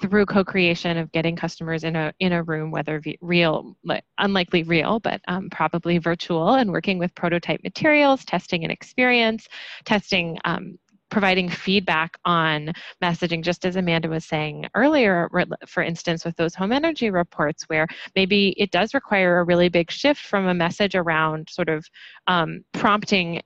through 0.00 0.26
co-creation 0.26 0.96
of 0.96 1.10
getting 1.12 1.36
customers 1.36 1.84
in 1.84 1.96
a 1.96 2.12
in 2.20 2.32
a 2.32 2.42
room, 2.42 2.70
whether 2.70 3.02
real, 3.20 3.76
unlikely 4.18 4.62
real, 4.62 5.00
but 5.00 5.20
um, 5.28 5.50
probably 5.50 5.98
virtual, 5.98 6.54
and 6.54 6.70
working 6.70 6.98
with 6.98 7.14
prototype 7.14 7.60
materials, 7.64 8.24
testing 8.24 8.62
and 8.62 8.72
experience, 8.72 9.48
testing 9.84 10.38
um, 10.44 10.78
providing 11.12 11.48
feedback 11.48 12.16
on 12.24 12.72
messaging, 13.02 13.42
just 13.44 13.66
as 13.66 13.76
Amanda 13.76 14.08
was 14.08 14.24
saying 14.24 14.66
earlier, 14.74 15.28
for 15.66 15.82
instance, 15.82 16.24
with 16.24 16.34
those 16.36 16.54
home 16.54 16.72
energy 16.72 17.10
reports, 17.10 17.64
where 17.64 17.86
maybe 18.16 18.54
it 18.56 18.70
does 18.70 18.94
require 18.94 19.38
a 19.38 19.44
really 19.44 19.68
big 19.68 19.90
shift 19.90 20.22
from 20.22 20.48
a 20.48 20.54
message 20.54 20.94
around 20.94 21.48
sort 21.50 21.68
of 21.68 21.84
um, 22.28 22.64
prompting 22.72 23.42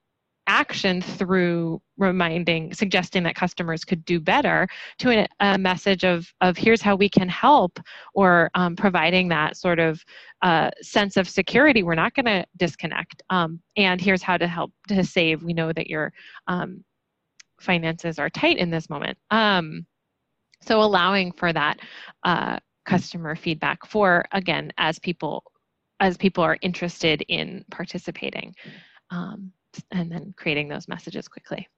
action 0.47 1.03
through 1.03 1.83
reminding 1.97 2.73
suggesting 2.73 3.25
that 3.25 3.35
customers 3.35 3.85
could 3.85 4.05
do 4.05 4.21
better 4.21 4.69
to 4.97 5.11
a, 5.11 5.27
a 5.41 5.59
message 5.59 6.05
of 6.05 6.33
of 6.41 6.57
here's 6.57 6.81
how 6.81 6.95
we 6.95 7.09
can 7.09 7.29
help 7.29 7.81
or 8.15 8.49
um, 8.55 8.77
providing 8.77 9.27
that 9.27 9.57
sort 9.57 9.81
of 9.81 10.01
uh, 10.43 10.71
sense 10.83 11.17
of 11.17 11.29
security. 11.29 11.83
We're 11.83 11.97
not 11.97 12.15
going 12.15 12.27
to 12.27 12.45
disconnect 12.59 13.25
um, 13.29 13.61
and 13.77 14.01
here's 14.01 14.23
how 14.23 14.37
to 14.37 14.47
help 14.47 14.71
to 14.87 15.03
save. 15.03 15.43
We 15.43 15.53
know 15.53 15.73
that 15.73 15.89
your 15.89 16.13
um, 16.47 16.85
finances 17.61 18.19
are 18.19 18.31
tight 18.31 18.59
in 18.59 18.71
this 18.71 18.89
moment 18.91 19.17
um, 19.31 19.87
so 20.63 20.83
allowing 20.83 21.33
for 21.33 21.53
that 21.53 21.79
uh, 22.25 22.59
customer 22.85 23.37
feedback 23.37 23.85
for 23.87 24.25
again 24.33 24.73
as 24.79 24.99
people 24.99 25.43
as 26.01 26.17
people 26.17 26.45
are 26.45 26.59
interested 26.61 27.23
in 27.29 27.65
participating 27.71 28.55
um, 29.11 29.53
and 29.91 30.11
then 30.11 30.35
creating 30.37 30.69
those 30.69 30.89
messages 30.89 31.29
quickly. 31.29 31.69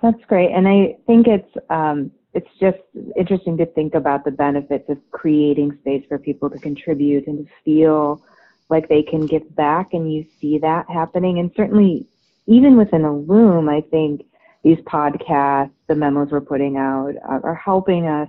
That's 0.00 0.22
great, 0.26 0.50
and 0.50 0.66
I 0.66 0.96
think 1.06 1.28
it's 1.28 1.56
um, 1.70 2.10
it's 2.34 2.48
just 2.60 2.78
interesting 3.16 3.56
to 3.58 3.66
think 3.66 3.94
about 3.94 4.24
the 4.24 4.32
benefits 4.32 4.88
of 4.88 4.98
creating 5.12 5.78
space 5.80 6.04
for 6.08 6.18
people 6.18 6.50
to 6.50 6.58
contribute 6.58 7.26
and 7.28 7.46
to 7.46 7.52
feel 7.64 8.20
like 8.68 8.88
they 8.88 9.02
can 9.02 9.26
give 9.26 9.54
back, 9.54 9.92
and 9.92 10.12
you 10.12 10.24
see 10.40 10.58
that 10.58 10.90
happening. 10.90 11.38
And 11.38 11.52
certainly, 11.56 12.06
even 12.46 12.76
within 12.76 13.04
Illume, 13.04 13.68
I 13.68 13.82
think 13.90 14.24
these 14.62 14.78
podcasts, 14.78 15.72
the 15.88 15.94
memos 15.94 16.28
we're 16.30 16.40
putting 16.40 16.76
out, 16.76 17.14
are, 17.24 17.44
are 17.44 17.54
helping 17.54 18.06
us 18.06 18.28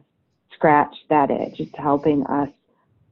scratch 0.54 0.96
that 1.10 1.32
itch. 1.32 1.60
It's 1.60 1.78
helping 1.78 2.26
us 2.26 2.50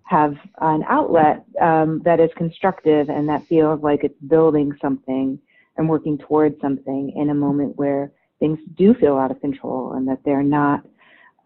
have 0.04 0.36
an 0.60 0.84
outlet 0.88 1.46
um, 1.62 2.02
that 2.04 2.20
is 2.20 2.30
constructive 2.36 3.10
and 3.10 3.30
that 3.30 3.46
feels 3.48 3.82
like 3.82 4.04
it's 4.04 4.20
building 4.28 4.74
something 4.82 5.40
and 5.78 5.90
working 5.90 6.18
towards 6.18 6.60
something 6.60 7.14
in 7.16 7.30
a 7.30 7.34
moment 7.34 7.78
where 7.78 8.12
things 8.40 8.60
do 8.76 8.94
feel 8.94 9.18
out 9.18 9.32
of 9.32 9.40
control 9.40 9.94
and 9.94 10.08
that 10.08 10.20
they're 10.26 10.44
not 10.44 10.86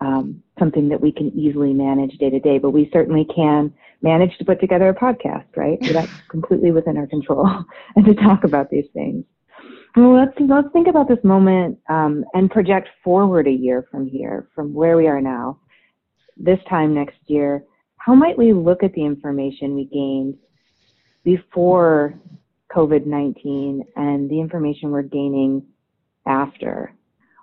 um, 0.01 0.41
something 0.57 0.89
that 0.89 0.99
we 0.99 1.11
can 1.11 1.31
easily 1.37 1.73
manage 1.73 2.17
day 2.17 2.29
to 2.29 2.39
day, 2.39 2.57
but 2.57 2.71
we 2.71 2.89
certainly 2.91 3.25
can 3.25 3.73
manage 4.01 4.37
to 4.37 4.45
put 4.45 4.59
together 4.59 4.89
a 4.89 4.95
podcast, 4.95 5.45
right? 5.55 5.77
So 5.85 5.93
that's 5.93 6.11
completely 6.29 6.71
within 6.71 6.97
our 6.97 7.07
control 7.07 7.47
and 7.95 8.05
to 8.05 8.15
talk 8.15 8.43
about 8.43 8.69
these 8.69 8.87
things. 8.93 9.25
Well, 9.95 10.13
let's 10.13 10.33
let's 10.39 10.67
think 10.73 10.87
about 10.87 11.07
this 11.07 11.23
moment 11.23 11.77
um, 11.89 12.25
and 12.33 12.51
project 12.51 12.89
forward 13.03 13.47
a 13.47 13.51
year 13.51 13.87
from 13.89 14.07
here, 14.07 14.49
from 14.53 14.73
where 14.73 14.97
we 14.97 15.07
are 15.07 15.21
now. 15.21 15.59
This 16.35 16.59
time 16.69 16.93
next 16.93 17.17
year, 17.27 17.63
how 17.95 18.13
might 18.13 18.37
we 18.37 18.51
look 18.51 18.83
at 18.83 18.93
the 18.93 19.05
information 19.05 19.73
we 19.73 19.85
gained 19.85 20.35
before 21.23 22.19
COVID 22.75 23.05
19 23.05 23.85
and 23.95 24.29
the 24.29 24.39
information 24.39 24.91
we're 24.91 25.01
gaining 25.01 25.65
after? 26.27 26.93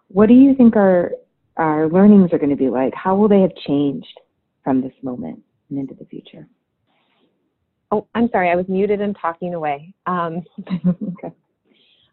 What 0.08 0.28
do 0.28 0.34
you 0.34 0.54
think 0.54 0.76
our, 0.76 1.12
our 1.56 1.88
learnings 1.88 2.34
are 2.34 2.38
going 2.38 2.50
to 2.50 2.56
be 2.56 2.68
like? 2.68 2.92
How 2.94 3.16
will 3.16 3.28
they 3.28 3.40
have 3.40 3.54
changed 3.66 4.20
from 4.62 4.82
this 4.82 4.92
moment 5.02 5.40
and 5.70 5.78
into 5.78 5.94
the 5.94 6.04
future? 6.04 6.46
Oh, 7.90 8.06
I'm 8.14 8.28
sorry, 8.30 8.50
I 8.50 8.56
was 8.56 8.66
muted 8.68 9.00
and 9.00 9.16
talking 9.20 9.54
away. 9.54 9.94
Um, 10.06 10.42
okay. 10.86 11.34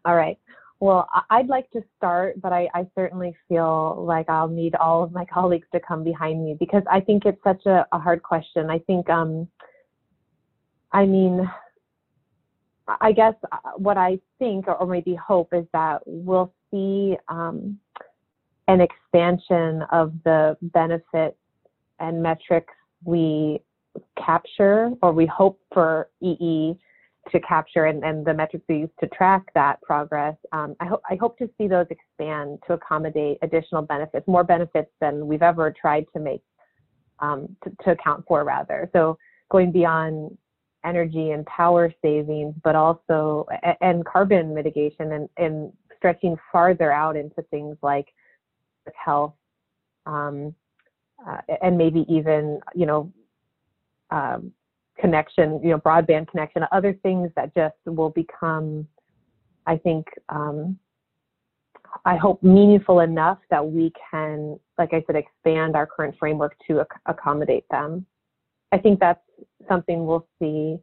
All 0.04 0.16
right. 0.16 0.38
Well, 0.80 1.08
I'd 1.28 1.48
like 1.48 1.70
to 1.72 1.82
start, 1.98 2.40
but 2.40 2.54
I, 2.54 2.66
I, 2.72 2.86
certainly 2.94 3.36
feel 3.50 4.02
like 4.02 4.30
I'll 4.30 4.48
need 4.48 4.74
all 4.76 5.02
of 5.04 5.12
my 5.12 5.24
colleagues 5.32 5.66
to 5.72 5.80
come 5.80 6.02
behind 6.02 6.42
me 6.42 6.56
because 6.58 6.82
I 6.90 7.00
think 7.00 7.26
it's 7.26 7.42
such 7.44 7.66
a, 7.66 7.86
a 7.92 7.98
hard 7.98 8.22
question. 8.22 8.70
I 8.70 8.78
think, 8.78 9.10
um, 9.10 9.46
I 10.92 11.04
mean, 11.04 11.48
I 13.00 13.12
guess 13.12 13.34
uh, 13.52 13.58
what 13.76 13.98
I 13.98 14.18
think 14.38 14.66
or 14.68 14.86
maybe 14.86 15.14
hope 15.14 15.52
is 15.52 15.66
that 15.74 16.00
we'll 16.06 16.52
see 16.70 17.16
um, 17.28 17.78
an 18.68 18.80
expansion 18.80 19.82
of 19.92 20.14
the 20.24 20.56
benefits 20.62 21.36
and 21.98 22.22
metrics 22.22 22.72
we 23.04 23.60
capture 24.16 24.90
or 25.02 25.12
we 25.12 25.26
hope 25.26 25.60
for 25.72 26.08
EE 26.22 26.78
to 27.30 27.40
capture 27.40 27.86
and, 27.86 28.04
and 28.04 28.26
the 28.26 28.34
metrics 28.34 28.64
we 28.68 28.78
use 28.78 28.90
to 29.00 29.06
track 29.08 29.44
that 29.54 29.80
progress, 29.82 30.36
um, 30.52 30.74
I, 30.80 30.86
ho- 30.86 31.02
I 31.08 31.16
hope 31.16 31.38
to 31.38 31.48
see 31.56 31.68
those 31.68 31.86
expand 31.90 32.58
to 32.66 32.74
accommodate 32.74 33.38
additional 33.42 33.82
benefits, 33.82 34.26
more 34.26 34.44
benefits 34.44 34.90
than 35.00 35.26
we've 35.26 35.42
ever 35.42 35.72
tried 35.78 36.06
to 36.14 36.20
make, 36.20 36.42
um, 37.20 37.56
to, 37.84 37.90
account 37.92 38.24
for 38.26 38.44
rather. 38.44 38.90
So 38.92 39.18
going 39.50 39.72
beyond 39.72 40.36
energy 40.84 41.30
and 41.30 41.44
power 41.46 41.92
savings, 42.02 42.54
but 42.64 42.74
also, 42.74 43.46
and 43.80 44.04
carbon 44.04 44.54
mitigation 44.54 45.12
and, 45.12 45.28
and 45.36 45.72
stretching 45.96 46.36
farther 46.50 46.90
out 46.90 47.16
into 47.16 47.42
things 47.50 47.76
like 47.82 48.08
health, 48.94 49.34
um, 50.06 50.54
uh, 51.28 51.38
and 51.62 51.76
maybe 51.76 52.06
even, 52.08 52.60
you 52.74 52.86
know, 52.86 53.12
um, 54.10 54.52
connection, 55.00 55.60
you 55.62 55.70
know, 55.70 55.78
broadband 55.78 56.28
connection, 56.28 56.64
other 56.72 56.92
things 57.02 57.30
that 57.36 57.54
just 57.54 57.74
will 57.86 58.10
become, 58.10 58.86
I 59.66 59.76
think, 59.76 60.06
um, 60.28 60.78
I 62.04 62.16
hope 62.16 62.42
meaningful 62.42 63.00
enough 63.00 63.38
that 63.50 63.66
we 63.66 63.92
can, 64.10 64.58
like 64.78 64.92
I 64.92 65.02
said, 65.06 65.16
expand 65.16 65.74
our 65.74 65.86
current 65.86 66.14
framework 66.18 66.54
to 66.68 66.80
ac- 66.80 67.00
accommodate 67.06 67.64
them. 67.70 68.06
I 68.72 68.78
think 68.78 69.00
that's 69.00 69.20
something 69.68 70.06
we'll 70.06 70.26
see. 70.40 70.78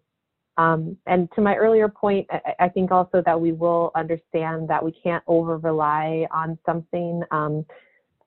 Um, 0.57 0.97
and 1.05 1.30
to 1.36 1.41
my 1.41 1.55
earlier 1.55 1.88
point, 1.88 2.28
I, 2.32 2.41
I, 2.61 2.70
think 2.70 2.91
also 2.91 3.22
that 3.26 3.39
we 3.39 3.51
will 3.51 3.91
understand 3.95 4.68
that 4.70 4.84
we 4.84 4.91
can't 4.91 5.24
over 5.28 5.57
rely 5.57 6.28
on 6.32 6.57
something. 6.65 7.22
Um, 7.30 7.63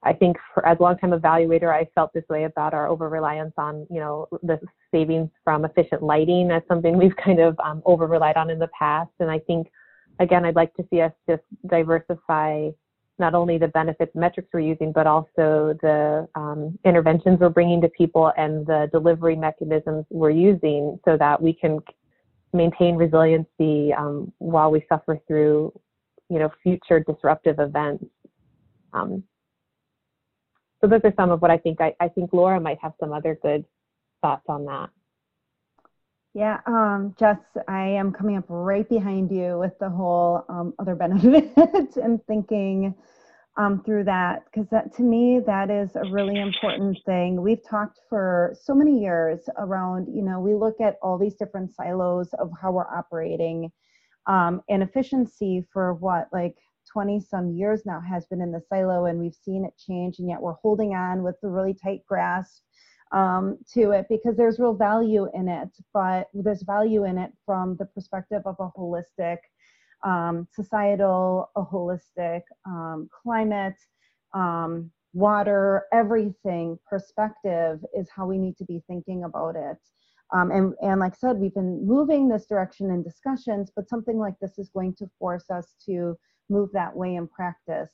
I 0.03 0.13
think 0.13 0.37
for, 0.53 0.65
as 0.65 0.79
a 0.79 0.83
longtime 0.83 1.11
evaluator, 1.11 1.71
I 1.71 1.87
felt 1.93 2.11
this 2.13 2.23
way 2.29 2.45
about 2.45 2.73
our 2.73 2.87
over 2.87 3.07
reliance 3.07 3.53
on, 3.57 3.85
you 3.89 3.99
know, 3.99 4.27
the 4.41 4.59
savings 4.91 5.29
from 5.43 5.63
efficient 5.63 6.01
lighting 6.01 6.49
as 6.49 6.63
something 6.67 6.97
we've 6.97 7.15
kind 7.17 7.39
of 7.39 7.59
um, 7.59 7.81
over 7.85 8.07
relied 8.07 8.37
on 8.37 8.49
in 8.49 8.57
the 8.57 8.69
past. 8.77 9.11
And 9.19 9.29
I 9.29 9.39
think, 9.39 9.67
again, 10.19 10.43
I'd 10.43 10.55
like 10.55 10.73
to 10.75 10.85
see 10.89 11.01
us 11.01 11.11
just 11.29 11.43
diversify 11.67 12.69
not 13.19 13.35
only 13.35 13.59
the 13.59 13.67
benefits 13.67 14.11
metrics 14.15 14.49
we're 14.51 14.61
using, 14.61 14.91
but 14.91 15.05
also 15.05 15.77
the 15.81 16.27
um, 16.33 16.77
interventions 16.83 17.39
we're 17.39 17.49
bringing 17.49 17.79
to 17.81 17.89
people 17.89 18.31
and 18.37 18.65
the 18.65 18.89
delivery 18.91 19.35
mechanisms 19.35 20.05
we're 20.09 20.31
using 20.31 20.99
so 21.05 21.15
that 21.17 21.39
we 21.39 21.53
can 21.53 21.79
maintain 22.53 22.95
resiliency 22.95 23.93
um, 23.93 24.33
while 24.39 24.71
we 24.71 24.83
suffer 24.89 25.19
through, 25.27 25.71
you 26.29 26.39
know, 26.39 26.49
future 26.63 26.99
disruptive 26.99 27.59
events. 27.59 28.03
Um, 28.93 29.23
so 30.81 30.87
those 30.87 31.01
are 31.03 31.13
some 31.15 31.31
of 31.31 31.41
what 31.41 31.51
I 31.51 31.57
think. 31.57 31.79
I, 31.79 31.95
I 31.99 32.07
think 32.07 32.33
Laura 32.33 32.59
might 32.59 32.79
have 32.81 32.93
some 32.99 33.13
other 33.13 33.37
good 33.41 33.65
thoughts 34.21 34.45
on 34.49 34.65
that. 34.65 34.89
Yeah, 36.33 36.59
um, 36.65 37.13
Jess, 37.19 37.39
I 37.67 37.87
am 37.87 38.11
coming 38.11 38.37
up 38.37 38.45
right 38.47 38.87
behind 38.87 39.31
you 39.31 39.59
with 39.59 39.77
the 39.79 39.89
whole 39.89 40.45
um, 40.49 40.73
other 40.79 40.95
benefits 41.03 41.97
and 41.97 42.25
thinking 42.25 42.95
um, 43.57 43.83
through 43.83 44.05
that 44.05 44.45
because 44.45 44.69
that 44.69 44.95
to 44.95 45.03
me 45.03 45.41
that 45.45 45.69
is 45.69 45.89
a 45.95 46.09
really 46.09 46.39
important 46.39 46.97
thing. 47.05 47.41
We've 47.41 47.61
talked 47.67 47.99
for 48.09 48.55
so 48.59 48.73
many 48.73 49.01
years 49.01 49.41
around, 49.57 50.07
you 50.13 50.21
know, 50.21 50.39
we 50.39 50.53
look 50.53 50.79
at 50.79 50.97
all 51.01 51.17
these 51.17 51.35
different 51.35 51.75
silos 51.75 52.29
of 52.39 52.49
how 52.59 52.71
we're 52.71 52.87
operating 52.87 53.69
um, 54.25 54.61
and 54.69 54.81
efficiency 54.81 55.65
for 55.73 55.95
what 55.95 56.29
like 56.31 56.55
20 56.91 57.19
some 57.19 57.51
years 57.51 57.83
now 57.85 58.01
has 58.01 58.25
been 58.25 58.41
in 58.41 58.51
the 58.51 58.61
silo 58.69 59.05
and 59.05 59.19
we've 59.19 59.35
seen 59.35 59.65
it 59.65 59.73
change 59.77 60.19
and 60.19 60.29
yet 60.29 60.41
we're 60.41 60.53
holding 60.53 60.93
on 60.93 61.23
with 61.23 61.35
a 61.43 61.47
really 61.47 61.73
tight 61.73 62.01
grasp 62.07 62.63
um, 63.11 63.57
to 63.73 63.91
it 63.91 64.05
because 64.09 64.37
there's 64.37 64.59
real 64.59 64.73
value 64.73 65.27
in 65.33 65.47
it 65.47 65.69
but 65.93 66.27
there's 66.33 66.63
value 66.63 67.05
in 67.05 67.17
it 67.17 67.31
from 67.45 67.75
the 67.77 67.85
perspective 67.85 68.41
of 68.45 68.55
a 68.59 68.69
holistic 68.77 69.37
um, 70.03 70.47
societal 70.53 71.49
a 71.55 71.63
holistic 71.63 72.41
um, 72.65 73.09
climate 73.23 73.75
um, 74.33 74.91
water 75.13 75.83
everything 75.91 76.77
perspective 76.89 77.79
is 77.97 78.07
how 78.15 78.25
we 78.25 78.37
need 78.37 78.57
to 78.57 78.65
be 78.65 78.81
thinking 78.87 79.23
about 79.23 79.55
it. 79.55 79.77
Um, 80.33 80.51
and, 80.51 80.73
and 80.81 80.99
like 81.01 81.13
I 81.13 81.17
said, 81.17 81.37
we've 81.37 81.53
been 81.53 81.85
moving 81.85 82.29
this 82.29 82.45
direction 82.45 82.89
in 82.89 83.03
discussions, 83.03 83.69
but 83.75 83.89
something 83.89 84.17
like 84.17 84.35
this 84.39 84.57
is 84.57 84.69
going 84.69 84.95
to 84.95 85.09
force 85.19 85.49
us 85.49 85.75
to 85.87 86.17
move 86.51 86.69
that 86.73 86.95
way 86.95 87.15
in 87.15 87.27
practice. 87.27 87.89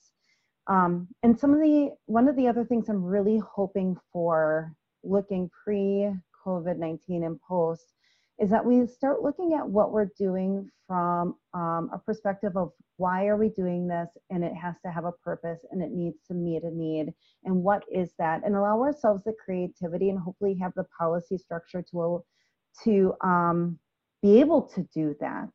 Um, 0.68 1.08
and 1.24 1.40
some 1.40 1.54
of 1.54 1.60
the 1.60 1.92
one 2.08 2.28
of 2.28 2.36
the 2.36 2.48
other 2.48 2.66
things 2.66 2.90
I'm 2.90 3.04
really 3.04 3.38
hoping 3.56 3.96
for 4.12 4.74
looking 5.04 5.50
pre 5.64 6.12
COVID 6.46 6.78
19 6.78 7.24
and 7.24 7.40
post 7.42 7.94
is 8.40 8.50
that 8.50 8.66
we 8.66 8.86
start 8.86 9.24
looking 9.24 9.54
at 9.54 9.68
what 9.68 9.92
we're 9.92 10.10
doing 10.18 10.70
from 10.88 11.36
um, 11.54 11.90
a 11.94 12.00
perspective 12.06 12.56
of 12.56 12.72
why 12.98 13.28
are 13.28 13.38
we 13.38 13.50
doing 13.50 13.88
this 13.88 14.10
and 14.30 14.44
it 14.44 14.54
has 14.54 14.76
to 14.86 14.92
have 14.92 15.06
a 15.06 15.12
purpose 15.12 15.60
and 15.72 15.82
it 15.82 15.92
needs 15.92 16.18
to 16.28 16.34
meet 16.34 16.64
a 16.64 16.72
need 16.72 17.14
and 17.44 17.56
what 17.56 17.84
is 17.92 18.12
that 18.18 18.42
and 18.46 18.56
allow 18.56 18.80
ourselves 18.82 19.24
the 19.24 19.34
creativity 19.44 20.10
and 20.10 20.20
hopefully 20.20 20.58
have 20.60 20.72
the 20.76 20.86
policy 20.98 21.38
structure 21.38 21.84
to 21.92 22.24
to 22.84 23.14
um, 23.22 23.78
be 24.22 24.40
able 24.40 24.62
to 24.62 24.88
do 24.94 25.16
that 25.20 25.50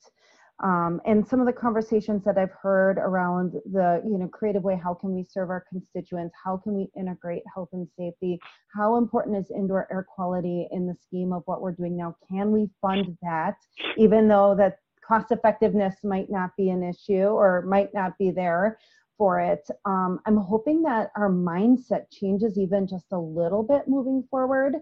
um, 0.60 1.00
and 1.06 1.26
some 1.26 1.40
of 1.40 1.46
the 1.46 1.52
conversations 1.52 2.24
that 2.24 2.38
I've 2.38 2.52
heard 2.52 2.98
around 2.98 3.54
the 3.72 4.00
you 4.04 4.18
know 4.18 4.28
creative 4.28 4.62
way, 4.62 4.78
how 4.82 4.94
can 4.94 5.14
we 5.14 5.24
serve 5.24 5.50
our 5.50 5.64
constituents? 5.68 6.34
How 6.42 6.56
can 6.56 6.74
we 6.74 6.88
integrate 6.96 7.42
health 7.52 7.70
and 7.72 7.88
safety? 7.98 8.38
How 8.74 8.96
important 8.96 9.36
is 9.36 9.50
indoor 9.50 9.88
air 9.90 10.06
quality 10.08 10.68
in 10.70 10.86
the 10.86 10.94
scheme 10.94 11.32
of 11.32 11.42
what 11.46 11.62
we're 11.62 11.72
doing 11.72 11.96
now? 11.96 12.16
Can 12.28 12.52
we 12.52 12.70
fund 12.80 13.16
that, 13.22 13.56
even 13.96 14.28
though 14.28 14.54
that 14.56 14.76
cost 15.06 15.32
effectiveness 15.32 15.96
might 16.04 16.30
not 16.30 16.50
be 16.56 16.70
an 16.70 16.82
issue 16.82 17.24
or 17.24 17.62
might 17.62 17.92
not 17.92 18.16
be 18.18 18.30
there 18.30 18.78
for 19.18 19.40
it? 19.40 19.66
Um, 19.84 20.20
I'm 20.26 20.36
hoping 20.36 20.82
that 20.82 21.10
our 21.16 21.28
mindset 21.28 22.04
changes 22.12 22.56
even 22.56 22.86
just 22.86 23.06
a 23.10 23.18
little 23.18 23.64
bit 23.64 23.88
moving 23.88 24.22
forward, 24.30 24.76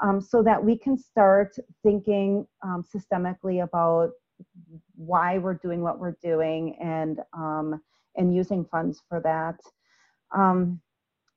um, 0.00 0.20
so 0.20 0.42
that 0.44 0.64
we 0.64 0.78
can 0.78 0.96
start 0.96 1.54
thinking 1.82 2.46
um, 2.62 2.84
systemically 2.94 3.62
about 3.62 4.12
why 4.96 5.38
we're 5.38 5.54
doing 5.54 5.82
what 5.82 5.98
we're 5.98 6.16
doing 6.22 6.76
and 6.80 7.20
um, 7.32 7.80
and 8.16 8.34
using 8.34 8.64
funds 8.64 9.02
for 9.08 9.20
that. 9.20 9.60
Um, 10.34 10.80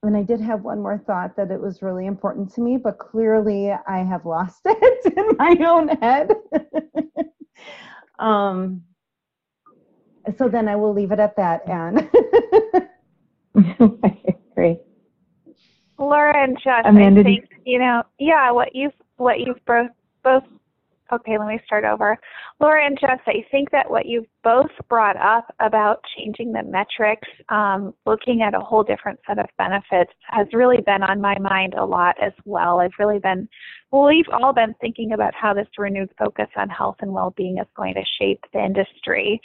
and 0.01 0.16
I 0.16 0.24
did 0.24 0.39
have 0.39 0.62
one 0.62 0.82
more 0.82 0.97
thought 0.97 1.36
that 1.36 1.51
it 1.51 1.60
was 1.60 1.82
really 1.82 2.05
important 2.05 2.53
to 2.53 2.62
me, 2.62 2.78
but 2.78 2.97
clearly 2.99 3.72
I 3.72 3.97
have 3.97 4.26
lost 4.26 4.62
it 4.66 5.14
in 5.18 5.36
my 5.38 5.57
own 5.68 5.89
head. 5.89 6.32
um, 8.20 8.82
so 10.38 10.47
then 10.47 10.68
I 10.68 10.76
will 10.76 10.93
leave 10.93 11.12
it 11.12 11.20
at 11.20 11.36
that, 11.36 11.68
Anne. 11.68 12.10
Great. 14.55 14.80
Laura 15.97 16.43
and 16.43 16.57
Jess, 16.64 16.84
Amanda, 16.86 17.22
I 17.22 17.24
think 17.24 17.49
you 17.66 17.80
know, 17.80 18.03
yeah, 18.20 18.51
what 18.51 18.74
you've 18.74 18.93
what 19.18 19.39
you've 19.39 19.64
both 19.66 19.91
both 20.24 20.43
Okay, 21.12 21.39
let 21.39 21.47
me 21.47 21.60
start 21.66 21.86
over. 21.86 22.18
Laura 22.60 22.86
and 22.86 22.97
Jess, 22.99 23.20
I 23.26 23.43
think 23.49 23.72
that 23.72 23.89
what 23.89 24.05
you've 24.05 24.28
both 24.43 24.70
brought 24.89 25.18
up 25.18 25.53
about 25.60 26.03
changing 26.16 26.51
the 26.51 26.62
metrics, 26.62 27.28
um, 27.49 27.95
looking 28.05 28.43
at 28.43 28.53
a 28.53 28.60
whole 28.60 28.84
different 28.84 29.20
set 29.28 29.39
of 29.39 29.47
benefits, 29.57 30.12
has 30.24 30.45
really 30.53 30.82
been 30.86 31.01
on 31.01 31.20
my 31.20 31.38
mind 31.39 31.74
a 31.74 31.84
lot 31.84 32.16
as 32.22 32.34
well. 32.45 32.80
I've 32.80 32.91
really 32.99 33.18
been, 33.18 33.49
well, 33.91 34.05
we've 34.05 34.30
all 34.32 34.53
been 34.53 34.76
thinking 34.82 35.14
about 35.14 35.34
how 35.34 35.53
this 35.53 35.68
renewed 35.80 36.12
focus 36.20 36.47
on 36.55 36.70
health 36.70 36.97
and 37.01 37.12
well 37.12 37.34
being 37.36 37.57
is 37.57 37.68
going 37.76 37.95
to 37.95 38.03
shape 38.20 38.43
the 38.53 38.64
industry. 38.64 39.41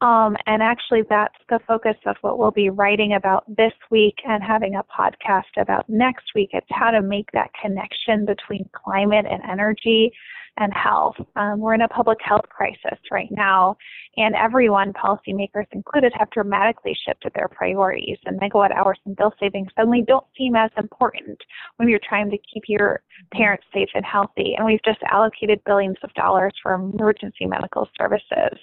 Um, 0.00 0.36
and 0.46 0.62
actually, 0.62 1.02
that's 1.08 1.38
the 1.48 1.60
focus 1.66 1.96
of 2.06 2.16
what 2.22 2.38
we'll 2.38 2.50
be 2.50 2.70
writing 2.70 3.14
about 3.14 3.44
this 3.48 3.72
week 3.90 4.16
and 4.26 4.42
having 4.42 4.74
a 4.74 4.84
podcast 4.84 5.56
about 5.56 5.88
next 5.88 6.34
week. 6.34 6.50
It's 6.52 6.66
how 6.70 6.90
to 6.90 7.00
make 7.00 7.30
that 7.32 7.50
connection 7.62 8.26
between 8.26 8.68
climate 8.72 9.26
and 9.30 9.40
energy 9.48 10.12
and 10.56 10.72
health. 10.72 11.16
Um, 11.36 11.60
we're 11.60 11.74
in 11.74 11.82
a 11.82 11.88
public 11.88 12.18
health 12.22 12.48
crisis 12.48 12.98
right 13.10 13.28
now, 13.30 13.76
and 14.16 14.34
everyone, 14.34 14.92
policymakers 14.92 15.66
included, 15.72 16.12
have 16.16 16.30
dramatically 16.30 16.96
shifted 17.06 17.32
their 17.34 17.48
priorities. 17.48 18.18
And 18.24 18.40
megawatt 18.40 18.72
hours 18.72 18.98
and 19.06 19.16
bill 19.16 19.32
savings 19.40 19.68
suddenly 19.76 20.04
don't 20.06 20.26
seem 20.36 20.54
as 20.54 20.70
important 20.78 21.38
when 21.76 21.88
you're 21.88 22.00
trying 22.08 22.30
to 22.30 22.38
keep 22.52 22.64
your 22.68 23.02
parents 23.32 23.64
safe 23.72 23.88
and 23.94 24.04
healthy. 24.04 24.54
And 24.56 24.64
we've 24.64 24.82
just 24.84 25.00
allocated 25.10 25.60
billions 25.66 25.96
of 26.02 26.12
dollars 26.14 26.52
for 26.62 26.74
emergency 26.74 27.46
medical 27.46 27.88
services. 27.98 28.58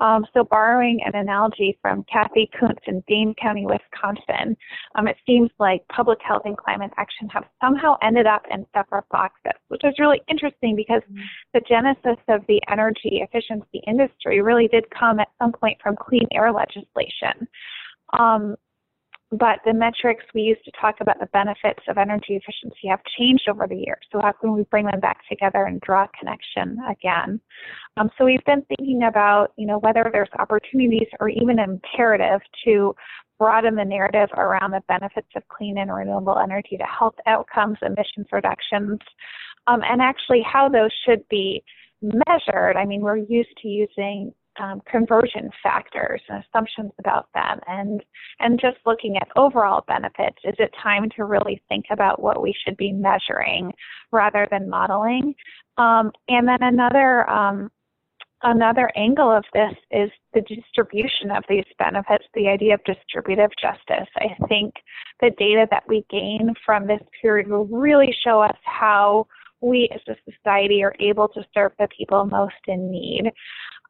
Um, 0.00 0.24
so, 0.32 0.44
borrowing 0.44 1.00
an 1.04 1.14
analogy 1.14 1.78
from 1.82 2.04
Kathy 2.10 2.50
Kuntz 2.58 2.82
in 2.86 3.02
Dane 3.08 3.34
County, 3.40 3.66
Wisconsin, 3.66 4.56
um, 4.94 5.08
it 5.08 5.16
seems 5.26 5.50
like 5.58 5.86
public 5.88 6.18
health 6.26 6.42
and 6.44 6.56
climate 6.56 6.92
action 6.96 7.28
have 7.28 7.44
somehow 7.62 7.96
ended 8.02 8.26
up 8.26 8.42
in 8.50 8.64
separate 8.74 9.08
boxes, 9.10 9.52
which 9.68 9.82
is 9.84 9.94
really 9.98 10.20
interesting 10.28 10.76
because 10.76 11.02
the 11.54 11.60
genesis 11.68 12.22
of 12.28 12.42
the 12.48 12.60
energy 12.70 13.22
efficiency 13.22 13.82
industry 13.86 14.40
really 14.40 14.68
did 14.68 14.84
come 14.90 15.20
at 15.20 15.28
some 15.40 15.52
point 15.52 15.78
from 15.82 15.96
clean 15.96 16.26
air 16.32 16.52
legislation. 16.52 17.48
Um, 18.18 18.56
but 19.32 19.58
the 19.64 19.74
metrics 19.74 20.24
we 20.34 20.42
use 20.42 20.58
to 20.64 20.70
talk 20.80 20.96
about 21.00 21.18
the 21.18 21.26
benefits 21.26 21.82
of 21.88 21.98
energy 21.98 22.36
efficiency 22.36 22.86
have 22.88 23.00
changed 23.18 23.48
over 23.48 23.66
the 23.66 23.74
years. 23.74 23.98
So 24.12 24.20
how 24.20 24.32
can 24.32 24.52
we 24.52 24.62
bring 24.70 24.86
them 24.86 25.00
back 25.00 25.18
together 25.28 25.64
and 25.64 25.80
draw 25.80 26.04
a 26.04 26.08
connection 26.16 26.78
again? 26.88 27.40
Um, 27.96 28.08
so 28.16 28.24
we've 28.24 28.44
been 28.44 28.62
thinking 28.68 29.02
about, 29.02 29.52
you 29.56 29.66
know, 29.66 29.78
whether 29.78 30.08
there's 30.12 30.28
opportunities 30.38 31.08
or 31.18 31.28
even 31.28 31.58
imperative 31.58 32.40
to 32.64 32.94
broaden 33.38 33.74
the 33.74 33.84
narrative 33.84 34.28
around 34.36 34.70
the 34.70 34.82
benefits 34.88 35.28
of 35.34 35.42
clean 35.48 35.78
and 35.78 35.92
renewable 35.92 36.38
energy 36.38 36.76
to 36.76 36.84
health 36.84 37.16
outcomes, 37.26 37.78
emissions 37.82 38.26
reductions, 38.30 39.00
um, 39.66 39.82
and 39.84 40.00
actually 40.00 40.42
how 40.42 40.68
those 40.68 40.90
should 41.04 41.26
be 41.28 41.62
measured. 42.02 42.76
I 42.76 42.84
mean, 42.84 43.00
we're 43.00 43.16
used 43.16 43.56
to 43.62 43.68
using 43.68 44.32
um, 44.58 44.80
conversion 44.90 45.50
factors 45.62 46.20
and 46.28 46.42
assumptions 46.44 46.92
about 46.98 47.28
them 47.34 47.60
and 47.66 48.02
and 48.40 48.60
just 48.60 48.78
looking 48.86 49.16
at 49.16 49.28
overall 49.36 49.84
benefits 49.86 50.38
is 50.44 50.54
it 50.58 50.70
time 50.82 51.08
to 51.16 51.24
really 51.24 51.62
think 51.68 51.86
about 51.90 52.22
what 52.22 52.40
we 52.40 52.54
should 52.64 52.76
be 52.76 52.92
measuring 52.92 53.72
rather 54.12 54.48
than 54.50 54.68
modeling 54.68 55.34
um, 55.78 56.10
and 56.28 56.48
then 56.48 56.62
another 56.62 57.28
um, 57.28 57.70
another 58.42 58.90
angle 58.96 59.30
of 59.30 59.44
this 59.52 59.72
is 59.90 60.10
the 60.32 60.42
distribution 60.42 61.30
of 61.30 61.44
these 61.48 61.64
benefits 61.78 62.24
the 62.34 62.48
idea 62.48 62.74
of 62.74 62.80
distributive 62.84 63.50
justice 63.60 64.08
i 64.16 64.46
think 64.48 64.74
the 65.20 65.30
data 65.38 65.66
that 65.70 65.84
we 65.88 66.04
gain 66.10 66.54
from 66.64 66.86
this 66.86 67.02
period 67.20 67.48
will 67.48 67.66
really 67.66 68.14
show 68.24 68.40
us 68.40 68.56
how 68.64 69.26
we 69.66 69.88
as 69.94 70.00
a 70.08 70.16
society 70.30 70.82
are 70.82 70.94
able 71.00 71.28
to 71.28 71.42
serve 71.52 71.72
the 71.78 71.88
people 71.96 72.24
most 72.24 72.54
in 72.66 72.90
need. 72.90 73.32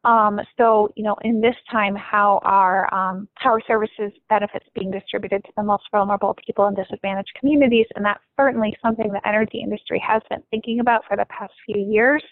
Um, 0.03 0.39
so, 0.57 0.91
you 0.95 1.03
know, 1.03 1.15
in 1.23 1.41
this 1.41 1.55
time, 1.71 1.95
how 1.95 2.39
are 2.43 2.93
um, 2.93 3.27
how 3.35 3.53
are 3.53 3.61
services 3.67 4.11
benefits 4.29 4.65
being 4.75 4.91
distributed 4.91 5.43
to 5.43 5.51
the 5.57 5.63
most 5.63 5.83
vulnerable 5.91 6.35
people 6.45 6.67
in 6.67 6.75
disadvantaged 6.75 7.31
communities? 7.39 7.87
And 7.95 8.05
that's 8.05 8.23
certainly 8.39 8.77
something 8.81 9.11
the 9.11 9.27
energy 9.27 9.59
industry 9.61 10.01
has 10.07 10.21
been 10.29 10.43
thinking 10.49 10.79
about 10.79 11.01
for 11.07 11.17
the 11.17 11.25
past 11.25 11.53
few 11.65 11.81
years. 11.81 12.23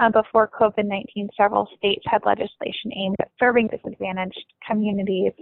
Uh, 0.00 0.10
before 0.10 0.50
COVID-19, 0.60 1.28
several 1.36 1.68
states 1.76 2.02
had 2.06 2.20
legislation 2.26 2.90
aimed 2.96 3.16
at 3.20 3.30
serving 3.38 3.68
disadvantaged 3.68 4.44
communities 4.66 5.32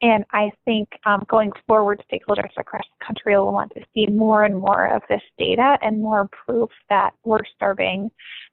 and 0.00 0.24
I 0.32 0.52
think 0.64 0.88
um, 1.06 1.24
going 1.28 1.50
forward, 1.66 2.02
stakeholders 2.10 2.50
across 2.56 2.84
the 2.98 3.04
country 3.04 3.36
will 3.36 3.52
want 3.52 3.72
to 3.74 3.82
see 3.94 4.06
more 4.06 4.44
and 4.44 4.56
more 4.56 4.86
of 4.86 5.02
this 5.08 5.22
data 5.38 5.76
and 5.82 6.00
more 6.00 6.28
proof 6.46 6.70
that 6.88 7.14
we're 7.24 7.40
serving 7.58 8.10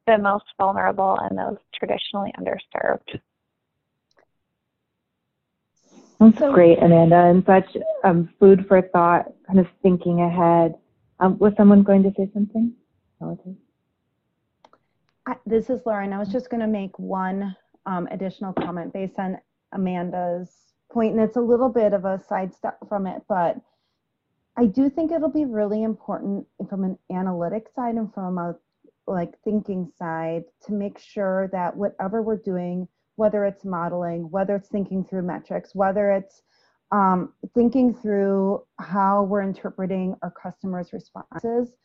the 0.08 0.18
most 0.18 0.46
vulnerable 0.58 1.20
and 1.22 1.38
those 1.38 1.58
traditionally 1.74 2.34
underserved. 2.40 3.20
That's 6.20 6.40
great, 6.40 6.82
Amanda, 6.82 7.26
and 7.26 7.46
such 7.46 7.78
um, 8.04 8.30
food 8.40 8.66
for 8.68 8.82
thought, 8.82 9.26
kind 9.46 9.60
of 9.60 9.68
thinking 9.84 10.22
ahead. 10.22 10.76
Um, 11.20 11.38
was 11.38 11.54
someone 11.58 11.84
going 11.84 12.04
to 12.04 12.12
say 12.18 12.30
something? 12.34 12.74
I, 15.28 15.36
this 15.46 15.70
is 15.70 15.82
Lauren. 15.86 16.14
I 16.14 16.20
was 16.20 16.30
just 16.30 16.50
going 16.50 16.62
to 16.62 16.68
make 16.68 16.98
one 16.98 17.56
um, 17.86 18.08
additional 18.12 18.54
comment 18.54 18.94
based 18.94 19.20
on 19.20 19.38
Amanda's 19.74 20.75
point, 20.92 21.14
and 21.14 21.22
it's 21.22 21.38
a 21.38 21.42
little 21.42 21.70
bit 21.70 21.94
of 21.94 22.06
a 22.06 22.22
sidestep 22.28 22.78
from 22.88 23.08
it, 23.08 23.22
but 23.28 23.58
I 24.58 24.66
do 24.66 24.90
think 24.90 25.12
it'll 25.12 25.30
be 25.30 25.46
really 25.46 25.84
important 25.84 26.46
from 26.70 26.84
an 26.84 26.98
analytic 27.12 27.68
side 27.76 27.96
and 27.96 28.14
from 28.14 28.38
a 28.38 28.56
like 29.08 29.34
thinking 29.44 29.92
side 29.98 30.44
to 30.66 30.74
make 30.74 30.98
sure 30.98 31.50
that 31.52 31.76
whatever 31.76 32.22
we're 32.22 32.38
doing, 32.38 32.88
whether 33.18 33.46
it's 33.46 33.66
modeling, 33.66 34.30
whether 34.32 34.56
it's 34.56 34.70
thinking 34.70 35.04
through 35.04 35.22
metrics, 35.22 35.76
whether 35.76 36.12
it's 36.12 36.42
um, 36.92 37.34
thinking 37.54 37.94
through 37.94 38.64
how 38.80 39.24
we're 39.24 39.42
interpreting 39.42 40.16
our 40.22 40.32
customers' 40.32 40.94
responses, 40.94 41.76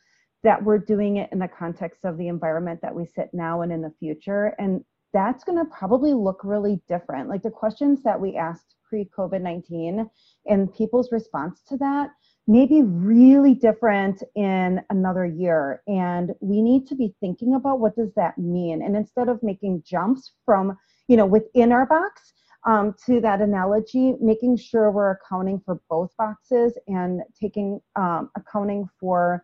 that 0.43 0.63
we're 0.63 0.77
doing 0.77 1.17
it 1.17 1.29
in 1.31 1.39
the 1.39 1.47
context 1.47 2.05
of 2.05 2.17
the 2.17 2.27
environment 2.27 2.79
that 2.81 2.95
we 2.95 3.05
sit 3.05 3.29
now 3.33 3.61
and 3.61 3.71
in 3.71 3.81
the 3.81 3.93
future. 3.99 4.55
And 4.57 4.83
that's 5.13 5.43
going 5.43 5.57
to 5.57 5.65
probably 5.65 6.13
look 6.13 6.41
really 6.43 6.81
different. 6.87 7.29
Like 7.29 7.43
the 7.43 7.51
questions 7.51 8.01
that 8.03 8.19
we 8.19 8.35
asked 8.35 8.75
pre 8.91 9.09
COVID 9.17 9.41
19 9.41 10.09
and 10.47 10.73
people's 10.73 11.11
response 11.11 11.61
to 11.69 11.77
that 11.77 12.09
may 12.47 12.65
be 12.65 12.81
really 12.83 13.53
different 13.53 14.21
in 14.35 14.81
another 14.89 15.25
year. 15.25 15.81
And 15.87 16.33
we 16.41 16.61
need 16.61 16.87
to 16.87 16.95
be 16.95 17.15
thinking 17.21 17.55
about 17.55 17.79
what 17.79 17.95
does 17.95 18.13
that 18.15 18.37
mean? 18.37 18.81
And 18.81 18.97
instead 18.97 19.29
of 19.29 19.41
making 19.41 19.83
jumps 19.85 20.33
from, 20.45 20.77
you 21.07 21.15
know, 21.15 21.25
within 21.25 21.71
our 21.71 21.85
box, 21.85 22.33
um, 22.67 22.93
to 23.05 23.21
that 23.21 23.41
analogy, 23.41 24.15
making 24.21 24.57
sure 24.57 24.91
we're 24.91 25.11
accounting 25.11 25.61
for 25.65 25.79
both 25.89 26.11
boxes 26.17 26.77
and 26.87 27.21
taking 27.39 27.79
um, 27.95 28.29
accounting 28.35 28.87
for 28.99 29.43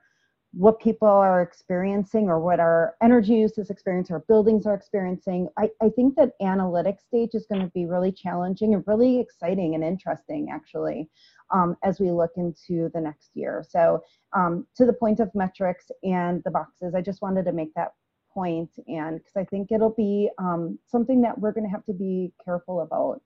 what 0.53 0.79
people 0.79 1.07
are 1.07 1.41
experiencing 1.41 2.29
or 2.29 2.39
what 2.39 2.59
our 2.59 2.95
energy 3.01 3.33
use 3.33 3.57
is 3.57 3.69
experiencing 3.69 4.15
or 4.15 4.23
buildings 4.27 4.65
are 4.65 4.73
experiencing. 4.73 5.47
I, 5.57 5.69
I 5.81 5.89
think 5.89 6.15
that 6.15 6.39
analytics 6.41 7.01
stage 7.01 7.31
is 7.33 7.45
going 7.51 7.61
to 7.61 7.71
be 7.71 7.85
really 7.85 8.11
challenging 8.11 8.73
and 8.73 8.83
really 8.87 9.19
exciting 9.19 9.75
and 9.75 9.83
interesting 9.83 10.49
actually 10.51 11.09
um, 11.53 11.75
as 11.83 11.99
we 11.99 12.11
look 12.11 12.31
into 12.37 12.89
the 12.93 13.01
next 13.01 13.31
year. 13.33 13.63
So 13.67 14.01
um, 14.33 14.65
to 14.77 14.85
the 14.85 14.93
point 14.93 15.19
of 15.19 15.29
metrics 15.35 15.91
and 16.03 16.41
the 16.43 16.51
boxes, 16.51 16.95
I 16.95 17.01
just 17.01 17.21
wanted 17.21 17.45
to 17.45 17.51
make 17.51 17.73
that 17.75 17.93
point 18.33 18.71
and 18.87 19.17
because 19.17 19.35
I 19.35 19.43
think 19.45 19.71
it'll 19.71 19.95
be 19.95 20.29
um, 20.37 20.79
something 20.87 21.21
that 21.21 21.37
we're 21.37 21.53
going 21.53 21.65
to 21.65 21.71
have 21.71 21.85
to 21.85 21.93
be 21.93 22.31
careful 22.43 22.81
about 22.81 23.21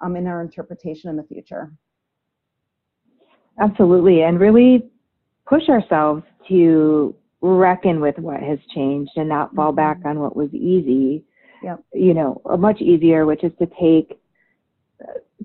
um, 0.00 0.16
in 0.16 0.26
our 0.26 0.40
interpretation 0.40 1.10
in 1.10 1.16
the 1.16 1.24
future. 1.24 1.72
Absolutely, 3.58 4.22
and 4.22 4.38
really 4.38 4.90
push 5.50 5.68
ourselves 5.68 6.22
to 6.48 7.14
reckon 7.42 8.00
with 8.00 8.16
what 8.18 8.40
has 8.40 8.58
changed 8.74 9.10
and 9.16 9.28
not 9.28 9.54
fall 9.54 9.72
back 9.72 9.98
mm-hmm. 9.98 10.08
on 10.08 10.20
what 10.20 10.36
was 10.36 10.48
easy. 10.54 11.24
Yep. 11.62 11.84
You 11.92 12.14
know, 12.14 12.40
much 12.58 12.80
easier, 12.80 13.26
which 13.26 13.44
is 13.44 13.52
to 13.58 13.66
take, 13.80 14.18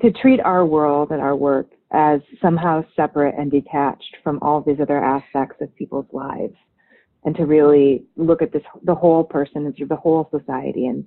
to 0.01 0.11
treat 0.21 0.39
our 0.41 0.65
world 0.65 1.09
and 1.09 1.21
our 1.21 1.35
work 1.35 1.67
as 1.91 2.21
somehow 2.41 2.83
separate 2.95 3.35
and 3.37 3.51
detached 3.51 4.15
from 4.23 4.39
all 4.41 4.61
these 4.61 4.79
other 4.81 5.03
aspects 5.03 5.57
of 5.61 5.75
people's 5.75 6.07
lives 6.13 6.55
and 7.23 7.35
to 7.35 7.45
really 7.45 8.05
look 8.15 8.41
at 8.41 8.53
this 8.53 8.61
the 8.83 8.95
whole 8.95 9.23
person 9.23 9.65
and 9.65 9.75
through 9.75 9.87
the 9.87 9.95
whole 9.95 10.29
society 10.31 10.87
and 10.87 11.05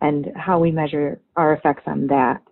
and 0.00 0.26
how 0.36 0.58
we 0.58 0.70
measure 0.70 1.20
our 1.36 1.54
effects 1.54 1.84
on 1.86 2.06
that 2.06 2.42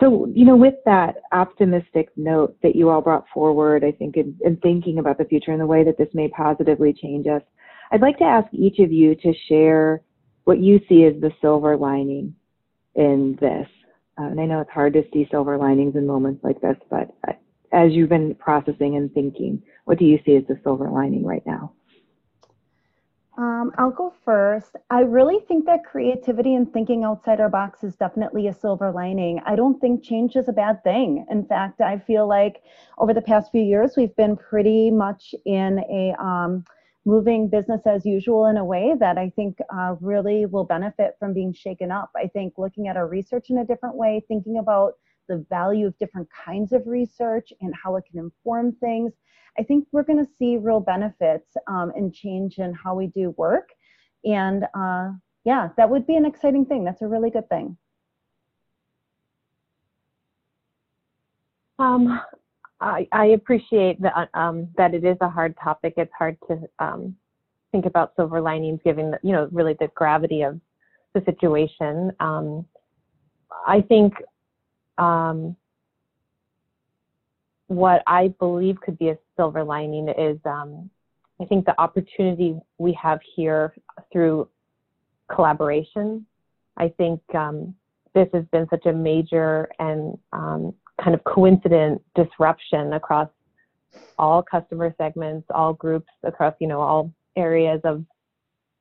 so, 0.00 0.30
you 0.34 0.44
know, 0.44 0.56
with 0.56 0.74
that 0.84 1.16
optimistic 1.32 2.10
note 2.16 2.56
that 2.62 2.76
you 2.76 2.90
all 2.90 3.00
brought 3.00 3.24
forward, 3.32 3.84
I 3.84 3.92
think, 3.92 4.16
in, 4.16 4.36
in, 4.44 4.56
thinking 4.58 4.98
about 4.98 5.18
the 5.18 5.24
future 5.24 5.52
and 5.52 5.60
the 5.60 5.66
way 5.66 5.84
that 5.84 5.98
this 5.98 6.08
may 6.14 6.28
positively 6.28 6.92
change 6.92 7.26
us, 7.26 7.42
I'd 7.90 8.00
like 8.00 8.18
to 8.18 8.24
ask 8.24 8.46
each 8.52 8.78
of 8.78 8.92
you 8.92 9.14
to 9.16 9.32
share 9.48 10.02
what 10.44 10.58
you 10.58 10.80
see 10.88 11.04
as 11.04 11.20
the 11.20 11.30
silver 11.40 11.76
lining 11.76 12.34
in 12.94 13.36
this. 13.40 13.66
Uh, 14.18 14.26
and 14.26 14.40
I 14.40 14.46
know 14.46 14.60
it's 14.60 14.70
hard 14.70 14.92
to 14.94 15.02
see 15.12 15.26
silver 15.30 15.58
linings 15.58 15.96
in 15.96 16.06
moments 16.06 16.44
like 16.44 16.60
this, 16.60 16.76
but 16.90 17.14
uh, 17.26 17.32
as 17.72 17.92
you've 17.92 18.08
been 18.08 18.34
processing 18.36 18.96
and 18.96 19.12
thinking, 19.12 19.62
what 19.84 19.98
do 19.98 20.04
you 20.04 20.18
see 20.24 20.36
as 20.36 20.44
the 20.46 20.58
silver 20.62 20.88
lining 20.88 21.24
right 21.24 21.44
now? 21.46 21.72
Um, 23.36 23.72
I'll 23.78 23.90
go 23.90 24.14
first. 24.24 24.76
I 24.90 25.00
really 25.00 25.40
think 25.48 25.66
that 25.66 25.84
creativity 25.84 26.54
and 26.54 26.72
thinking 26.72 27.02
outside 27.02 27.40
our 27.40 27.48
box 27.48 27.82
is 27.82 27.96
definitely 27.96 28.46
a 28.46 28.52
silver 28.52 28.92
lining. 28.92 29.40
I 29.44 29.56
don't 29.56 29.80
think 29.80 30.04
change 30.04 30.36
is 30.36 30.48
a 30.48 30.52
bad 30.52 30.84
thing. 30.84 31.26
In 31.28 31.44
fact, 31.44 31.80
I 31.80 31.98
feel 31.98 32.28
like 32.28 32.62
over 32.96 33.12
the 33.12 33.22
past 33.22 33.50
few 33.50 33.62
years, 33.62 33.94
we've 33.96 34.14
been 34.14 34.36
pretty 34.36 34.92
much 34.92 35.34
in 35.44 35.80
a 35.90 36.14
um, 36.22 36.64
moving 37.04 37.48
business 37.48 37.80
as 37.86 38.06
usual 38.06 38.46
in 38.46 38.56
a 38.56 38.64
way 38.64 38.94
that 39.00 39.18
I 39.18 39.30
think 39.34 39.58
uh, 39.76 39.96
really 40.00 40.46
will 40.46 40.64
benefit 40.64 41.16
from 41.18 41.34
being 41.34 41.52
shaken 41.52 41.90
up. 41.90 42.10
I 42.16 42.28
think 42.28 42.54
looking 42.56 42.86
at 42.86 42.96
our 42.96 43.08
research 43.08 43.50
in 43.50 43.58
a 43.58 43.66
different 43.66 43.96
way, 43.96 44.22
thinking 44.28 44.58
about 44.58 44.92
the 45.28 45.44
value 45.50 45.86
of 45.86 45.98
different 45.98 46.28
kinds 46.44 46.72
of 46.72 46.86
research 46.86 47.52
and 47.60 47.74
how 47.82 47.96
it 47.96 48.04
can 48.10 48.20
inform 48.20 48.72
things 48.76 49.12
I 49.58 49.62
think 49.62 49.86
we're 49.92 50.02
going 50.02 50.24
to 50.24 50.30
see 50.38 50.56
real 50.56 50.80
benefits 50.80 51.56
um, 51.66 51.92
and 51.94 52.12
change 52.12 52.58
in 52.58 52.72
how 52.74 52.94
we 52.94 53.06
do 53.08 53.30
work. 53.36 53.70
And 54.24 54.64
uh, 54.74 55.12
yeah, 55.44 55.68
that 55.76 55.88
would 55.88 56.06
be 56.06 56.16
an 56.16 56.24
exciting 56.24 56.64
thing. 56.64 56.84
That's 56.84 57.02
a 57.02 57.06
really 57.06 57.30
good 57.30 57.48
thing. 57.48 57.76
Um, 61.78 62.20
I, 62.80 63.08
I 63.12 63.26
appreciate 63.26 64.00
that 64.02 64.28
um, 64.34 64.68
that 64.76 64.94
it 64.94 65.04
is 65.04 65.16
a 65.20 65.28
hard 65.28 65.56
topic. 65.62 65.94
It's 65.96 66.12
hard 66.16 66.36
to 66.48 66.60
um, 66.78 67.16
think 67.72 67.86
about 67.86 68.14
silver 68.16 68.40
linings, 68.40 68.80
given 68.84 69.12
the, 69.12 69.18
you 69.22 69.32
know 69.32 69.48
really 69.52 69.74
the 69.78 69.88
gravity 69.94 70.42
of 70.42 70.60
the 71.14 71.22
situation. 71.24 72.12
Um, 72.20 72.66
I 73.66 73.80
think 73.80 74.14
um, 74.98 75.56
what 77.68 78.02
I 78.06 78.28
believe 78.38 78.80
could 78.80 78.98
be 78.98 79.08
a 79.08 79.18
silver 79.36 79.64
lining 79.64 80.08
is 80.08 80.38
um, 80.44 80.90
I 81.40 81.44
think 81.44 81.64
the 81.64 81.78
opportunity 81.80 82.56
we 82.78 82.92
have 83.00 83.20
here 83.34 83.74
through 84.12 84.48
collaboration. 85.34 86.26
I 86.76 86.88
think 86.88 87.20
um, 87.34 87.74
this 88.14 88.28
has 88.32 88.44
been 88.52 88.66
such 88.70 88.86
a 88.86 88.92
major 88.92 89.68
and 89.78 90.18
um, 90.32 90.74
kind 91.02 91.14
of 91.14 91.24
coincident 91.24 92.02
disruption 92.14 92.92
across 92.92 93.28
all 94.18 94.42
customer 94.42 94.94
segments, 94.98 95.46
all 95.50 95.72
groups, 95.72 96.10
across 96.22 96.54
you 96.60 96.68
know 96.68 96.80
all 96.80 97.12
areas 97.36 97.80
of 97.84 98.04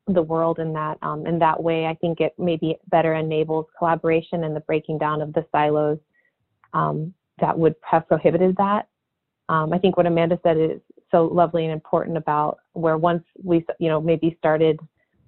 the 0.08 0.22
world. 0.22 0.60
In 0.60 0.74
that 0.74 0.98
um, 1.02 1.26
in 1.26 1.40
that 1.40 1.62
way, 1.62 1.86
I 1.86 1.96
think 1.96 2.20
it 2.20 2.34
maybe 2.38 2.78
better 2.90 3.14
enables 3.16 3.66
collaboration 3.78 4.44
and 4.44 4.56
the 4.56 4.62
breaking 4.62 4.98
down 5.00 5.22
of 5.22 5.34
the 5.34 5.46
silos 5.52 5.98
um, 6.74 7.14
that 7.40 7.58
would 7.58 7.76
have 7.84 8.08
prohibited 8.08 8.56
that. 8.58 8.88
Um, 9.50 9.74
I 9.74 9.78
think 9.78 9.98
what 9.98 10.06
Amanda 10.06 10.40
said 10.44 10.58
is 10.58 10.80
so 11.12 11.26
lovely 11.26 11.64
and 11.64 11.74
important 11.74 12.18
about 12.18 12.60
where 12.74 12.98
once 12.98 13.24
we, 13.44 13.66
you 13.80 13.90
know, 13.90 14.00
maybe 14.00 14.36
started 14.40 14.80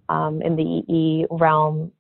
um, 0.09 0.41
in 0.41 0.55
the 0.55 0.93
EE 0.93 1.25
realm 1.29 1.91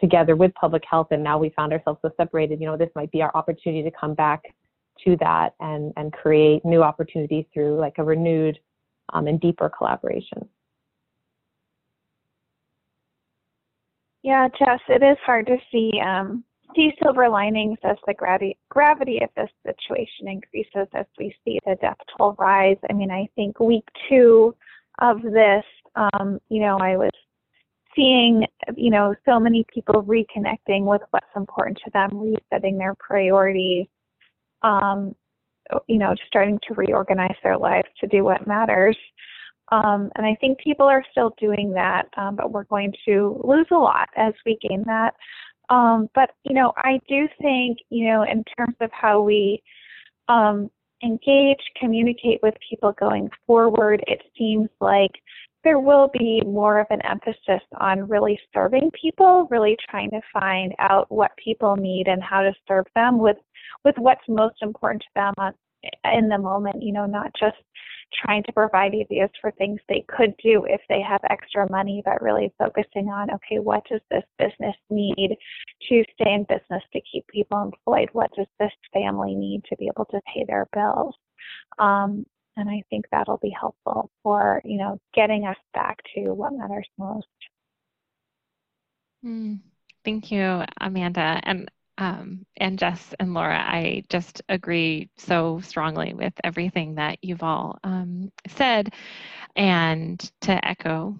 together 0.00 0.36
with 0.36 0.52
public 0.54 0.82
health, 0.88 1.08
and 1.10 1.22
now 1.22 1.38
we 1.38 1.50
found 1.50 1.72
ourselves 1.72 2.00
so 2.02 2.10
separated. 2.16 2.60
You 2.60 2.66
know, 2.66 2.76
this 2.76 2.90
might 2.94 3.10
be 3.10 3.22
our 3.22 3.30
opportunity 3.34 3.82
to 3.82 3.96
come 3.98 4.14
back 4.14 4.42
to 5.04 5.16
that 5.20 5.54
and 5.60 5.92
and 5.96 6.12
create 6.12 6.64
new 6.64 6.82
opportunities 6.82 7.44
through 7.52 7.78
like 7.78 7.94
a 7.98 8.04
renewed 8.04 8.58
um, 9.12 9.26
and 9.26 9.40
deeper 9.40 9.70
collaboration. 9.70 10.48
Yeah, 14.22 14.48
Jess, 14.56 14.80
it 14.88 15.02
is 15.02 15.18
hard 15.24 15.46
to 15.46 15.56
see 15.72 16.00
um, 16.04 16.44
see 16.74 16.92
silver 17.02 17.28
linings 17.28 17.78
as 17.84 17.96
the 18.06 18.14
gravity 18.14 18.56
gravity 18.68 19.20
of 19.22 19.30
this 19.36 19.50
situation 19.64 20.28
increases 20.28 20.88
as 20.94 21.06
we 21.18 21.34
see 21.44 21.58
the 21.64 21.76
death 21.80 21.96
toll 22.16 22.34
rise. 22.38 22.76
I 22.88 22.92
mean, 22.92 23.10
I 23.10 23.28
think 23.36 23.58
week 23.60 23.84
two 24.08 24.54
of 25.00 25.22
this, 25.22 25.64
um, 25.96 26.38
you 26.48 26.60
know, 26.60 26.78
I 26.78 26.96
was 26.96 27.10
seeing, 27.94 28.46
you 28.76 28.90
know, 28.90 29.14
so 29.26 29.38
many 29.38 29.64
people 29.72 30.02
reconnecting 30.02 30.84
with 30.84 31.02
what's 31.10 31.26
important 31.36 31.78
to 31.84 31.90
them, 31.92 32.10
resetting 32.12 32.78
their 32.78 32.94
priorities, 32.98 33.86
um, 34.62 35.14
you 35.86 35.98
know, 35.98 36.14
starting 36.26 36.58
to 36.68 36.74
reorganize 36.74 37.36
their 37.42 37.58
lives 37.58 37.88
to 38.00 38.06
do 38.06 38.24
what 38.24 38.46
matters. 38.46 38.96
Um, 39.70 40.10
and 40.16 40.26
I 40.26 40.36
think 40.40 40.58
people 40.58 40.86
are 40.86 41.04
still 41.10 41.34
doing 41.38 41.72
that, 41.72 42.06
um, 42.16 42.36
but 42.36 42.52
we're 42.52 42.64
going 42.64 42.92
to 43.06 43.40
lose 43.42 43.66
a 43.70 43.76
lot 43.76 44.08
as 44.16 44.34
we 44.44 44.58
gain 44.68 44.84
that. 44.86 45.14
Um, 45.68 46.08
but 46.14 46.30
you 46.44 46.54
know, 46.54 46.72
I 46.76 46.98
do 47.08 47.28
think 47.40 47.78
you 47.90 48.08
know, 48.08 48.22
in 48.22 48.44
terms 48.56 48.76
of 48.80 48.90
how 48.92 49.22
we 49.22 49.62
um, 50.28 50.70
engage, 51.02 51.60
communicate 51.78 52.40
with 52.42 52.54
people 52.68 52.92
going 52.92 53.30
forward, 53.46 54.02
it 54.06 54.22
seems 54.36 54.68
like 54.80 55.12
there 55.64 55.78
will 55.78 56.10
be 56.12 56.42
more 56.44 56.80
of 56.80 56.86
an 56.90 57.00
emphasis 57.02 57.62
on 57.80 58.08
really 58.08 58.38
serving 58.52 58.90
people, 59.00 59.46
really 59.50 59.76
trying 59.88 60.10
to 60.10 60.20
find 60.32 60.74
out 60.78 61.10
what 61.10 61.30
people 61.42 61.76
need 61.76 62.08
and 62.08 62.22
how 62.22 62.42
to 62.42 62.52
serve 62.66 62.86
them 62.94 63.18
with 63.18 63.36
with 63.84 63.94
what's 63.98 64.22
most 64.28 64.56
important 64.62 65.02
to 65.02 65.08
them 65.14 65.34
on, 65.38 65.52
in 66.12 66.28
the 66.28 66.38
moment. 66.38 66.82
You 66.82 66.92
know, 66.92 67.06
not 67.06 67.32
just 67.38 67.56
trying 68.24 68.42
to 68.44 68.52
provide 68.52 68.94
ideas 68.94 69.30
for 69.40 69.50
things 69.52 69.80
they 69.88 70.04
could 70.08 70.34
do 70.42 70.64
if 70.68 70.80
they 70.88 71.00
have 71.00 71.20
extra 71.30 71.70
money, 71.70 72.02
but 72.04 72.22
really 72.22 72.52
focusing 72.58 73.08
on 73.08 73.30
okay, 73.30 73.58
what 73.58 73.82
does 73.88 74.00
this 74.10 74.24
business 74.38 74.76
need 74.90 75.36
to 75.88 76.04
stay 76.14 76.32
in 76.32 76.44
business 76.48 76.82
to 76.92 77.00
keep 77.10 77.26
people 77.28 77.62
employed? 77.62 78.08
What 78.12 78.30
does 78.36 78.46
this 78.58 78.72
family 78.92 79.34
need 79.34 79.64
to 79.68 79.76
be 79.76 79.88
able 79.88 80.06
to 80.06 80.20
pay 80.32 80.44
their 80.46 80.66
bills? 80.72 81.14
Um, 81.78 82.26
and 82.56 82.68
I 82.68 82.82
think 82.90 83.06
that'll 83.10 83.38
be 83.38 83.54
helpful 83.58 84.10
for 84.22 84.60
you 84.64 84.78
know 84.78 85.00
getting 85.14 85.46
us 85.46 85.56
back 85.74 85.98
to 86.14 86.32
what 86.32 86.52
matters 86.52 86.88
most. 86.98 87.26
Mm, 89.24 89.60
thank 90.04 90.30
you, 90.32 90.62
Amanda. 90.80 91.40
And 91.44 91.70
um, 91.98 92.46
and 92.56 92.78
Jess 92.78 93.14
and 93.20 93.34
Laura, 93.34 93.58
I 93.58 94.02
just 94.08 94.42
agree 94.48 95.10
so 95.18 95.60
strongly 95.60 96.14
with 96.14 96.32
everything 96.42 96.94
that 96.96 97.18
you've 97.22 97.42
all 97.42 97.78
um, 97.84 98.30
said. 98.48 98.94
And 99.56 100.18
to 100.42 100.66
echo 100.66 101.18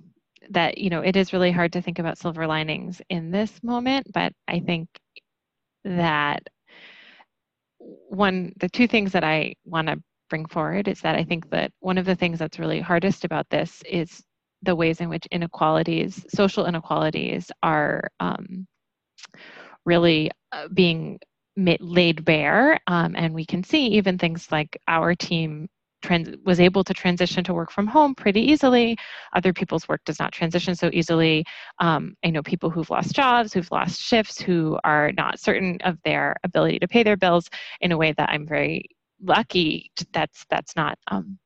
that, 0.50 0.78
you 0.78 0.90
know, 0.90 1.00
it 1.00 1.16
is 1.16 1.32
really 1.32 1.52
hard 1.52 1.72
to 1.74 1.82
think 1.82 1.98
about 1.98 2.18
silver 2.18 2.46
linings 2.46 3.00
in 3.10 3.30
this 3.30 3.62
moment, 3.62 4.10
but 4.12 4.32
I 4.48 4.60
think 4.60 4.88
that 5.84 6.42
one, 7.78 8.52
the 8.58 8.68
two 8.68 8.86
things 8.86 9.12
that 9.12 9.24
I 9.24 9.54
want 9.64 9.88
to 9.88 10.02
bring 10.30 10.46
forward 10.46 10.88
is 10.88 11.00
that 11.02 11.16
I 11.16 11.24
think 11.24 11.50
that 11.50 11.72
one 11.80 11.98
of 11.98 12.06
the 12.06 12.14
things 12.14 12.38
that's 12.38 12.58
really 12.58 12.80
hardest 12.80 13.24
about 13.24 13.48
this 13.50 13.82
is 13.88 14.22
the 14.62 14.74
ways 14.74 15.00
in 15.00 15.08
which 15.08 15.26
inequalities, 15.30 16.24
social 16.28 16.66
inequalities, 16.66 17.50
are 17.62 18.08
um, 18.20 18.66
really 19.84 20.30
uh, 20.52 20.68
being 20.68 21.18
laid 21.56 22.24
bare. 22.24 22.80
Um, 22.86 23.14
and 23.16 23.34
we 23.34 23.44
can 23.44 23.62
see 23.62 23.86
even 23.88 24.18
things 24.18 24.50
like 24.50 24.80
our 24.88 25.14
team 25.14 25.68
trans- 26.02 26.36
was 26.44 26.60
able 26.60 26.84
to 26.84 26.92
transition 26.92 27.44
to 27.44 27.54
work 27.54 27.70
from 27.70 27.86
home 27.86 28.14
pretty 28.14 28.40
easily. 28.40 28.96
Other 29.34 29.52
people's 29.52 29.88
work 29.88 30.02
does 30.04 30.18
not 30.18 30.32
transition 30.32 30.74
so 30.74 30.90
easily. 30.92 31.44
Um, 31.78 32.14
I 32.24 32.30
know 32.30 32.42
people 32.42 32.70
who've 32.70 32.90
lost 32.90 33.14
jobs, 33.14 33.52
who've 33.52 33.70
lost 33.70 34.00
shifts, 34.00 34.40
who 34.40 34.78
are 34.84 35.12
not 35.12 35.38
certain 35.38 35.78
of 35.84 35.98
their 36.04 36.36
ability 36.44 36.78
to 36.80 36.88
pay 36.88 37.02
their 37.02 37.16
bills 37.16 37.48
in 37.80 37.92
a 37.92 37.96
way 37.96 38.12
that 38.12 38.30
I'm 38.30 38.46
very 38.46 38.88
lucky. 39.22 39.90
That's 40.12 40.44
that's 40.50 40.74
not 40.76 40.98
um, 41.08 41.38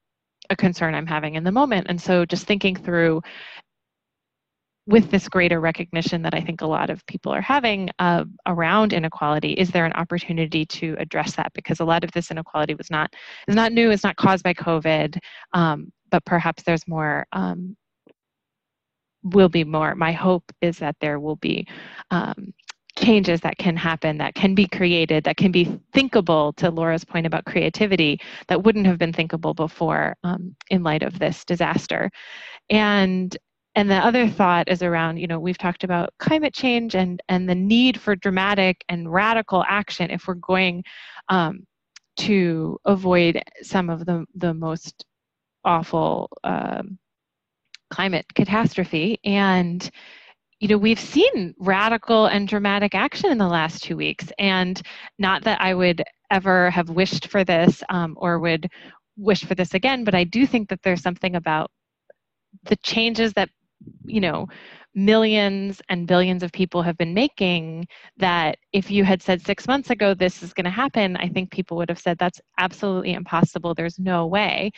a 0.50 0.56
concern 0.56 0.94
I'm 0.94 1.06
having 1.06 1.34
in 1.34 1.44
the 1.44 1.52
moment. 1.52 1.86
And 1.88 2.00
so 2.00 2.24
just 2.24 2.46
thinking 2.46 2.76
through 2.76 3.22
with 4.86 5.10
this 5.10 5.28
greater 5.28 5.60
recognition 5.60 6.22
that 6.22 6.34
I 6.34 6.40
think 6.40 6.60
a 6.60 6.66
lot 6.66 6.90
of 6.90 7.04
people 7.06 7.32
are 7.32 7.40
having 7.40 7.90
uh, 7.98 8.24
around 8.46 8.92
inequality, 8.92 9.52
is 9.52 9.70
there 9.70 9.84
an 9.84 9.92
opportunity 9.94 10.64
to 10.66 10.94
address 10.98 11.34
that? 11.36 11.52
Because 11.54 11.80
a 11.80 11.84
lot 11.84 12.04
of 12.04 12.12
this 12.12 12.30
inequality 12.30 12.74
was 12.74 12.90
not 12.90 13.12
is 13.48 13.56
not 13.56 13.72
new, 13.72 13.90
it's 13.90 14.04
not 14.04 14.16
caused 14.16 14.44
by 14.44 14.54
COVID, 14.54 15.18
um, 15.52 15.92
but 16.10 16.24
perhaps 16.24 16.62
there's 16.62 16.86
more. 16.86 17.26
Um, 17.32 17.76
will 19.22 19.48
be 19.48 19.64
more. 19.64 19.96
My 19.96 20.12
hope 20.12 20.44
is 20.60 20.78
that 20.78 20.94
there 21.00 21.18
will 21.18 21.34
be 21.36 21.66
um, 22.12 22.54
changes 22.96 23.40
that 23.40 23.58
can 23.58 23.76
happen, 23.76 24.18
that 24.18 24.36
can 24.36 24.54
be 24.54 24.68
created, 24.68 25.24
that 25.24 25.36
can 25.36 25.50
be 25.50 25.80
thinkable. 25.92 26.52
To 26.54 26.70
Laura's 26.70 27.04
point 27.04 27.26
about 27.26 27.44
creativity, 27.44 28.20
that 28.46 28.62
wouldn't 28.62 28.86
have 28.86 28.98
been 28.98 29.12
thinkable 29.12 29.52
before 29.52 30.14
um, 30.22 30.54
in 30.70 30.84
light 30.84 31.02
of 31.02 31.18
this 31.18 31.44
disaster, 31.44 32.08
and 32.70 33.36
and 33.76 33.90
the 33.90 33.94
other 33.94 34.28
thought 34.28 34.68
is 34.68 34.82
around 34.82 35.18
you 35.18 35.26
know 35.26 35.38
we've 35.38 35.58
talked 35.58 35.84
about 35.84 36.12
climate 36.18 36.54
change 36.54 36.96
and 36.96 37.20
and 37.28 37.48
the 37.48 37.54
need 37.54 38.00
for 38.00 38.16
dramatic 38.16 38.82
and 38.88 39.12
radical 39.12 39.64
action 39.68 40.10
if 40.10 40.26
we're 40.26 40.34
going 40.34 40.82
um, 41.28 41.60
to 42.16 42.78
avoid 42.86 43.40
some 43.62 43.90
of 43.90 44.04
the 44.06 44.24
the 44.34 44.54
most 44.54 45.04
awful 45.64 46.30
um, 46.44 46.98
climate 47.90 48.26
catastrophe. 48.34 49.18
And 49.24 49.88
you 50.60 50.68
know 50.68 50.78
we've 50.78 51.00
seen 51.00 51.54
radical 51.58 52.26
and 52.26 52.48
dramatic 52.48 52.94
action 52.94 53.30
in 53.30 53.38
the 53.38 53.46
last 53.46 53.82
two 53.82 53.96
weeks. 53.96 54.26
And 54.38 54.80
not 55.18 55.44
that 55.44 55.60
i 55.60 55.74
would 55.74 56.02
ever 56.30 56.70
have 56.70 56.88
wished 56.90 57.28
for 57.28 57.44
this 57.44 57.82
um, 57.90 58.14
or 58.18 58.38
would 58.40 58.68
wish 59.16 59.44
for 59.44 59.54
this 59.54 59.74
again 59.74 60.04
but 60.04 60.14
i 60.14 60.24
do 60.24 60.46
think 60.46 60.68
that 60.68 60.80
there's 60.82 61.02
something 61.02 61.36
about 61.36 61.70
the 62.64 62.76
changes 62.76 63.32
that 63.34 63.48
you 64.04 64.20
know 64.20 64.46
millions 64.94 65.82
and 65.90 66.06
billions 66.06 66.42
of 66.42 66.50
people 66.52 66.82
have 66.82 66.96
been 66.96 67.12
making 67.12 67.86
that 68.16 68.56
if 68.72 68.90
you 68.90 69.04
had 69.04 69.22
said 69.22 69.44
six 69.44 69.66
months 69.66 69.90
ago 69.90 70.14
this 70.14 70.42
is 70.42 70.54
going 70.54 70.64
to 70.64 70.70
happen 70.70 71.16
i 71.18 71.28
think 71.28 71.50
people 71.50 71.76
would 71.76 71.88
have 71.88 71.98
said 71.98 72.16
that's 72.18 72.40
absolutely 72.58 73.12
impossible. 73.12 73.74
There's 73.74 73.98
no 73.98 74.26
way. 74.26 74.70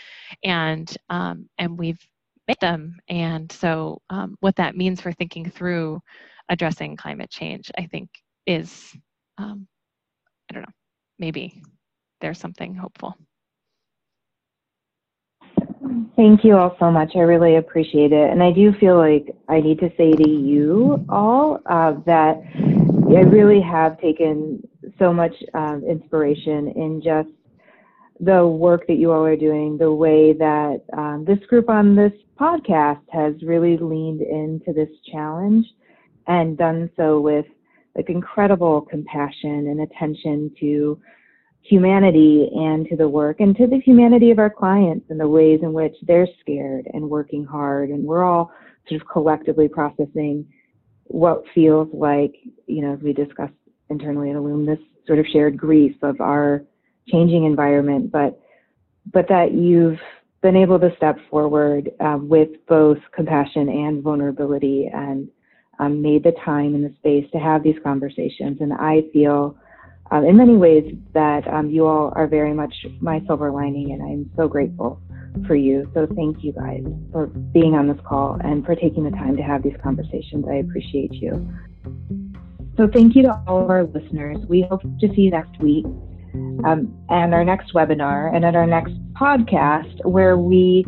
And 0.45 0.93
um, 1.11 1.49
and 1.59 1.79
we've 1.79 2.01
made 2.47 2.59
them. 2.61 2.97
And 3.09 3.51
so 3.53 4.01
um, 4.11 4.37
what 4.41 4.57
that 4.57 4.77
means 4.77 5.01
for 5.01 5.13
thinking 5.13 5.51
through 5.51 6.01
addressing 6.49 6.97
climate 6.97 7.31
change 7.31 7.71
i 7.79 7.87
think 7.87 8.09
is 8.47 8.93
um, 9.39 9.67
i 10.51 10.55
don't 10.55 10.63
know. 10.63 10.73
Maybe 11.19 11.63
there's 12.21 12.39
something 12.39 12.75
hopeful 12.75 13.15
Thank 16.19 16.43
you 16.43 16.57
all 16.57 16.75
so 16.81 16.91
much. 16.91 17.13
I 17.15 17.21
really 17.21 17.59
appreciate 17.59 18.11
it. 18.13 18.33
And 18.33 18.43
I 18.43 18.51
do 18.51 18.73
feel 18.81 18.97
like 18.97 19.33
I 19.49 19.61
need 19.61 19.79
to 19.79 19.89
say 19.97 20.11
to 20.11 20.29
you 20.29 21.07
all 21.09 21.61
uh, 21.67 21.93
that 22.07 22.43
I 22.57 23.21
really 23.21 23.61
have 23.61 24.01
taken 24.01 24.67
so 24.99 25.13
much 25.13 25.33
um, 25.55 25.85
inspiration 25.89 26.73
in 26.75 27.01
just 27.01 27.29
the 28.19 28.45
work 28.45 28.89
that 28.89 28.95
you 28.95 29.13
all 29.13 29.25
are 29.25 29.37
doing, 29.37 29.79
the 29.79 29.93
way 29.93 30.33
that 30.33 30.83
um, 30.93 31.25
this 31.25 31.39
group 31.49 31.69
on 31.69 31.95
this 31.95 32.13
podcast 32.37 33.03
has 33.13 33.35
really 33.45 33.77
leaned 33.77 34.23
into 34.23 34.73
this 34.73 34.91
challenge 35.13 35.67
and 36.27 36.59
done 36.59 36.91
so 36.97 37.21
with 37.21 37.47
like 37.95 38.11
incredible 38.11 38.81
compassion 38.81 39.69
and 39.69 39.83
attention 39.83 40.51
to 40.59 41.01
humanity 41.63 42.49
and 42.55 42.87
to 42.89 42.97
the 42.97 43.09
work 43.09 43.41
and 43.41 43.57
to 43.57 43.67
the 43.67 43.81
humanity 43.81 44.31
of 44.31 44.39
our 44.39 44.51
clients 44.51 45.07
and 45.11 45.21
the 45.21 45.29
ways 45.29 45.61
in 45.63 45.73
which 45.73 45.95
they're 46.03 46.29
scared 46.41 46.89
and 46.93 47.09
working 47.09 47.45
hard. 47.45 47.91
And 47.91 48.05
we're 48.05 48.23
all 48.23 48.51
sort 48.89 49.01
of 49.01 49.09
collectively 49.09 49.69
processing 49.69 50.47
what 51.05 51.43
feels 51.55 51.89
like, 51.93 52.35
you 52.67 52.83
know, 52.83 52.95
as 52.95 53.01
we 53.01 53.13
discussed 53.13 53.53
internally 53.91 54.31
at 54.31 54.37
Illume, 54.37 54.67
this 54.67 54.79
sort 55.07 55.19
of 55.19 55.27
shared 55.27 55.57
grief 55.57 55.97
of 56.03 56.21
our 56.21 56.63
changing 57.09 57.45
environment, 57.45 58.11
but 58.13 58.41
but 59.13 59.27
that 59.29 59.53
you've 59.53 59.99
been 60.43 60.57
able 60.57 60.79
to 60.79 60.95
step 60.97 61.17
forward 61.31 61.91
um, 62.01 62.29
with 62.29 62.51
both 62.69 62.99
compassion 63.15 63.69
and 63.69 64.03
vulnerability 64.03 64.89
and 64.93 65.29
um, 65.79 66.03
made 66.03 66.23
the 66.23 66.35
time 66.45 66.75
and 66.75 66.85
the 66.85 66.95
space 66.97 67.25
to 67.33 67.39
have 67.39 67.63
these 67.63 67.79
conversations. 67.83 68.59
And 68.61 68.73
I 68.73 69.03
feel 69.13 69.57
um, 70.11 70.25
in 70.25 70.37
many 70.37 70.57
ways 70.57 70.95
that 71.13 71.47
um, 71.49 71.71
you 71.71 71.87
all 71.87 72.13
are 72.17 72.27
very 72.27 72.55
much 72.55 72.75
my 73.01 73.23
silver 73.27 73.51
lining, 73.51 73.93
and 73.93 74.03
I'm 74.03 74.31
so 74.37 74.49
grateful 74.49 75.01
for 75.47 75.55
you. 75.55 75.91
So 75.95 76.07
thank 76.17 76.43
you 76.43 76.53
guys 76.53 76.85
for 77.13 77.27
being 77.27 77.75
on 77.75 77.89
this 77.89 77.99
call 78.07 78.39
and 78.43 78.65
for 78.65 78.75
taking 78.75 79.05
the 79.05 79.11
time 79.11 79.37
to 79.37 79.43
have 79.43 79.63
these 79.63 79.77
conversations. 79.83 80.47
I 80.51 80.57
appreciate 80.57 81.13
you. 81.13 81.49
So 82.77 82.89
thank 82.93 83.17
you 83.17 83.23
to 83.23 83.43
all 83.47 83.63
of 83.63 83.71
our 83.71 83.85
listeners. 83.85 84.39
We 84.49 84.63
hope 84.63 84.83
to 84.83 85.09
see 85.15 85.23
you 85.23 85.31
next 85.31 85.59
week 85.61 85.85
um, 86.65 86.95
and 87.09 87.35
our 87.35 87.45
next 87.45 87.75
webinar 87.75 88.35
and 88.35 88.45
at 88.45 88.55
our 88.55 88.67
next 88.67 88.93
podcast 89.15 90.05
where 90.05 90.37
we 90.37 90.85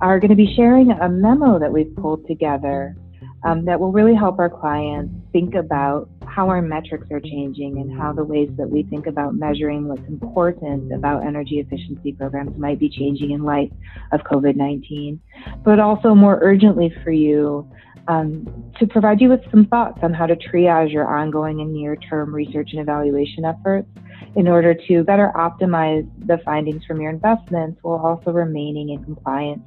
are 0.00 0.18
going 0.20 0.30
to 0.30 0.36
be 0.36 0.54
sharing 0.54 0.90
a 0.90 1.08
memo 1.08 1.58
that 1.58 1.72
we've 1.72 1.94
pulled 1.96 2.26
together 2.26 2.96
um, 3.44 3.64
that 3.64 3.80
will 3.80 3.92
really 3.92 4.14
help 4.14 4.38
our 4.38 4.50
clients 4.50 5.14
think 5.32 5.54
about 5.54 6.08
how 6.30 6.48
our 6.48 6.62
metrics 6.62 7.06
are 7.10 7.20
changing 7.20 7.78
and 7.78 7.98
how 7.98 8.12
the 8.12 8.24
ways 8.24 8.48
that 8.56 8.68
we 8.68 8.84
think 8.84 9.06
about 9.06 9.34
measuring 9.34 9.88
what's 9.88 10.06
important 10.08 10.92
about 10.92 11.26
energy 11.26 11.58
efficiency 11.58 12.12
programs 12.12 12.56
might 12.58 12.78
be 12.78 12.88
changing 12.88 13.32
in 13.32 13.42
light 13.42 13.72
of 14.12 14.20
COVID 14.20 14.56
19. 14.56 15.20
But 15.64 15.80
also, 15.80 16.14
more 16.14 16.38
urgently 16.42 16.94
for 17.02 17.10
you, 17.10 17.68
um, 18.08 18.72
to 18.78 18.86
provide 18.86 19.20
you 19.20 19.28
with 19.28 19.40
some 19.50 19.66
thoughts 19.66 19.98
on 20.02 20.14
how 20.14 20.26
to 20.26 20.36
triage 20.36 20.92
your 20.92 21.06
ongoing 21.06 21.60
and 21.60 21.72
near 21.72 21.96
term 21.96 22.34
research 22.34 22.70
and 22.72 22.80
evaluation 22.80 23.44
efforts 23.44 23.88
in 24.36 24.48
order 24.48 24.74
to 24.88 25.02
better 25.04 25.32
optimize 25.34 26.08
the 26.26 26.38
findings 26.44 26.84
from 26.84 27.00
your 27.00 27.10
investments 27.10 27.78
while 27.82 27.98
also 27.98 28.30
remaining 28.30 28.90
in 28.90 29.04
compliance 29.04 29.62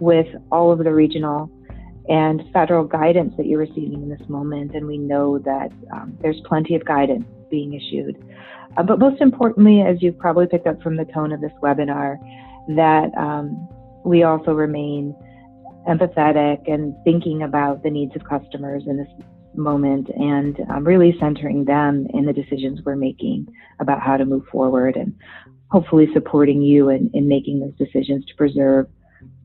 with 0.00 0.26
all 0.50 0.72
of 0.72 0.78
the 0.78 0.92
regional 0.92 1.50
and 2.08 2.42
federal 2.52 2.84
guidance 2.84 3.34
that 3.36 3.46
you're 3.46 3.58
receiving 3.58 4.02
in 4.02 4.08
this 4.08 4.28
moment. 4.28 4.74
And 4.74 4.86
we 4.86 4.98
know 4.98 5.38
that 5.38 5.72
um, 5.92 6.16
there's 6.20 6.40
plenty 6.46 6.74
of 6.74 6.84
guidance 6.84 7.24
being 7.50 7.74
issued. 7.74 8.22
Uh, 8.76 8.82
but 8.82 8.98
most 8.98 9.20
importantly, 9.20 9.82
as 9.82 10.02
you've 10.02 10.18
probably 10.18 10.46
picked 10.46 10.66
up 10.66 10.82
from 10.82 10.96
the 10.96 11.04
tone 11.06 11.32
of 11.32 11.40
this 11.40 11.52
webinar, 11.62 12.18
that 12.76 13.10
um, 13.16 13.68
we 14.04 14.22
also 14.22 14.52
remain 14.52 15.14
empathetic 15.88 16.70
and 16.70 16.94
thinking 17.04 17.42
about 17.42 17.82
the 17.82 17.90
needs 17.90 18.12
of 18.16 18.24
customers 18.24 18.82
in 18.86 18.96
this 18.96 19.08
moment 19.54 20.08
and 20.16 20.58
um, 20.70 20.84
really 20.84 21.16
centering 21.20 21.64
them 21.64 22.06
in 22.12 22.24
the 22.24 22.32
decisions 22.32 22.80
we're 22.84 22.96
making 22.96 23.46
about 23.80 24.00
how 24.00 24.16
to 24.16 24.24
move 24.24 24.44
forward 24.50 24.96
and 24.96 25.14
hopefully 25.70 26.08
supporting 26.12 26.62
you 26.62 26.88
in, 26.88 27.10
in 27.14 27.28
making 27.28 27.60
those 27.60 27.74
decisions 27.74 28.24
to 28.26 28.34
preserve 28.34 28.86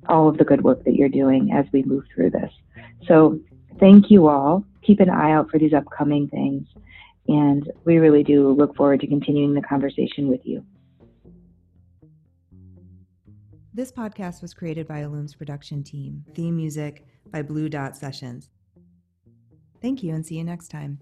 all 0.09 0.27
of 0.27 0.37
the 0.37 0.43
good 0.43 0.63
work 0.63 0.83
that 0.83 0.95
you're 0.95 1.09
doing 1.09 1.51
as 1.53 1.65
we 1.71 1.83
move 1.83 2.03
through 2.13 2.31
this. 2.31 2.51
So 3.07 3.39
thank 3.79 4.11
you 4.11 4.27
all. 4.27 4.65
Keep 4.81 4.99
an 4.99 5.09
eye 5.09 5.31
out 5.31 5.49
for 5.49 5.59
these 5.59 5.73
upcoming 5.73 6.27
things. 6.27 6.67
And 7.27 7.71
we 7.85 7.97
really 7.97 8.23
do 8.23 8.51
look 8.51 8.75
forward 8.75 9.01
to 9.01 9.07
continuing 9.07 9.53
the 9.53 9.61
conversation 9.61 10.27
with 10.27 10.41
you. 10.43 10.65
This 13.73 13.91
podcast 13.91 14.41
was 14.41 14.53
created 14.53 14.87
by 14.87 15.03
Illume's 15.03 15.35
production 15.35 15.83
team. 15.83 16.25
Theme 16.33 16.55
music 16.57 17.05
by 17.31 17.43
Blue 17.43 17.69
Dot 17.69 17.95
Sessions. 17.95 18.49
Thank 19.81 20.03
you 20.03 20.13
and 20.13 20.25
see 20.25 20.35
you 20.35 20.43
next 20.43 20.69
time. 20.69 20.99